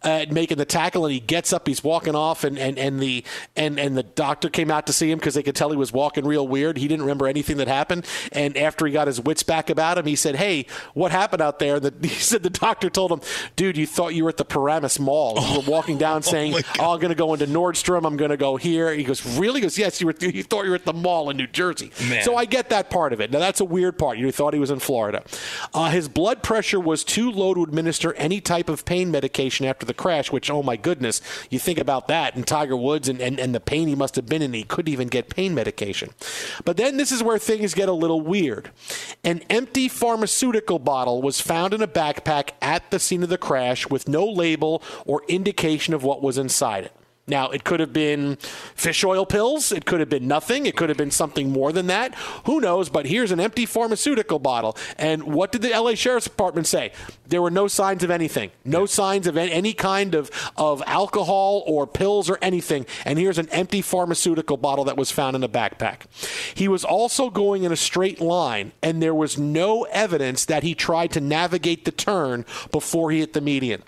at 0.02 0.30
making 0.30 0.58
the 0.58 0.64
tackle 0.64 1.04
and 1.04 1.12
he 1.12 1.20
gets 1.20 1.52
up, 1.52 1.66
he's 1.66 1.82
walking 1.82 2.14
off 2.14 2.44
and, 2.44 2.58
and, 2.58 2.78
and 2.78 3.00
the 3.00 3.24
and, 3.56 3.78
and 3.78 3.96
the 3.96 4.02
doctor 4.02 4.48
came 4.48 4.70
out 4.70 4.86
to 4.86 4.92
see 4.92 5.10
him 5.10 5.18
because 5.18 5.34
they 5.34 5.42
could 5.42 5.56
tell 5.56 5.70
he 5.70 5.76
was 5.76 5.92
walking 5.92 6.26
real 6.26 6.46
weird. 6.46 6.76
He 6.76 6.88
didn't 6.88 7.02
remember 7.02 7.26
anything 7.26 7.56
that 7.58 7.68
happened. 7.68 8.06
And 8.32 8.56
after 8.56 8.86
he 8.86 8.92
got 8.92 9.06
his 9.06 9.20
wits 9.20 9.42
back 9.42 9.70
about 9.70 9.98
him, 9.98 10.06
he 10.06 10.16
said, 10.16 10.36
Hey, 10.36 10.66
what 10.94 11.12
happened 11.12 11.42
out 11.42 11.58
there? 11.58 11.80
The, 11.80 11.92
he 12.02 12.08
said 12.08 12.42
the 12.42 12.50
doctor 12.50 12.90
told 12.90 13.12
him, 13.12 13.20
Dude, 13.56 13.76
you 13.76 13.86
thought 13.86 14.14
you 14.14 14.24
were 14.24 14.30
at 14.30 14.36
the 14.36 14.44
Paramus 14.44 14.98
Mall. 14.98 15.40
You 15.40 15.60
were 15.60 15.70
walking 15.70 15.98
down 16.06 16.22
saying, 16.22 16.54
oh, 16.54 16.60
oh 16.78 16.92
I'm 16.94 17.00
going 17.00 17.10
to 17.10 17.14
go 17.14 17.32
into 17.32 17.46
Nordstrom. 17.46 18.06
I'm 18.06 18.16
going 18.16 18.30
to 18.30 18.36
go 18.36 18.56
here. 18.56 18.92
He 18.94 19.04
goes, 19.04 19.24
Really? 19.38 19.60
He 19.60 19.62
goes, 19.62 19.78
Yes, 19.78 20.00
you, 20.00 20.06
were, 20.06 20.14
you 20.20 20.42
thought 20.42 20.64
you 20.64 20.70
were 20.70 20.76
at 20.76 20.84
the 20.84 20.92
mall 20.92 21.30
in 21.30 21.36
New 21.36 21.46
Jersey. 21.46 21.90
Man. 22.08 22.22
So 22.22 22.36
I 22.36 22.44
get 22.44 22.70
that 22.70 22.90
part 22.90 23.12
of 23.12 23.20
it. 23.20 23.30
Now, 23.30 23.38
that's 23.38 23.60
a 23.60 23.64
weird 23.64 23.98
part. 23.98 24.18
You 24.18 24.30
thought 24.32 24.54
he 24.54 24.60
was 24.60 24.70
in 24.70 24.80
Florida. 24.80 25.22
Uh, 25.72 25.90
his 25.90 26.08
blood 26.08 26.42
pressure 26.42 26.80
was 26.80 27.04
too 27.04 27.30
low 27.30 27.54
to 27.54 27.62
administer 27.62 28.12
any 28.14 28.40
type 28.40 28.68
of 28.68 28.84
pain 28.84 29.10
medication 29.10 29.29
after 29.66 29.86
the 29.86 29.94
crash, 29.94 30.30
which, 30.30 30.50
oh 30.50 30.62
my 30.62 30.76
goodness, 30.76 31.20
you 31.50 31.58
think 31.58 31.78
about 31.78 32.08
that 32.08 32.34
and 32.34 32.46
Tiger 32.46 32.76
Woods 32.76 33.08
and, 33.08 33.20
and, 33.20 33.38
and 33.38 33.54
the 33.54 33.60
pain 33.60 33.88
he 33.88 33.94
must 33.94 34.16
have 34.16 34.26
been 34.26 34.42
in. 34.42 34.52
He 34.52 34.64
couldn't 34.64 34.92
even 34.92 35.08
get 35.08 35.28
pain 35.28 35.54
medication. 35.54 36.10
But 36.64 36.76
then 36.76 36.96
this 36.96 37.12
is 37.12 37.22
where 37.22 37.38
things 37.38 37.74
get 37.74 37.88
a 37.88 37.92
little 37.92 38.20
weird. 38.20 38.70
An 39.24 39.42
empty 39.50 39.88
pharmaceutical 39.88 40.78
bottle 40.78 41.22
was 41.22 41.40
found 41.40 41.74
in 41.74 41.82
a 41.82 41.88
backpack 41.88 42.50
at 42.60 42.90
the 42.90 42.98
scene 42.98 43.22
of 43.22 43.28
the 43.28 43.38
crash 43.38 43.88
with 43.88 44.08
no 44.08 44.26
label 44.26 44.82
or 45.06 45.22
indication 45.28 45.94
of 45.94 46.04
what 46.04 46.22
was 46.22 46.38
inside 46.38 46.84
it. 46.84 46.92
Now, 47.30 47.50
it 47.50 47.64
could 47.64 47.80
have 47.80 47.92
been 47.92 48.36
fish 48.36 49.04
oil 49.04 49.24
pills. 49.24 49.70
It 49.70 49.86
could 49.86 50.00
have 50.00 50.08
been 50.08 50.26
nothing. 50.26 50.66
It 50.66 50.76
could 50.76 50.88
have 50.88 50.98
been 50.98 51.12
something 51.12 51.50
more 51.50 51.72
than 51.72 51.86
that. 51.86 52.14
Who 52.44 52.60
knows? 52.60 52.90
But 52.90 53.06
here's 53.06 53.30
an 53.30 53.38
empty 53.38 53.66
pharmaceutical 53.66 54.40
bottle. 54.40 54.76
And 54.98 55.22
what 55.22 55.52
did 55.52 55.62
the 55.62 55.70
LA 55.70 55.94
Sheriff's 55.94 56.26
Department 56.26 56.66
say? 56.66 56.92
There 57.28 57.40
were 57.40 57.50
no 57.50 57.68
signs 57.68 58.02
of 58.02 58.10
anything, 58.10 58.50
no 58.64 58.84
signs 58.84 59.28
of 59.28 59.36
any 59.36 59.72
kind 59.72 60.16
of, 60.16 60.30
of 60.56 60.82
alcohol 60.86 61.62
or 61.66 61.86
pills 61.86 62.28
or 62.28 62.38
anything. 62.42 62.84
And 63.04 63.18
here's 63.18 63.38
an 63.38 63.48
empty 63.50 63.80
pharmaceutical 63.80 64.56
bottle 64.56 64.84
that 64.86 64.96
was 64.96 65.12
found 65.12 65.36
in 65.36 65.44
a 65.44 65.48
backpack. 65.48 66.00
He 66.54 66.66
was 66.66 66.84
also 66.84 67.30
going 67.30 67.62
in 67.62 67.70
a 67.70 67.76
straight 67.76 68.20
line, 68.20 68.72
and 68.82 69.00
there 69.00 69.14
was 69.14 69.38
no 69.38 69.84
evidence 69.84 70.44
that 70.46 70.64
he 70.64 70.74
tried 70.74 71.12
to 71.12 71.20
navigate 71.20 71.84
the 71.84 71.92
turn 71.92 72.44
before 72.72 73.12
he 73.12 73.20
hit 73.20 73.32
the 73.32 73.40
median. 73.40 73.84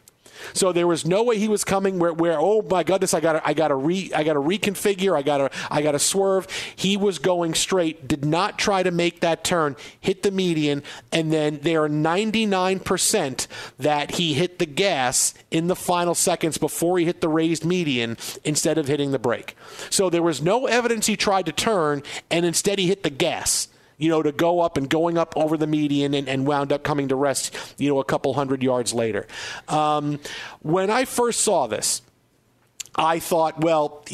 So 0.52 0.72
there 0.72 0.86
was 0.86 1.06
no 1.06 1.22
way 1.22 1.38
he 1.38 1.48
was 1.48 1.64
coming 1.64 1.98
where, 1.98 2.12
where 2.12 2.38
oh 2.38 2.62
my 2.62 2.82
goodness, 2.82 3.14
I 3.14 3.20
gotta 3.20 3.46
I 3.46 3.54
got 3.54 3.68
to 3.68 3.74
re 3.74 4.10
I 4.14 4.24
got 4.24 4.34
to 4.34 4.40
reconfigure, 4.40 5.16
I 5.16 5.22
got 5.22 5.38
to 5.38 5.50
I 5.70 5.82
got 5.82 5.92
to 5.92 5.98
swerve. 5.98 6.46
He 6.74 6.96
was 6.96 7.18
going 7.18 7.54
straight, 7.54 8.06
did 8.08 8.24
not 8.24 8.58
try 8.58 8.82
to 8.82 8.90
make 8.90 9.20
that 9.20 9.44
turn, 9.44 9.76
hit 10.00 10.22
the 10.22 10.30
median, 10.30 10.82
and 11.10 11.32
then 11.32 11.60
there 11.62 11.84
are 11.84 11.88
99% 11.88 13.46
that 13.78 14.12
he 14.12 14.34
hit 14.34 14.58
the 14.58 14.66
gas 14.66 15.34
in 15.50 15.68
the 15.68 15.76
final 15.76 16.14
seconds 16.14 16.58
before 16.58 16.98
he 16.98 17.04
hit 17.04 17.20
the 17.20 17.28
raised 17.28 17.64
median 17.64 18.16
instead 18.44 18.78
of 18.78 18.88
hitting 18.88 19.12
the 19.12 19.18
brake. 19.18 19.56
So 19.90 20.10
there 20.10 20.22
was 20.22 20.42
no 20.42 20.66
evidence 20.66 21.06
he 21.06 21.16
tried 21.16 21.46
to 21.46 21.52
turn, 21.52 22.02
and 22.30 22.44
instead 22.44 22.78
he 22.78 22.86
hit 22.88 23.02
the 23.02 23.10
gas 23.10 23.68
you 24.02 24.08
know, 24.08 24.20
to 24.20 24.32
go 24.32 24.60
up 24.60 24.76
and 24.76 24.90
going 24.90 25.16
up 25.16 25.32
over 25.36 25.56
the 25.56 25.66
median 25.66 26.12
and, 26.12 26.28
and 26.28 26.44
wound 26.44 26.72
up 26.72 26.82
coming 26.82 27.06
to 27.08 27.14
rest, 27.14 27.54
you 27.78 27.88
know, 27.88 28.00
a 28.00 28.04
couple 28.04 28.34
hundred 28.34 28.60
yards 28.60 28.92
later. 28.92 29.28
Um, 29.68 30.18
when 30.60 30.90
I 30.90 31.04
first 31.04 31.42
saw 31.42 31.68
this, 31.68 32.02
I 32.96 33.20
thought, 33.20 33.60
well, 33.60 34.04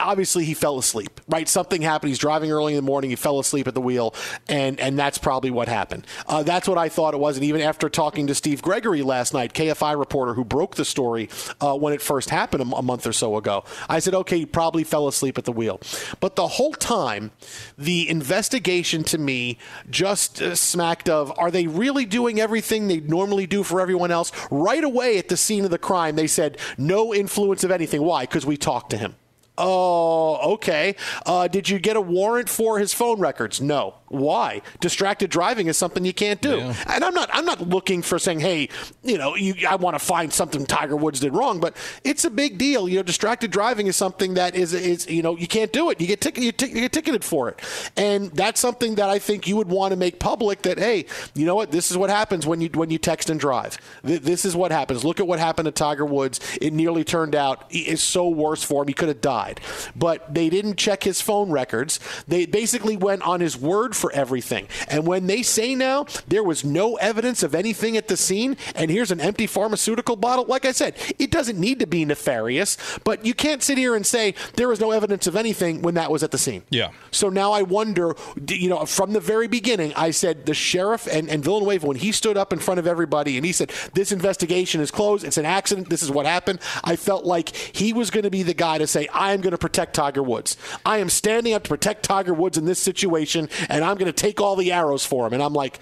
obviously 0.00 0.44
he 0.44 0.54
fell 0.54 0.78
asleep, 0.78 1.20
right? 1.28 1.48
Something 1.48 1.82
happened. 1.82 2.08
He's 2.08 2.18
driving 2.18 2.50
early 2.50 2.72
in 2.72 2.76
the 2.76 2.82
morning. 2.82 3.10
He 3.10 3.16
fell 3.16 3.38
asleep 3.38 3.68
at 3.68 3.74
the 3.74 3.80
wheel, 3.80 4.14
and 4.48 4.78
and 4.80 4.98
that's 4.98 5.18
probably 5.18 5.50
what 5.50 5.68
happened. 5.68 6.06
Uh, 6.26 6.42
that's 6.42 6.68
what 6.68 6.78
I 6.78 6.88
thought 6.88 7.14
it 7.14 7.20
was. 7.20 7.36
And 7.36 7.44
even 7.44 7.60
after 7.60 7.88
talking 7.88 8.26
to 8.26 8.34
Steve 8.34 8.62
Gregory 8.62 9.02
last 9.02 9.34
night, 9.34 9.52
KFI 9.52 9.98
reporter 9.98 10.34
who 10.34 10.44
broke 10.44 10.76
the 10.76 10.84
story 10.84 11.28
uh, 11.60 11.76
when 11.76 11.92
it 11.92 12.02
first 12.02 12.30
happened 12.30 12.62
a, 12.62 12.82
month 12.82 13.06
or 13.06 13.12
so 13.12 13.36
ago, 13.36 13.64
I 13.88 13.98
said, 13.98 14.14
okay, 14.14 14.38
he 14.38 14.46
probably 14.46 14.84
fell 14.84 15.08
asleep 15.08 15.38
at 15.38 15.44
the 15.44 15.52
wheel. 15.52 15.80
But 16.20 16.36
the 16.36 16.46
whole 16.46 16.72
time, 16.72 17.30
the 17.78 18.08
investigation 18.08 19.04
to 19.04 19.18
me 19.18 19.58
just 19.90 20.42
uh, 20.42 20.54
smacked 20.54 21.08
of, 21.08 21.32
are 21.38 21.50
they 21.50 21.66
really 21.66 22.04
doing 22.04 22.40
everything 22.40 22.88
they 22.88 23.00
normally 23.00 23.46
do 23.46 23.62
for 23.62 23.80
everyone 23.80 24.10
else? 24.10 24.32
Right 24.50 24.84
away 24.84 25.18
at 25.18 25.28
the 25.28 25.36
scene 25.36 25.64
of 25.64 25.70
the 25.70 25.78
crime, 25.78 26.16
they 26.16 26.26
said 26.26 26.58
no 26.76 27.14
influence 27.14 27.64
of 27.64 27.70
anything. 27.70 28.02
Why? 28.02 28.24
Because 28.24 28.44
we 28.44 28.56
talked 28.56 28.90
to 28.90 28.98
him. 28.98 29.16
Oh, 29.56 30.54
okay. 30.54 30.96
Uh, 31.24 31.48
did 31.48 31.68
you 31.68 31.78
get 31.78 31.96
a 31.96 32.00
warrant 32.00 32.48
for 32.48 32.78
his 32.78 32.92
phone 32.92 33.20
records? 33.20 33.60
No. 33.60 33.94
Why? 34.14 34.62
Distracted 34.80 35.30
driving 35.30 35.66
is 35.66 35.76
something 35.76 36.04
you 36.04 36.14
can't 36.14 36.40
do. 36.40 36.56
Yeah. 36.58 36.74
And 36.88 37.04
I'm 37.04 37.14
not. 37.14 37.30
I'm 37.32 37.44
not 37.44 37.60
looking 37.68 38.02
for 38.02 38.18
saying, 38.18 38.40
hey, 38.40 38.68
you 39.02 39.18
know, 39.18 39.36
you, 39.36 39.54
I 39.68 39.76
want 39.76 39.94
to 39.94 40.04
find 40.04 40.32
something 40.32 40.66
Tiger 40.66 40.96
Woods 40.96 41.20
did 41.20 41.34
wrong, 41.34 41.60
but 41.60 41.76
it's 42.02 42.24
a 42.24 42.30
big 42.30 42.58
deal. 42.58 42.88
You 42.88 42.96
know, 42.96 43.02
distracted 43.02 43.50
driving 43.50 43.86
is 43.86 43.96
something 43.96 44.34
that 44.34 44.54
is 44.54 44.72
is 44.72 45.08
you 45.08 45.22
know 45.22 45.36
you 45.36 45.46
can't 45.46 45.72
do 45.72 45.90
it. 45.90 46.00
You 46.00 46.06
get 46.06 46.20
ticket. 46.20 46.42
You, 46.42 46.52
t- 46.52 46.66
you 46.66 46.80
get 46.80 46.92
ticketed 46.92 47.24
for 47.24 47.48
it, 47.48 47.60
and 47.96 48.30
that's 48.32 48.60
something 48.60 48.96
that 48.96 49.10
I 49.10 49.18
think 49.18 49.46
you 49.46 49.56
would 49.56 49.68
want 49.68 49.92
to 49.92 49.96
make 49.96 50.18
public. 50.18 50.62
That 50.62 50.78
hey, 50.78 51.06
you 51.34 51.46
know 51.46 51.54
what? 51.54 51.70
This 51.70 51.90
is 51.90 51.96
what 51.96 52.10
happens 52.10 52.46
when 52.46 52.60
you 52.60 52.70
when 52.74 52.90
you 52.90 52.98
text 52.98 53.30
and 53.30 53.38
drive. 53.38 53.78
This 54.02 54.44
is 54.44 54.56
what 54.56 54.72
happens. 54.72 55.04
Look 55.04 55.20
at 55.20 55.26
what 55.26 55.38
happened 55.38 55.66
to 55.66 55.72
Tiger 55.72 56.04
Woods. 56.04 56.40
It 56.60 56.72
nearly 56.72 57.04
turned 57.04 57.34
out 57.34 57.64
is 57.70 58.02
so 58.02 58.28
worse 58.28 58.62
for 58.62 58.82
him. 58.82 58.88
He 58.88 58.94
could 58.94 59.08
have 59.08 59.20
died 59.20 59.34
died. 59.34 59.60
But 59.96 60.32
they 60.32 60.48
didn't 60.48 60.76
check 60.76 61.02
his 61.02 61.20
phone 61.20 61.50
records. 61.50 62.00
They 62.26 62.46
basically 62.46 62.96
went 62.96 63.22
on 63.22 63.40
his 63.40 63.56
word 63.56 63.94
for 64.04 64.12
everything. 64.12 64.68
And 64.88 65.06
when 65.06 65.28
they 65.28 65.42
say 65.42 65.74
now 65.74 66.04
there 66.28 66.42
was 66.42 66.62
no 66.62 66.96
evidence 66.96 67.42
of 67.42 67.54
anything 67.54 67.96
at 67.96 68.08
the 68.08 68.18
scene, 68.18 68.58
and 68.74 68.90
here's 68.90 69.10
an 69.10 69.18
empty 69.18 69.46
pharmaceutical 69.46 70.14
bottle, 70.14 70.44
like 70.44 70.66
I 70.66 70.72
said, 70.72 70.94
it 71.18 71.30
doesn't 71.30 71.58
need 71.58 71.78
to 71.78 71.86
be 71.86 72.04
nefarious, 72.04 72.76
but 73.02 73.24
you 73.24 73.32
can't 73.32 73.62
sit 73.62 73.78
here 73.78 73.96
and 73.96 74.04
say 74.04 74.34
there 74.56 74.68
was 74.68 74.78
no 74.78 74.90
evidence 74.90 75.26
of 75.26 75.36
anything 75.36 75.80
when 75.80 75.94
that 75.94 76.10
was 76.10 76.22
at 76.22 76.32
the 76.32 76.36
scene. 76.36 76.64
Yeah. 76.68 76.90
So 77.12 77.30
now 77.30 77.52
I 77.52 77.62
wonder, 77.62 78.14
you 78.46 78.68
know, 78.68 78.84
from 78.84 79.14
the 79.14 79.20
very 79.20 79.48
beginning, 79.48 79.94
I 79.94 80.10
said 80.10 80.44
the 80.44 80.52
sheriff 80.52 81.06
and, 81.10 81.30
and 81.30 81.42
Villanueva, 81.42 81.86
when 81.86 81.96
he 81.96 82.12
stood 82.12 82.36
up 82.36 82.52
in 82.52 82.58
front 82.58 82.80
of 82.80 82.86
everybody 82.86 83.38
and 83.38 83.46
he 83.46 83.52
said, 83.52 83.72
this 83.94 84.12
investigation 84.12 84.82
is 84.82 84.90
closed, 84.90 85.24
it's 85.24 85.38
an 85.38 85.46
accident, 85.46 85.88
this 85.88 86.02
is 86.02 86.10
what 86.10 86.26
happened, 86.26 86.60
I 86.82 86.96
felt 86.96 87.24
like 87.24 87.56
he 87.56 87.94
was 87.94 88.10
going 88.10 88.24
to 88.24 88.30
be 88.30 88.42
the 88.42 88.52
guy 88.52 88.76
to 88.76 88.86
say, 88.86 89.08
I'm 89.14 89.40
going 89.40 89.52
to 89.52 89.58
protect 89.58 89.94
Tiger 89.94 90.22
Woods. 90.22 90.58
I 90.84 90.98
am 90.98 91.08
standing 91.08 91.54
up 91.54 91.62
to 91.62 91.70
protect 91.70 92.02
Tiger 92.02 92.34
Woods 92.34 92.58
in 92.58 92.66
this 92.66 92.78
situation, 92.78 93.48
and 93.70 93.83
I'm 93.84 93.96
going 93.96 94.12
to 94.12 94.12
take 94.12 94.40
all 94.40 94.56
the 94.56 94.72
arrows 94.72 95.04
for 95.04 95.26
him. 95.26 95.32
And 95.32 95.42
I'm 95.42 95.52
like, 95.52 95.78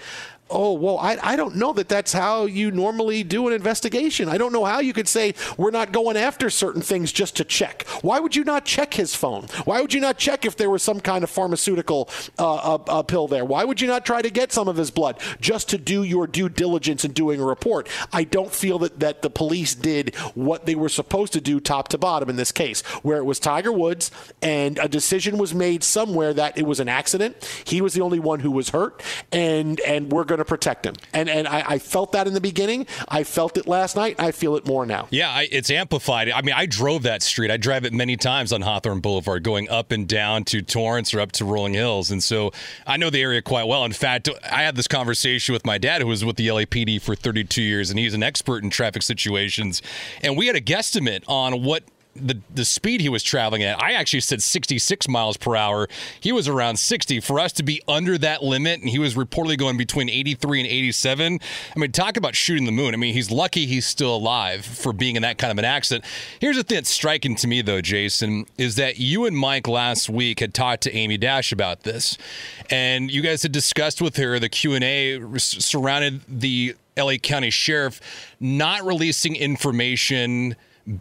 oh, 0.53 0.73
well, 0.73 0.97
I, 0.99 1.17
I 1.21 1.35
don't 1.35 1.55
know 1.55 1.73
that 1.73 1.89
that's 1.89 2.13
how 2.13 2.45
you 2.45 2.71
normally 2.71 3.23
do 3.23 3.47
an 3.47 3.53
investigation. 3.53 4.29
I 4.29 4.37
don't 4.37 4.53
know 4.53 4.65
how 4.65 4.79
you 4.79 4.93
could 4.93 5.07
say 5.07 5.33
we're 5.57 5.71
not 5.71 5.91
going 5.91 6.15
after 6.15 6.49
certain 6.49 6.81
things 6.81 7.11
just 7.11 7.35
to 7.37 7.43
check. 7.43 7.85
Why 8.01 8.19
would 8.19 8.35
you 8.35 8.43
not 8.43 8.65
check 8.65 8.93
his 8.93 9.15
phone? 9.15 9.47
Why 9.65 9.81
would 9.81 9.93
you 9.93 9.99
not 9.99 10.17
check 10.17 10.45
if 10.45 10.55
there 10.55 10.69
was 10.69 10.83
some 10.83 10.99
kind 10.99 11.23
of 11.23 11.29
pharmaceutical 11.29 12.09
uh, 12.37 12.75
uh, 12.75 12.83
uh, 12.87 13.03
pill 13.03 13.27
there? 13.27 13.43
Why 13.43 13.63
would 13.63 13.81
you 13.81 13.87
not 13.87 14.05
try 14.05 14.21
to 14.21 14.29
get 14.29 14.51
some 14.51 14.67
of 14.67 14.77
his 14.77 14.91
blood 14.91 15.19
just 15.41 15.69
to 15.69 15.77
do 15.77 16.03
your 16.03 16.27
due 16.27 16.49
diligence 16.49 17.03
in 17.03 17.11
doing 17.11 17.41
a 17.41 17.45
report? 17.45 17.89
I 18.11 18.23
don't 18.23 18.53
feel 18.53 18.79
that, 18.79 18.99
that 18.99 19.21
the 19.21 19.29
police 19.29 19.73
did 19.75 20.15
what 20.35 20.65
they 20.65 20.75
were 20.75 20.89
supposed 20.89 21.33
to 21.33 21.41
do 21.41 21.59
top 21.59 21.87
to 21.89 21.97
bottom 21.97 22.29
in 22.29 22.35
this 22.35 22.51
case, 22.51 22.81
where 23.01 23.17
it 23.17 23.25
was 23.25 23.39
Tiger 23.39 23.71
Woods 23.71 24.11
and 24.41 24.77
a 24.77 24.87
decision 24.87 25.37
was 25.37 25.53
made 25.53 25.83
somewhere 25.83 26.33
that 26.33 26.57
it 26.57 26.65
was 26.67 26.79
an 26.79 26.89
accident. 26.89 27.49
He 27.65 27.81
was 27.81 27.93
the 27.93 28.01
only 28.01 28.19
one 28.19 28.39
who 28.39 28.51
was 28.51 28.69
hurt, 28.69 29.01
and, 29.31 29.79
and 29.81 30.11
we're 30.11 30.23
going 30.23 30.39
to 30.39 30.42
to 30.43 30.49
protect 30.49 30.85
him. 30.85 30.95
And 31.13 31.29
and 31.29 31.47
I, 31.47 31.63
I, 31.67 31.79
felt 31.79 32.11
that 32.13 32.27
in 32.27 32.33
the 32.33 32.41
beginning. 32.41 32.85
I 33.07 33.23
felt 33.23 33.57
it 33.57 33.67
last 33.67 33.95
night. 33.95 34.15
I 34.19 34.31
feel 34.31 34.55
it 34.55 34.65
more 34.65 34.85
now. 34.85 35.07
Yeah, 35.09 35.29
I, 35.29 35.47
it's 35.51 35.69
amplified. 35.69 36.29
I 36.29 36.41
mean, 36.41 36.55
I 36.55 36.65
drove 36.65 37.03
that 37.03 37.21
street. 37.21 37.51
I 37.51 37.57
drive 37.57 37.85
it 37.85 37.93
many 37.93 38.17
times 38.17 38.53
on 38.53 38.61
Hawthorne 38.61 38.99
Boulevard, 38.99 39.43
going 39.43 39.69
up 39.69 39.91
and 39.91 40.07
down 40.07 40.43
to 40.45 40.61
Torrance 40.61 41.13
or 41.13 41.19
up 41.19 41.31
to 41.33 41.45
Rolling 41.45 41.73
Hills, 41.73 42.11
and 42.11 42.23
so 42.23 42.51
I 42.85 42.97
know 42.97 43.09
the 43.09 43.21
area 43.21 43.41
quite 43.41 43.67
well. 43.67 43.85
In 43.85 43.93
fact, 43.93 44.29
I 44.43 44.63
had 44.63 44.75
this 44.75 44.87
conversation 44.87 45.53
with 45.53 45.65
my 45.65 45.77
dad, 45.77 46.01
who 46.01 46.07
was 46.07 46.23
with 46.23 46.37
the 46.37 46.47
LAPD 46.47 47.01
for 47.01 47.15
32 47.15 47.61
years, 47.61 47.89
and 47.89 47.99
he's 47.99 48.13
an 48.13 48.23
expert 48.23 48.63
in 48.63 48.69
traffic 48.69 49.01
situations. 49.01 49.81
And 50.21 50.37
we 50.37 50.47
had 50.47 50.55
a 50.55 50.61
guesstimate 50.61 51.23
on 51.27 51.63
what 51.63 51.83
the 52.15 52.39
the 52.53 52.65
speed 52.65 53.01
he 53.01 53.09
was 53.09 53.23
traveling 53.23 53.63
at. 53.63 53.81
I 53.81 53.93
actually 53.93 54.21
said 54.21 54.41
66 54.41 55.07
miles 55.07 55.37
per 55.37 55.55
hour. 55.55 55.87
He 56.19 56.31
was 56.31 56.47
around 56.47 56.77
60. 56.77 57.19
For 57.21 57.39
us 57.39 57.51
to 57.53 57.63
be 57.63 57.81
under 57.87 58.17
that 58.19 58.43
limit, 58.43 58.81
and 58.81 58.89
he 58.89 58.99
was 58.99 59.15
reportedly 59.15 59.57
going 59.57 59.77
between 59.77 60.09
83 60.09 60.61
and 60.61 60.69
87. 60.69 61.39
I 61.75 61.79
mean, 61.79 61.91
talk 61.91 62.17
about 62.17 62.35
shooting 62.35 62.65
the 62.65 62.71
moon. 62.71 62.93
I 62.93 62.97
mean, 62.97 63.13
he's 63.13 63.31
lucky 63.31 63.65
he's 63.65 63.85
still 63.85 64.15
alive 64.15 64.65
for 64.65 64.93
being 64.93 65.15
in 65.15 65.21
that 65.23 65.37
kind 65.37 65.51
of 65.51 65.57
an 65.57 65.65
accident. 65.65 66.05
Here's 66.39 66.55
the 66.55 66.63
thing 66.63 66.75
that's 66.75 66.89
striking 66.89 67.35
to 67.37 67.47
me, 67.47 67.61
though, 67.61 67.81
Jason, 67.81 68.45
is 68.57 68.75
that 68.75 68.99
you 68.99 69.25
and 69.25 69.35
Mike 69.35 69.67
last 69.67 70.09
week 70.09 70.39
had 70.39 70.53
talked 70.53 70.83
to 70.83 70.93
Amy 70.93 71.17
Dash 71.17 71.51
about 71.51 71.83
this, 71.83 72.17
and 72.69 73.11
you 73.11 73.21
guys 73.21 73.43
had 73.43 73.51
discussed 73.51 74.01
with 74.01 74.17
her 74.17 74.39
the 74.39 74.49
Q 74.49 74.73
and 74.73 74.83
A 74.83 75.39
surrounded 75.39 76.21
the 76.27 76.75
LA 76.97 77.15
County 77.15 77.49
Sheriff 77.49 77.99
not 78.39 78.83
releasing 78.83 79.35
information 79.35 80.55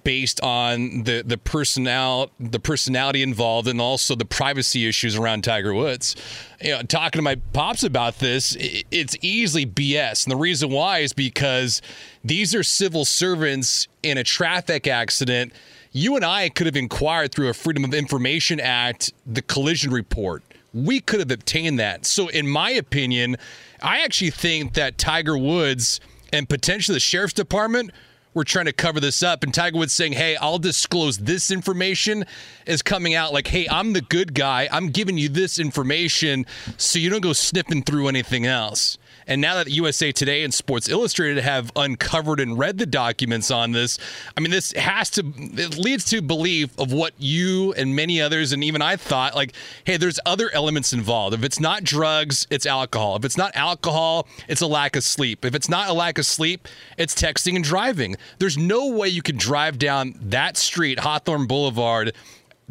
based 0.04 0.40
on 0.42 1.02
the 1.04 1.22
the 1.26 1.36
personnel 1.36 2.30
the 2.38 2.60
personality 2.60 3.22
involved 3.22 3.66
and 3.66 3.80
also 3.80 4.14
the 4.14 4.24
privacy 4.24 4.86
issues 4.86 5.16
around 5.16 5.42
Tiger 5.42 5.74
Woods. 5.74 6.14
You 6.60 6.72
know, 6.72 6.82
talking 6.82 7.18
to 7.18 7.22
my 7.22 7.36
pops 7.52 7.82
about 7.82 8.20
this, 8.20 8.56
it's 8.58 9.16
easily 9.20 9.66
BS, 9.66 10.24
and 10.24 10.30
the 10.30 10.36
reason 10.36 10.70
why 10.70 10.98
is 10.98 11.12
because 11.12 11.82
these 12.22 12.54
are 12.54 12.62
civil 12.62 13.04
servants 13.04 13.88
in 14.02 14.18
a 14.18 14.24
traffic 14.24 14.86
accident. 14.86 15.52
You 15.90 16.16
and 16.16 16.24
I 16.24 16.48
could 16.48 16.66
have 16.66 16.76
inquired 16.76 17.32
through 17.32 17.48
a 17.48 17.54
Freedom 17.54 17.84
of 17.84 17.92
Information 17.92 18.60
Act 18.60 19.12
the 19.26 19.42
collision 19.42 19.90
report. 19.90 20.42
We 20.72 21.00
could 21.00 21.20
have 21.20 21.30
obtained 21.30 21.78
that. 21.80 22.06
So, 22.06 22.28
in 22.28 22.48
my 22.48 22.70
opinion, 22.70 23.36
I 23.82 24.00
actually 24.00 24.30
think 24.30 24.72
that 24.74 24.96
Tiger 24.96 25.36
Woods 25.36 26.00
and 26.32 26.48
potentially 26.48 26.96
the 26.96 27.00
sheriff's 27.00 27.34
department 27.34 27.90
we're 28.34 28.44
trying 28.44 28.66
to 28.66 28.72
cover 28.72 29.00
this 29.00 29.22
up. 29.22 29.42
And 29.42 29.52
Tiger 29.52 29.78
Woods 29.78 29.92
saying, 29.92 30.12
hey, 30.12 30.36
I'll 30.36 30.58
disclose 30.58 31.18
this 31.18 31.50
information 31.50 32.24
is 32.66 32.82
coming 32.82 33.14
out 33.14 33.32
like, 33.32 33.46
hey, 33.46 33.68
I'm 33.70 33.92
the 33.92 34.00
good 34.00 34.34
guy. 34.34 34.68
I'm 34.72 34.88
giving 34.88 35.18
you 35.18 35.28
this 35.28 35.58
information 35.58 36.46
so 36.76 36.98
you 36.98 37.10
don't 37.10 37.20
go 37.20 37.32
sniffing 37.32 37.82
through 37.82 38.08
anything 38.08 38.46
else. 38.46 38.98
And 39.26 39.40
now 39.40 39.54
that 39.54 39.70
USA 39.70 40.12
Today 40.12 40.42
and 40.44 40.52
Sports 40.52 40.88
Illustrated 40.88 41.42
have 41.42 41.70
uncovered 41.76 42.40
and 42.40 42.58
read 42.58 42.78
the 42.78 42.86
documents 42.86 43.50
on 43.50 43.72
this, 43.72 43.98
I 44.36 44.40
mean, 44.40 44.50
this 44.50 44.72
has 44.72 45.10
to, 45.10 45.32
it 45.36 45.78
leads 45.78 46.04
to 46.06 46.22
belief 46.22 46.78
of 46.78 46.92
what 46.92 47.14
you 47.18 47.72
and 47.74 47.94
many 47.94 48.20
others, 48.20 48.52
and 48.52 48.62
even 48.64 48.82
I 48.82 48.96
thought, 48.96 49.34
like, 49.34 49.52
hey, 49.84 49.96
there's 49.96 50.20
other 50.26 50.50
elements 50.52 50.92
involved. 50.92 51.34
If 51.34 51.44
it's 51.44 51.60
not 51.60 51.84
drugs, 51.84 52.46
it's 52.50 52.66
alcohol. 52.66 53.16
If 53.16 53.24
it's 53.24 53.36
not 53.36 53.54
alcohol, 53.54 54.26
it's 54.48 54.60
a 54.60 54.66
lack 54.66 54.96
of 54.96 55.04
sleep. 55.04 55.44
If 55.44 55.54
it's 55.54 55.68
not 55.68 55.88
a 55.88 55.92
lack 55.92 56.18
of 56.18 56.26
sleep, 56.26 56.68
it's 56.98 57.14
texting 57.14 57.56
and 57.56 57.64
driving. 57.64 58.16
There's 58.38 58.58
no 58.58 58.88
way 58.88 59.08
you 59.08 59.22
could 59.22 59.38
drive 59.38 59.78
down 59.78 60.14
that 60.20 60.56
street, 60.56 61.00
Hawthorne 61.00 61.46
Boulevard, 61.46 62.12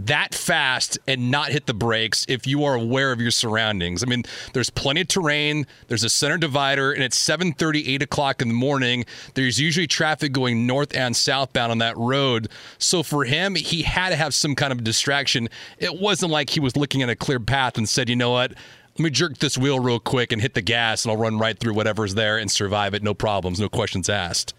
that 0.05 0.33
fast 0.33 0.97
and 1.07 1.31
not 1.31 1.49
hit 1.49 1.65
the 1.65 1.73
brakes 1.73 2.25
if 2.27 2.47
you 2.47 2.63
are 2.63 2.75
aware 2.75 3.11
of 3.11 3.21
your 3.21 3.31
surroundings. 3.31 4.03
I 4.03 4.05
mean, 4.07 4.23
there's 4.53 4.69
plenty 4.69 5.01
of 5.01 5.07
terrain. 5.07 5.67
There's 5.87 6.03
a 6.03 6.09
center 6.09 6.37
divider, 6.37 6.91
and 6.91 7.03
it's 7.03 7.17
7:30, 7.17 7.87
8 7.95 8.01
o'clock 8.01 8.41
in 8.41 8.47
the 8.47 8.53
morning. 8.53 9.05
There's 9.33 9.59
usually 9.59 9.87
traffic 9.87 10.31
going 10.31 10.65
north 10.65 10.95
and 10.95 11.15
southbound 11.15 11.71
on 11.71 11.77
that 11.79 11.97
road. 11.97 12.49
So 12.77 13.03
for 13.03 13.25
him, 13.25 13.55
he 13.55 13.83
had 13.83 14.09
to 14.09 14.15
have 14.15 14.33
some 14.33 14.55
kind 14.55 14.71
of 14.71 14.83
distraction. 14.83 15.49
It 15.77 15.99
wasn't 15.99 16.31
like 16.31 16.51
he 16.51 16.59
was 16.59 16.75
looking 16.75 17.01
at 17.01 17.09
a 17.09 17.15
clear 17.15 17.39
path 17.39 17.77
and 17.77 17.87
said, 17.87 18.09
"You 18.09 18.15
know 18.15 18.31
what? 18.31 18.53
Let 18.97 18.99
me 18.99 19.09
jerk 19.09 19.37
this 19.37 19.57
wheel 19.57 19.79
real 19.79 19.99
quick 19.99 20.31
and 20.31 20.41
hit 20.41 20.53
the 20.53 20.61
gas, 20.61 21.05
and 21.05 21.11
I'll 21.11 21.17
run 21.17 21.39
right 21.39 21.57
through 21.57 21.73
whatever's 21.73 22.15
there 22.15 22.37
and 22.37 22.51
survive 22.51 22.93
it, 22.93 23.03
no 23.03 23.13
problems, 23.13 23.59
no 23.59 23.69
questions 23.69 24.09
asked." 24.09 24.53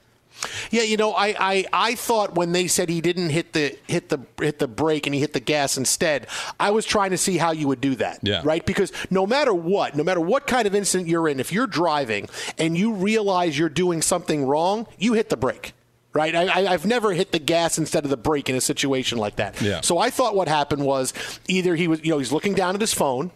Yeah, 0.70 0.82
you 0.82 0.96
know, 0.96 1.12
I, 1.12 1.34
I, 1.38 1.64
I 1.72 1.94
thought 1.94 2.34
when 2.34 2.52
they 2.52 2.66
said 2.66 2.88
he 2.88 3.00
didn't 3.00 3.30
hit 3.30 3.52
the 3.52 3.76
hit 3.86 4.08
the 4.08 4.20
hit 4.40 4.58
the 4.58 4.68
brake 4.68 5.06
and 5.06 5.14
he 5.14 5.20
hit 5.20 5.32
the 5.32 5.40
gas 5.40 5.76
instead, 5.76 6.26
I 6.58 6.70
was 6.70 6.84
trying 6.84 7.10
to 7.10 7.18
see 7.18 7.36
how 7.36 7.52
you 7.52 7.68
would 7.68 7.80
do 7.80 7.94
that. 7.96 8.20
Yeah. 8.22 8.42
Right? 8.44 8.64
Because 8.64 8.92
no 9.10 9.26
matter 9.26 9.54
what, 9.54 9.96
no 9.96 10.04
matter 10.04 10.20
what 10.20 10.46
kind 10.46 10.66
of 10.66 10.74
incident 10.74 11.08
you're 11.08 11.28
in, 11.28 11.40
if 11.40 11.52
you're 11.52 11.66
driving 11.66 12.28
and 12.58 12.76
you 12.76 12.92
realize 12.92 13.58
you're 13.58 13.68
doing 13.68 14.02
something 14.02 14.44
wrong, 14.44 14.86
you 14.98 15.12
hit 15.14 15.28
the 15.28 15.36
brake. 15.36 15.74
Right, 16.14 16.34
I, 16.34 16.66
I've 16.66 16.84
never 16.84 17.14
hit 17.14 17.32
the 17.32 17.38
gas 17.38 17.78
instead 17.78 18.04
of 18.04 18.10
the 18.10 18.18
brake 18.18 18.50
in 18.50 18.54
a 18.54 18.60
situation 18.60 19.16
like 19.16 19.36
that. 19.36 19.62
Yeah. 19.62 19.80
So 19.80 19.96
I 19.96 20.10
thought 20.10 20.34
what 20.34 20.46
happened 20.46 20.84
was 20.84 21.14
either 21.48 21.74
he 21.74 21.88
was, 21.88 22.04
you 22.04 22.10
know, 22.10 22.18
he's 22.18 22.30
looking 22.32 22.52
down 22.52 22.74
at 22.74 22.82
his 22.82 22.92
phone, 22.92 23.30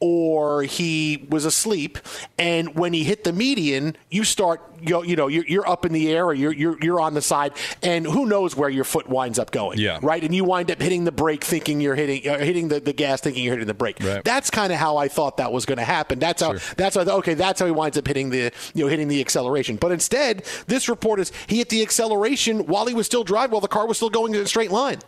or 0.00 0.62
he 0.62 1.26
was 1.28 1.44
asleep, 1.44 1.98
and 2.38 2.74
when 2.74 2.94
he 2.94 3.04
hit 3.04 3.24
the 3.24 3.34
median, 3.34 3.98
you 4.08 4.24
start, 4.24 4.62
you 4.82 4.90
know, 4.90 5.02
you 5.02 5.16
know 5.16 5.28
you're, 5.28 5.44
you're 5.46 5.68
up 5.68 5.84
in 5.86 5.92
the 5.92 6.10
air, 6.10 6.26
or 6.26 6.34
you're, 6.34 6.52
you're 6.52 6.76
you're 6.82 7.00
on 7.00 7.14
the 7.14 7.22
side, 7.22 7.52
and 7.82 8.04
who 8.06 8.26
knows 8.26 8.56
where 8.56 8.68
your 8.68 8.84
foot 8.84 9.08
winds 9.08 9.38
up 9.38 9.50
going. 9.50 9.78
Yeah. 9.78 9.98
Right, 10.02 10.22
and 10.22 10.34
you 10.34 10.44
wind 10.44 10.70
up 10.70 10.80
hitting 10.80 11.04
the 11.04 11.12
brake, 11.12 11.44
thinking 11.44 11.80
you're 11.80 11.94
hitting 11.94 12.28
uh, 12.28 12.38
hitting 12.38 12.68
the, 12.68 12.80
the 12.80 12.92
gas, 12.92 13.20
thinking 13.20 13.44
you're 13.44 13.54
hitting 13.54 13.66
the 13.66 13.74
brake. 13.74 13.98
Right. 14.00 14.24
That's 14.24 14.50
kind 14.50 14.72
of 14.72 14.78
how 14.78 14.96
I 14.96 15.08
thought 15.08 15.36
that 15.38 15.52
was 15.52 15.66
going 15.66 15.78
to 15.78 15.84
happen. 15.84 16.18
That's 16.18 16.42
how. 16.42 16.56
That's 16.76 16.96
how. 16.96 17.02
Okay, 17.02 17.34
that's 17.34 17.60
how 17.60 17.66
he 17.66 17.72
winds 17.72 17.96
up 17.98 18.06
hitting 18.06 18.30
the 18.30 18.52
you 18.74 18.84
know 18.84 18.88
hitting 18.88 19.08
the 19.08 19.20
acceleration. 19.20 19.76
But 19.76 19.92
instead, 19.92 20.44
this 20.66 20.88
report 20.88 21.20
is 21.20 21.32
he 21.46 21.58
hit 21.58 21.68
the 21.68 21.82
acceleration 21.82 22.66
while 22.66 22.86
he 22.86 22.94
was 22.94 23.06
still 23.06 23.24
driving, 23.24 23.52
while 23.52 23.60
the 23.60 23.68
car 23.68 23.86
was 23.86 23.96
still 23.96 24.10
going 24.10 24.34
in 24.34 24.40
a 24.40 24.46
straight 24.46 24.70
line. 24.70 24.98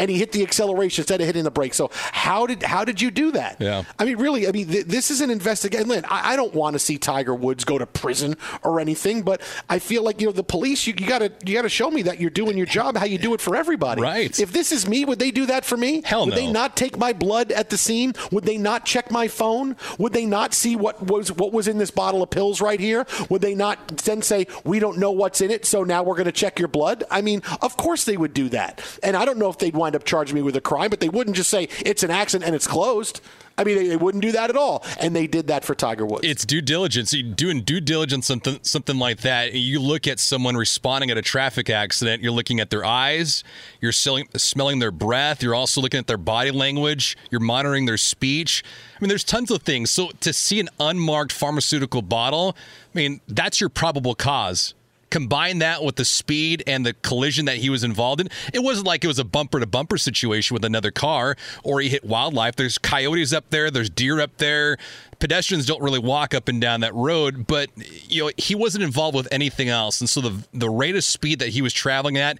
And 0.00 0.10
he 0.10 0.18
hit 0.18 0.32
the 0.32 0.42
acceleration 0.42 1.02
instead 1.02 1.20
of 1.20 1.26
hitting 1.26 1.44
the 1.44 1.50
brake. 1.50 1.74
So 1.74 1.90
how 1.92 2.46
did 2.46 2.62
how 2.62 2.84
did 2.84 3.00
you 3.00 3.10
do 3.10 3.32
that? 3.32 3.56
Yeah. 3.60 3.84
I 3.98 4.04
mean, 4.06 4.16
really, 4.16 4.48
I 4.48 4.52
mean, 4.52 4.66
th- 4.68 4.86
this 4.86 5.10
is 5.10 5.20
an 5.20 5.30
investigation. 5.30 5.88
Lynn, 5.88 6.04
I, 6.08 6.32
I 6.32 6.36
don't 6.36 6.54
want 6.54 6.74
to 6.74 6.78
see 6.78 6.96
Tiger 6.96 7.34
Woods 7.34 7.64
go 7.64 7.76
to 7.78 7.86
prison 7.86 8.36
or 8.62 8.80
anything, 8.80 9.22
but 9.22 9.42
I 9.68 9.78
feel 9.78 10.02
like 10.02 10.20
you 10.20 10.26
know 10.26 10.32
the 10.32 10.42
police. 10.42 10.86
You, 10.86 10.94
you 10.96 11.06
gotta 11.06 11.30
you 11.44 11.54
gotta 11.54 11.68
show 11.68 11.90
me 11.90 12.02
that 12.02 12.18
you're 12.20 12.30
doing 12.30 12.56
your 12.56 12.66
job, 12.66 12.96
how 12.96 13.04
you 13.04 13.18
do 13.18 13.34
it 13.34 13.40
for 13.40 13.54
everybody. 13.56 14.00
Right. 14.00 14.38
If 14.40 14.52
this 14.52 14.72
is 14.72 14.88
me, 14.88 15.04
would 15.04 15.18
they 15.18 15.30
do 15.30 15.46
that 15.46 15.64
for 15.64 15.76
me? 15.76 16.00
Hell 16.04 16.24
Would 16.24 16.30
no. 16.30 16.36
they 16.36 16.50
not 16.50 16.76
take 16.76 16.96
my 16.96 17.12
blood 17.12 17.52
at 17.52 17.68
the 17.70 17.76
scene? 17.76 18.14
Would 18.32 18.44
they 18.44 18.56
not 18.56 18.86
check 18.86 19.10
my 19.10 19.28
phone? 19.28 19.76
Would 19.98 20.12
they 20.14 20.24
not 20.24 20.54
see 20.54 20.76
what 20.76 21.02
was 21.06 21.30
what 21.32 21.52
was 21.52 21.68
in 21.68 21.76
this 21.78 21.90
bottle 21.90 22.22
of 22.22 22.30
pills 22.30 22.60
right 22.60 22.80
here? 22.80 23.06
Would 23.28 23.42
they 23.42 23.54
not 23.54 23.98
then 23.98 24.22
say 24.22 24.46
we 24.64 24.78
don't 24.78 24.98
know 24.98 25.10
what's 25.10 25.40
in 25.40 25.50
it, 25.50 25.66
so 25.66 25.84
now 25.84 26.02
we're 26.02 26.14
going 26.16 26.24
to 26.26 26.32
check 26.32 26.58
your 26.58 26.68
blood? 26.68 27.04
I 27.10 27.20
mean, 27.20 27.42
of 27.60 27.76
course 27.76 28.04
they 28.04 28.16
would 28.16 28.32
do 28.32 28.48
that. 28.50 28.80
And 29.02 29.16
I 29.16 29.24
don't 29.24 29.38
know 29.38 29.50
if 29.50 29.58
they'd 29.58 29.76
wind 29.90 29.96
up 29.96 30.04
charging 30.04 30.36
me 30.36 30.42
with 30.42 30.56
a 30.56 30.60
crime, 30.60 30.88
but 30.88 31.00
they 31.00 31.08
wouldn't 31.08 31.36
just 31.36 31.50
say 31.50 31.68
it's 31.84 32.02
an 32.02 32.10
accident 32.10 32.46
and 32.46 32.54
it's 32.54 32.66
closed. 32.66 33.20
I 33.58 33.64
mean, 33.64 33.76
they, 33.76 33.88
they 33.88 33.96
wouldn't 33.96 34.22
do 34.22 34.32
that 34.32 34.48
at 34.48 34.56
all, 34.56 34.84
and 35.00 35.14
they 35.14 35.26
did 35.26 35.48
that 35.48 35.64
for 35.64 35.74
Tiger 35.74 36.06
Woods. 36.06 36.24
It's 36.24 36.46
due 36.46 36.62
diligence. 36.62 37.12
You're 37.12 37.34
doing 37.34 37.62
due 37.62 37.80
diligence 37.80 38.26
something 38.26 38.60
something 38.62 38.98
like 38.98 39.18
that. 39.18 39.52
You 39.52 39.80
look 39.80 40.06
at 40.06 40.18
someone 40.18 40.56
responding 40.56 41.10
at 41.10 41.18
a 41.18 41.22
traffic 41.22 41.68
accident. 41.68 42.22
You're 42.22 42.32
looking 42.32 42.60
at 42.60 42.70
their 42.70 42.84
eyes. 42.84 43.44
You're 43.80 43.92
smelling, 43.92 44.28
smelling 44.36 44.78
their 44.78 44.92
breath. 44.92 45.42
You're 45.42 45.56
also 45.56 45.80
looking 45.80 45.98
at 45.98 46.06
their 46.06 46.16
body 46.16 46.52
language. 46.52 47.18
You're 47.30 47.40
monitoring 47.40 47.84
their 47.84 47.98
speech. 47.98 48.62
I 48.96 49.00
mean, 49.00 49.08
there's 49.08 49.24
tons 49.24 49.50
of 49.50 49.62
things. 49.62 49.90
So 49.90 50.10
to 50.20 50.32
see 50.32 50.60
an 50.60 50.68
unmarked 50.78 51.32
pharmaceutical 51.32 52.00
bottle, 52.00 52.56
I 52.94 52.98
mean, 52.98 53.20
that's 53.28 53.60
your 53.60 53.68
probable 53.68 54.14
cause. 54.14 54.74
Combine 55.10 55.58
that 55.58 55.82
with 55.82 55.96
the 55.96 56.04
speed 56.04 56.62
and 56.66 56.84
the 56.86 56.94
collision 56.94 57.46
that 57.46 57.56
he 57.56 57.70
was 57.70 57.84
involved 57.84 58.20
in. 58.20 58.28
It 58.52 58.60
wasn't 58.60 58.86
like 58.86 59.04
it 59.04 59.08
was 59.08 59.18
a 59.18 59.24
bumper 59.24 59.60
to 59.60 59.66
bumper 59.66 59.98
situation 59.98 60.54
with 60.54 60.64
another 60.64 60.90
car 60.90 61.36
or 61.64 61.80
he 61.80 61.88
hit 61.88 62.04
wildlife. 62.04 62.56
There's 62.56 62.78
coyotes 62.78 63.32
up 63.32 63.50
there, 63.50 63.70
there's 63.70 63.90
deer 63.90 64.20
up 64.20 64.36
there. 64.38 64.78
Pedestrians 65.18 65.66
don't 65.66 65.82
really 65.82 65.98
walk 65.98 66.32
up 66.32 66.48
and 66.48 66.60
down 66.60 66.80
that 66.80 66.94
road, 66.94 67.46
but 67.46 67.70
you 68.08 68.24
know, 68.24 68.30
he 68.36 68.54
wasn't 68.54 68.84
involved 68.84 69.16
with 69.16 69.28
anything 69.30 69.68
else. 69.68 70.00
And 70.00 70.08
so 70.08 70.20
the 70.20 70.46
the 70.54 70.70
rate 70.70 70.96
of 70.96 71.04
speed 71.04 71.40
that 71.40 71.48
he 71.50 71.60
was 71.60 71.72
traveling 71.72 72.16
at 72.16 72.38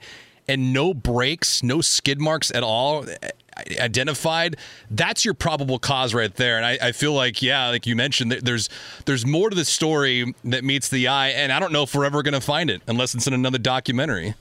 and 0.48 0.72
no 0.72 0.94
brakes, 0.94 1.62
no 1.62 1.80
skid 1.80 2.20
marks 2.20 2.50
at 2.50 2.62
all 2.62 3.04
identified 3.78 4.56
that's 4.90 5.24
your 5.24 5.34
probable 5.34 5.78
cause 5.78 6.14
right 6.14 6.34
there. 6.34 6.56
And 6.56 6.66
I, 6.66 6.78
I 6.88 6.92
feel 6.92 7.12
like 7.12 7.42
yeah 7.42 7.68
like 7.68 7.86
you 7.86 7.96
mentioned 7.96 8.32
there's 8.32 8.68
there's 9.04 9.26
more 9.26 9.50
to 9.50 9.56
the 9.56 9.64
story 9.64 10.34
that 10.44 10.64
meets 10.64 10.88
the 10.88 11.08
eye 11.08 11.28
and 11.28 11.52
i 11.52 11.58
don't 11.58 11.72
know 11.72 11.82
if 11.82 11.94
we're 11.94 12.04
ever 12.04 12.22
going 12.22 12.34
to 12.34 12.40
find 12.40 12.70
it 12.70 12.82
unless 12.86 13.14
it's 13.14 13.26
in 13.26 13.34
another 13.34 13.58
documentary 13.58 14.34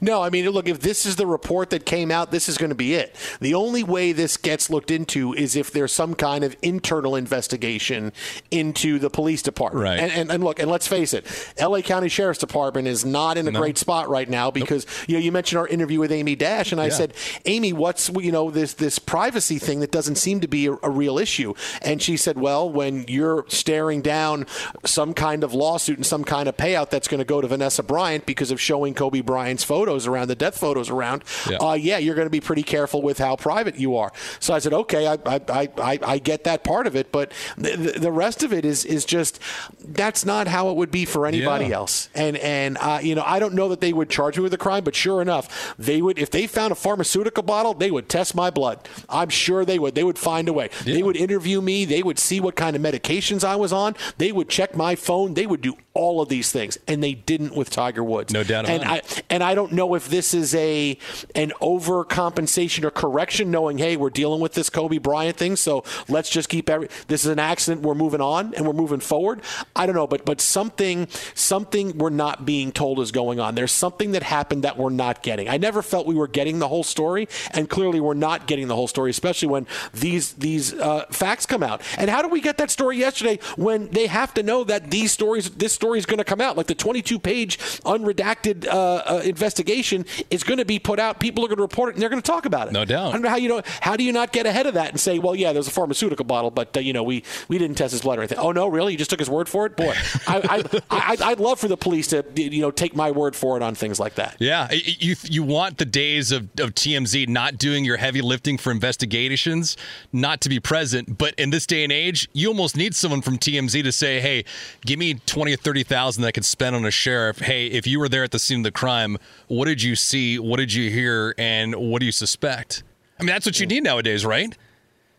No, 0.00 0.22
I 0.22 0.30
mean, 0.30 0.48
look, 0.50 0.68
if 0.68 0.80
this 0.80 1.06
is 1.06 1.16
the 1.16 1.26
report 1.26 1.70
that 1.70 1.86
came 1.86 2.10
out, 2.10 2.30
this 2.30 2.48
is 2.48 2.58
going 2.58 2.70
to 2.70 2.74
be 2.76 2.94
it. 2.94 3.14
The 3.40 3.54
only 3.54 3.82
way 3.82 4.12
this 4.12 4.36
gets 4.36 4.70
looked 4.70 4.90
into 4.90 5.32
is 5.34 5.56
if 5.56 5.70
there's 5.70 5.92
some 5.92 6.14
kind 6.14 6.44
of 6.44 6.56
internal 6.62 7.16
investigation 7.16 8.12
into 8.50 8.98
the 8.98 9.10
police 9.10 9.42
department. 9.42 9.82
Right. 9.84 9.98
And, 9.98 10.12
and, 10.12 10.30
and 10.32 10.44
look, 10.44 10.58
and 10.58 10.70
let's 10.70 10.86
face 10.86 11.12
it, 11.14 11.26
LA 11.60 11.80
County 11.80 12.08
Sheriff's 12.08 12.38
Department 12.38 12.88
is 12.88 13.04
not 13.04 13.36
in 13.38 13.46
a 13.48 13.50
No. 13.50 13.60
great 13.60 13.78
spot 13.78 14.08
right 14.08 14.28
now 14.28 14.50
because 14.50 14.86
you 15.06 15.14
know 15.14 15.20
you 15.20 15.32
mentioned 15.32 15.58
our 15.58 15.66
interview 15.68 16.00
with 16.00 16.12
Amy 16.12 16.34
Dash, 16.36 16.72
and 16.72 16.80
I 16.80 16.86
Yeah. 16.86 16.90
said, 16.90 17.14
Amy, 17.44 17.72
what's 17.72 18.08
you 18.10 18.32
know 18.32 18.50
this 18.50 18.74
this 18.74 18.98
privacy 18.98 19.58
thing 19.58 19.80
that 19.80 19.90
doesn't 19.92 20.16
seem 20.16 20.40
to 20.40 20.48
be 20.48 20.66
a, 20.66 20.72
a 20.82 20.90
real 20.90 21.18
issue? 21.18 21.54
And 21.82 22.00
she 22.02 22.16
said, 22.16 22.38
well, 22.38 22.68
when 22.70 23.04
you're 23.08 23.44
staring 23.48 24.02
down 24.02 24.46
some 24.84 25.14
kind 25.14 25.44
of 25.44 25.54
lawsuit 25.54 25.96
and 25.96 26.06
some 26.06 26.24
kind 26.24 26.48
of 26.48 26.56
payout 26.56 26.90
that's 26.90 27.08
going 27.08 27.18
to 27.18 27.24
go 27.24 27.40
to 27.40 27.46
Vanessa 27.48 27.82
Bryant 27.82 28.26
because 28.26 28.50
of 28.50 28.60
showing 28.60 28.94
Kobe 28.94 29.20
Bryant's 29.20 29.64
photos 29.76 30.06
around, 30.06 30.28
the 30.28 30.34
death 30.34 30.56
photos 30.56 30.88
around, 30.88 31.22
Yeah. 31.50 31.58
uh, 31.58 31.74
yeah, 31.74 31.98
you're 31.98 32.14
going 32.14 32.26
to 32.26 32.30
be 32.30 32.40
pretty 32.40 32.62
careful 32.62 33.02
with 33.02 33.18
how 33.18 33.36
private 33.36 33.76
you 33.78 33.96
are. 33.96 34.10
So 34.40 34.54
I 34.54 34.58
said, 34.58 34.72
okay, 34.72 35.06
I, 35.06 35.18
I, 35.26 35.68
I, 35.76 35.98
I, 36.14 36.18
get 36.18 36.44
that 36.44 36.64
part 36.64 36.86
of 36.86 36.96
it, 36.96 37.12
but 37.12 37.30
the, 37.58 37.76
the, 38.06 38.10
rest 38.10 38.42
of 38.42 38.54
it 38.54 38.64
is 38.64 38.86
is 38.86 39.04
just 39.04 39.38
that's 39.84 40.24
not 40.24 40.48
how 40.48 40.70
it 40.70 40.76
would 40.76 40.90
be 40.90 41.04
for 41.04 41.26
anybody 41.26 41.66
Yeah. 41.66 41.76
else. 41.76 42.08
And 42.14 42.38
and 42.38 42.78
uh, 42.80 43.00
you 43.02 43.14
know, 43.14 43.22
I 43.26 43.38
don't 43.38 43.52
know 43.52 43.68
that 43.68 43.82
they 43.82 43.92
would 43.92 44.08
charge 44.08 44.38
me 44.38 44.42
with 44.44 44.54
a 44.54 44.58
crime, 44.66 44.82
but 44.82 44.94
sure 44.94 45.20
enough, 45.20 45.74
they 45.78 46.00
would 46.00 46.18
if 46.18 46.30
they 46.30 46.46
found 46.46 46.72
a 46.72 46.74
pharmaceutical 46.74 47.42
bottle, 47.42 47.74
they 47.74 47.90
would 47.90 48.08
test 48.08 48.34
my 48.34 48.48
blood. 48.48 48.88
I'm 49.10 49.28
sure 49.28 49.66
they 49.66 49.78
would. 49.78 49.94
They 49.94 50.04
would 50.04 50.18
find 50.18 50.48
a 50.48 50.54
way. 50.54 50.70
They 50.84 51.02
would 51.02 51.16
interview 51.16 51.60
me. 51.60 51.84
They 51.84 52.02
would 52.02 52.18
see 52.18 52.40
what 52.40 52.56
kind 52.56 52.74
of 52.76 52.80
medications 52.80 53.44
I 53.44 53.56
was 53.56 53.72
on. 53.72 53.94
They 54.16 54.32
would 54.32 54.48
check 54.48 54.74
my 54.74 54.94
phone. 54.96 55.34
They 55.34 55.46
would 55.46 55.60
do 55.60 55.74
all 55.96 56.20
of 56.20 56.28
these 56.28 56.52
things, 56.52 56.78
and 56.86 57.02
they 57.02 57.14
didn't 57.14 57.54
with 57.54 57.70
Tiger 57.70 58.04
Woods. 58.04 58.32
No 58.32 58.44
doubt 58.44 58.68
And 58.68 58.82
about 58.82 59.18
I 59.18 59.22
and 59.30 59.42
I 59.42 59.54
don't 59.54 59.72
know 59.72 59.94
if 59.94 60.08
this 60.08 60.34
is 60.34 60.54
a 60.54 60.98
an 61.34 61.52
overcompensation 61.60 62.84
or 62.84 62.90
correction, 62.90 63.50
knowing 63.50 63.78
hey, 63.78 63.96
we're 63.96 64.10
dealing 64.10 64.40
with 64.40 64.52
this 64.54 64.70
Kobe 64.70 64.98
Bryant 64.98 65.36
thing, 65.36 65.56
so 65.56 65.84
let's 66.08 66.30
just 66.30 66.48
keep 66.48 66.68
every. 66.68 66.88
This 67.08 67.24
is 67.24 67.30
an 67.30 67.38
accident. 67.38 67.82
We're 67.82 67.94
moving 67.94 68.20
on 68.20 68.54
and 68.54 68.66
we're 68.66 68.72
moving 68.72 69.00
forward. 69.00 69.42
I 69.74 69.86
don't 69.86 69.94
know, 69.94 70.06
but 70.06 70.24
but 70.24 70.40
something 70.40 71.08
something 71.34 71.96
we're 71.98 72.10
not 72.10 72.44
being 72.44 72.72
told 72.72 73.00
is 73.00 73.12
going 73.12 73.40
on. 73.40 73.54
There's 73.54 73.72
something 73.72 74.12
that 74.12 74.22
happened 74.22 74.64
that 74.64 74.76
we're 74.76 74.90
not 74.90 75.22
getting. 75.22 75.48
I 75.48 75.56
never 75.56 75.82
felt 75.82 76.06
we 76.06 76.14
were 76.14 76.28
getting 76.28 76.58
the 76.58 76.68
whole 76.68 76.84
story, 76.84 77.28
and 77.52 77.68
clearly 77.68 78.00
we're 78.00 78.14
not 78.14 78.46
getting 78.46 78.68
the 78.68 78.74
whole 78.74 78.88
story, 78.88 79.10
especially 79.10 79.48
when 79.48 79.66
these 79.94 80.34
these 80.34 80.74
uh, 80.74 81.06
facts 81.10 81.46
come 81.46 81.62
out. 81.62 81.82
And 81.96 82.10
how 82.10 82.22
do 82.22 82.28
we 82.28 82.40
get 82.40 82.58
that 82.58 82.70
story 82.70 82.98
yesterday 82.98 83.38
when 83.56 83.88
they 83.88 84.06
have 84.06 84.34
to 84.34 84.42
know 84.42 84.64
that 84.64 84.90
these 84.90 85.12
stories 85.12 85.50
this 85.50 85.72
story 85.72 85.85
is 85.94 86.06
going 86.06 86.18
to 86.18 86.24
come 86.24 86.40
out? 86.40 86.56
Like 86.56 86.66
the 86.66 86.74
22 86.74 87.18
page 87.18 87.58
unredacted 87.82 88.66
uh, 88.66 89.02
uh, 89.06 89.22
investigation 89.24 90.04
is 90.30 90.42
going 90.42 90.58
to 90.58 90.64
be 90.64 90.78
put 90.78 90.98
out. 90.98 91.20
People 91.20 91.44
are 91.44 91.48
going 91.48 91.56
to 91.56 91.62
report 91.62 91.90
it, 91.90 91.94
and 91.94 92.02
they're 92.02 92.08
going 92.08 92.22
to 92.22 92.26
talk 92.26 92.46
about 92.46 92.68
it. 92.68 92.72
No 92.72 92.84
doubt. 92.84 93.08
I 93.08 93.12
don't 93.12 93.22
know 93.22 93.28
how 93.28 93.36
you 93.36 93.48
know. 93.48 93.62
How 93.80 93.96
do 93.96 94.04
you 94.04 94.12
not 94.12 94.32
get 94.32 94.46
ahead 94.46 94.66
of 94.66 94.74
that 94.74 94.90
and 94.90 95.00
say, 95.00 95.18
well, 95.18 95.34
yeah, 95.34 95.52
there's 95.52 95.68
a 95.68 95.72
pharmaceutical 95.72 96.24
bottle, 96.24 96.50
but 96.50 96.76
uh, 96.76 96.80
you 96.80 96.92
know, 96.92 97.02
we 97.02 97.22
we 97.48 97.58
didn't 97.58 97.76
test 97.76 97.92
his 97.92 98.02
blood 98.02 98.18
or 98.18 98.22
anything. 98.22 98.38
Oh 98.38 98.52
no, 98.52 98.66
really? 98.66 98.92
You 98.92 98.98
just 98.98 99.10
took 99.10 99.20
his 99.20 99.30
word 99.30 99.48
for 99.48 99.66
it? 99.66 99.76
Boy, 99.76 99.94
I, 100.26 100.64
I, 100.70 100.80
I 100.90 101.16
I'd 101.22 101.40
love 101.40 101.60
for 101.60 101.68
the 101.68 101.76
police 101.76 102.08
to 102.08 102.24
you 102.34 102.60
know 102.60 102.70
take 102.70 102.94
my 102.96 103.10
word 103.10 103.36
for 103.36 103.56
it 103.56 103.62
on 103.62 103.74
things 103.74 104.00
like 104.00 104.14
that. 104.16 104.36
Yeah, 104.38 104.70
you 104.72 105.16
you 105.24 105.42
want 105.42 105.78
the 105.78 105.84
days 105.84 106.32
of, 106.32 106.44
of 106.58 106.74
TMZ 106.74 107.28
not 107.28 107.58
doing 107.58 107.84
your 107.84 107.96
heavy 107.96 108.22
lifting 108.22 108.58
for 108.58 108.70
investigations 108.70 109.76
not 110.12 110.40
to 110.42 110.48
be 110.48 110.60
present, 110.60 111.18
but 111.18 111.34
in 111.34 111.50
this 111.50 111.66
day 111.66 111.84
and 111.84 111.92
age, 111.92 112.28
you 112.32 112.48
almost 112.48 112.76
need 112.76 112.94
someone 112.94 113.22
from 113.22 113.38
TMZ 113.38 113.82
to 113.82 113.92
say, 113.92 114.20
"Hey, 114.20 114.44
give 114.84 114.98
me 114.98 115.14
twenty 115.26 115.52
or 115.54 115.56
thirty 115.76 115.84
thousand 115.94 116.22
that 116.22 116.32
could 116.32 116.44
spend 116.44 116.74
on 116.74 116.86
a 116.86 116.90
sheriff. 116.90 117.38
Hey, 117.38 117.66
if 117.66 117.86
you 117.86 117.98
were 118.00 118.08
there 118.08 118.24
at 118.24 118.30
the 118.30 118.38
scene 118.38 118.60
of 118.60 118.64
the 118.64 118.70
crime, 118.70 119.18
what 119.48 119.66
did 119.66 119.82
you 119.82 119.94
see? 119.94 120.38
What 120.38 120.56
did 120.56 120.72
you 120.72 120.90
hear? 120.90 121.34
And 121.36 121.74
what 121.74 122.00
do 122.00 122.06
you 122.06 122.12
suspect?" 122.12 122.82
I 123.20 123.22
mean, 123.22 123.28
that's 123.28 123.44
what 123.44 123.60
you 123.60 123.66
need 123.66 123.82
nowadays, 123.82 124.24
right? 124.24 124.56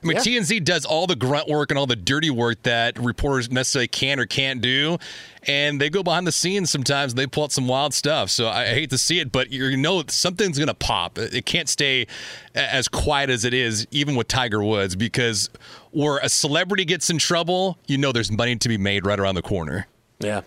I 0.04 0.08
mean, 0.08 0.18
Yeah. 0.18 0.24
TMZ 0.24 0.64
does 0.64 0.86
all 0.86 1.08
the 1.08 1.16
grunt 1.16 1.48
work 1.48 1.72
and 1.72 1.78
all 1.80 1.88
the 1.88 1.96
dirty 1.96 2.30
work 2.30 2.62
that 2.64 3.00
reporters 3.00 3.50
necessarily 3.52 3.88
can 3.88 4.20
or 4.20 4.28
can't 4.28 4.62
do, 4.62 5.00
and 5.48 5.82
they 5.82 5.90
go 5.90 6.04
behind 6.04 6.28
the 6.28 6.32
scenes 6.32 6.70
sometimes. 6.70 7.14
And 7.14 7.20
they 7.20 7.28
pull 7.28 7.44
out 7.44 7.52
some 7.52 7.68
wild 7.68 7.94
stuff. 7.94 8.30
So 8.32 8.48
I, 8.48 8.64
I 8.64 8.66
hate 8.74 8.90
to 8.92 8.98
see 8.98 9.20
it, 9.20 9.32
but 9.32 9.52
you 9.52 9.78
know 9.78 10.04
something's 10.08 10.58
going 10.58 10.68
to 10.68 10.74
pop. 10.76 11.18
It 11.20 11.46
can't 11.46 11.70
stay 11.70 12.08
as 12.56 12.88
quiet 12.88 13.30
as 13.30 13.46
it 13.46 13.54
is, 13.54 13.86
even 13.92 14.16
with 14.16 14.28
Tiger 14.28 14.64
Woods, 14.64 14.96
because 14.96 15.50
where 15.92 16.18
a 16.18 16.30
celebrity 16.30 16.86
gets 16.86 17.12
in 17.12 17.20
trouble, 17.20 17.78
you 17.86 17.98
know 18.00 18.12
there's 18.12 18.32
money 18.32 18.56
to 18.56 18.70
be 18.70 18.78
made 18.78 19.06
right 19.06 19.20
around 19.20 19.36
the 19.36 19.44
corner. 19.44 19.88
Yeah. 20.20 20.42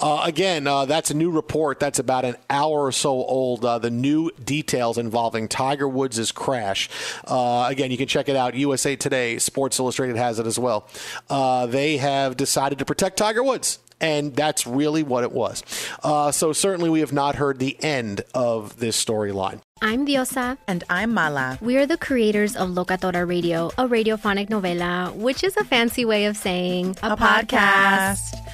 Uh, 0.00 0.22
again, 0.24 0.66
uh, 0.66 0.86
that's 0.86 1.10
a 1.10 1.14
new 1.14 1.30
report. 1.30 1.78
That's 1.78 2.00
about 2.00 2.24
an 2.24 2.36
hour 2.50 2.86
or 2.86 2.92
so 2.92 3.10
old. 3.10 3.64
Uh, 3.64 3.78
the 3.78 3.90
new 3.90 4.30
details 4.44 4.98
involving 4.98 5.46
Tiger 5.46 5.88
Woods' 5.88 6.32
crash. 6.32 6.90
Uh, 7.24 7.66
again, 7.70 7.92
you 7.92 7.96
can 7.96 8.08
check 8.08 8.28
it 8.28 8.34
out. 8.34 8.54
USA 8.54 8.96
Today, 8.96 9.38
Sports 9.38 9.78
Illustrated 9.78 10.16
has 10.16 10.38
it 10.40 10.46
as 10.46 10.58
well. 10.58 10.88
Uh, 11.30 11.66
they 11.66 11.98
have 11.98 12.36
decided 12.36 12.78
to 12.80 12.84
protect 12.84 13.16
Tiger 13.16 13.42
Woods 13.42 13.78
And 14.00 14.34
that's 14.34 14.66
really 14.66 15.02
what 15.04 15.22
it 15.22 15.30
was. 15.32 15.62
Uh, 16.02 16.32
so 16.32 16.52
certainly 16.52 16.90
we 16.90 17.00
have 17.00 17.12
not 17.12 17.36
heard 17.36 17.58
the 17.60 17.76
end 17.82 18.22
of 18.34 18.76
this 18.78 19.02
storyline. 19.02 19.60
I'm 19.80 20.06
Diosa. 20.06 20.58
And 20.66 20.82
I'm 20.90 21.14
Mala. 21.14 21.58
We 21.60 21.76
are 21.76 21.86
the 21.86 21.96
creators 21.96 22.56
of 22.56 22.70
Locatora 22.70 23.26
Radio, 23.28 23.68
a 23.78 23.86
radiophonic 23.86 24.48
novela, 24.48 25.14
which 25.14 25.44
is 25.44 25.56
a 25.56 25.64
fancy 25.64 26.04
way 26.04 26.24
of 26.24 26.36
saying 26.36 26.96
a, 27.02 27.12
a 27.12 27.16
podcast. 27.16 27.46
podcast. 27.46 28.53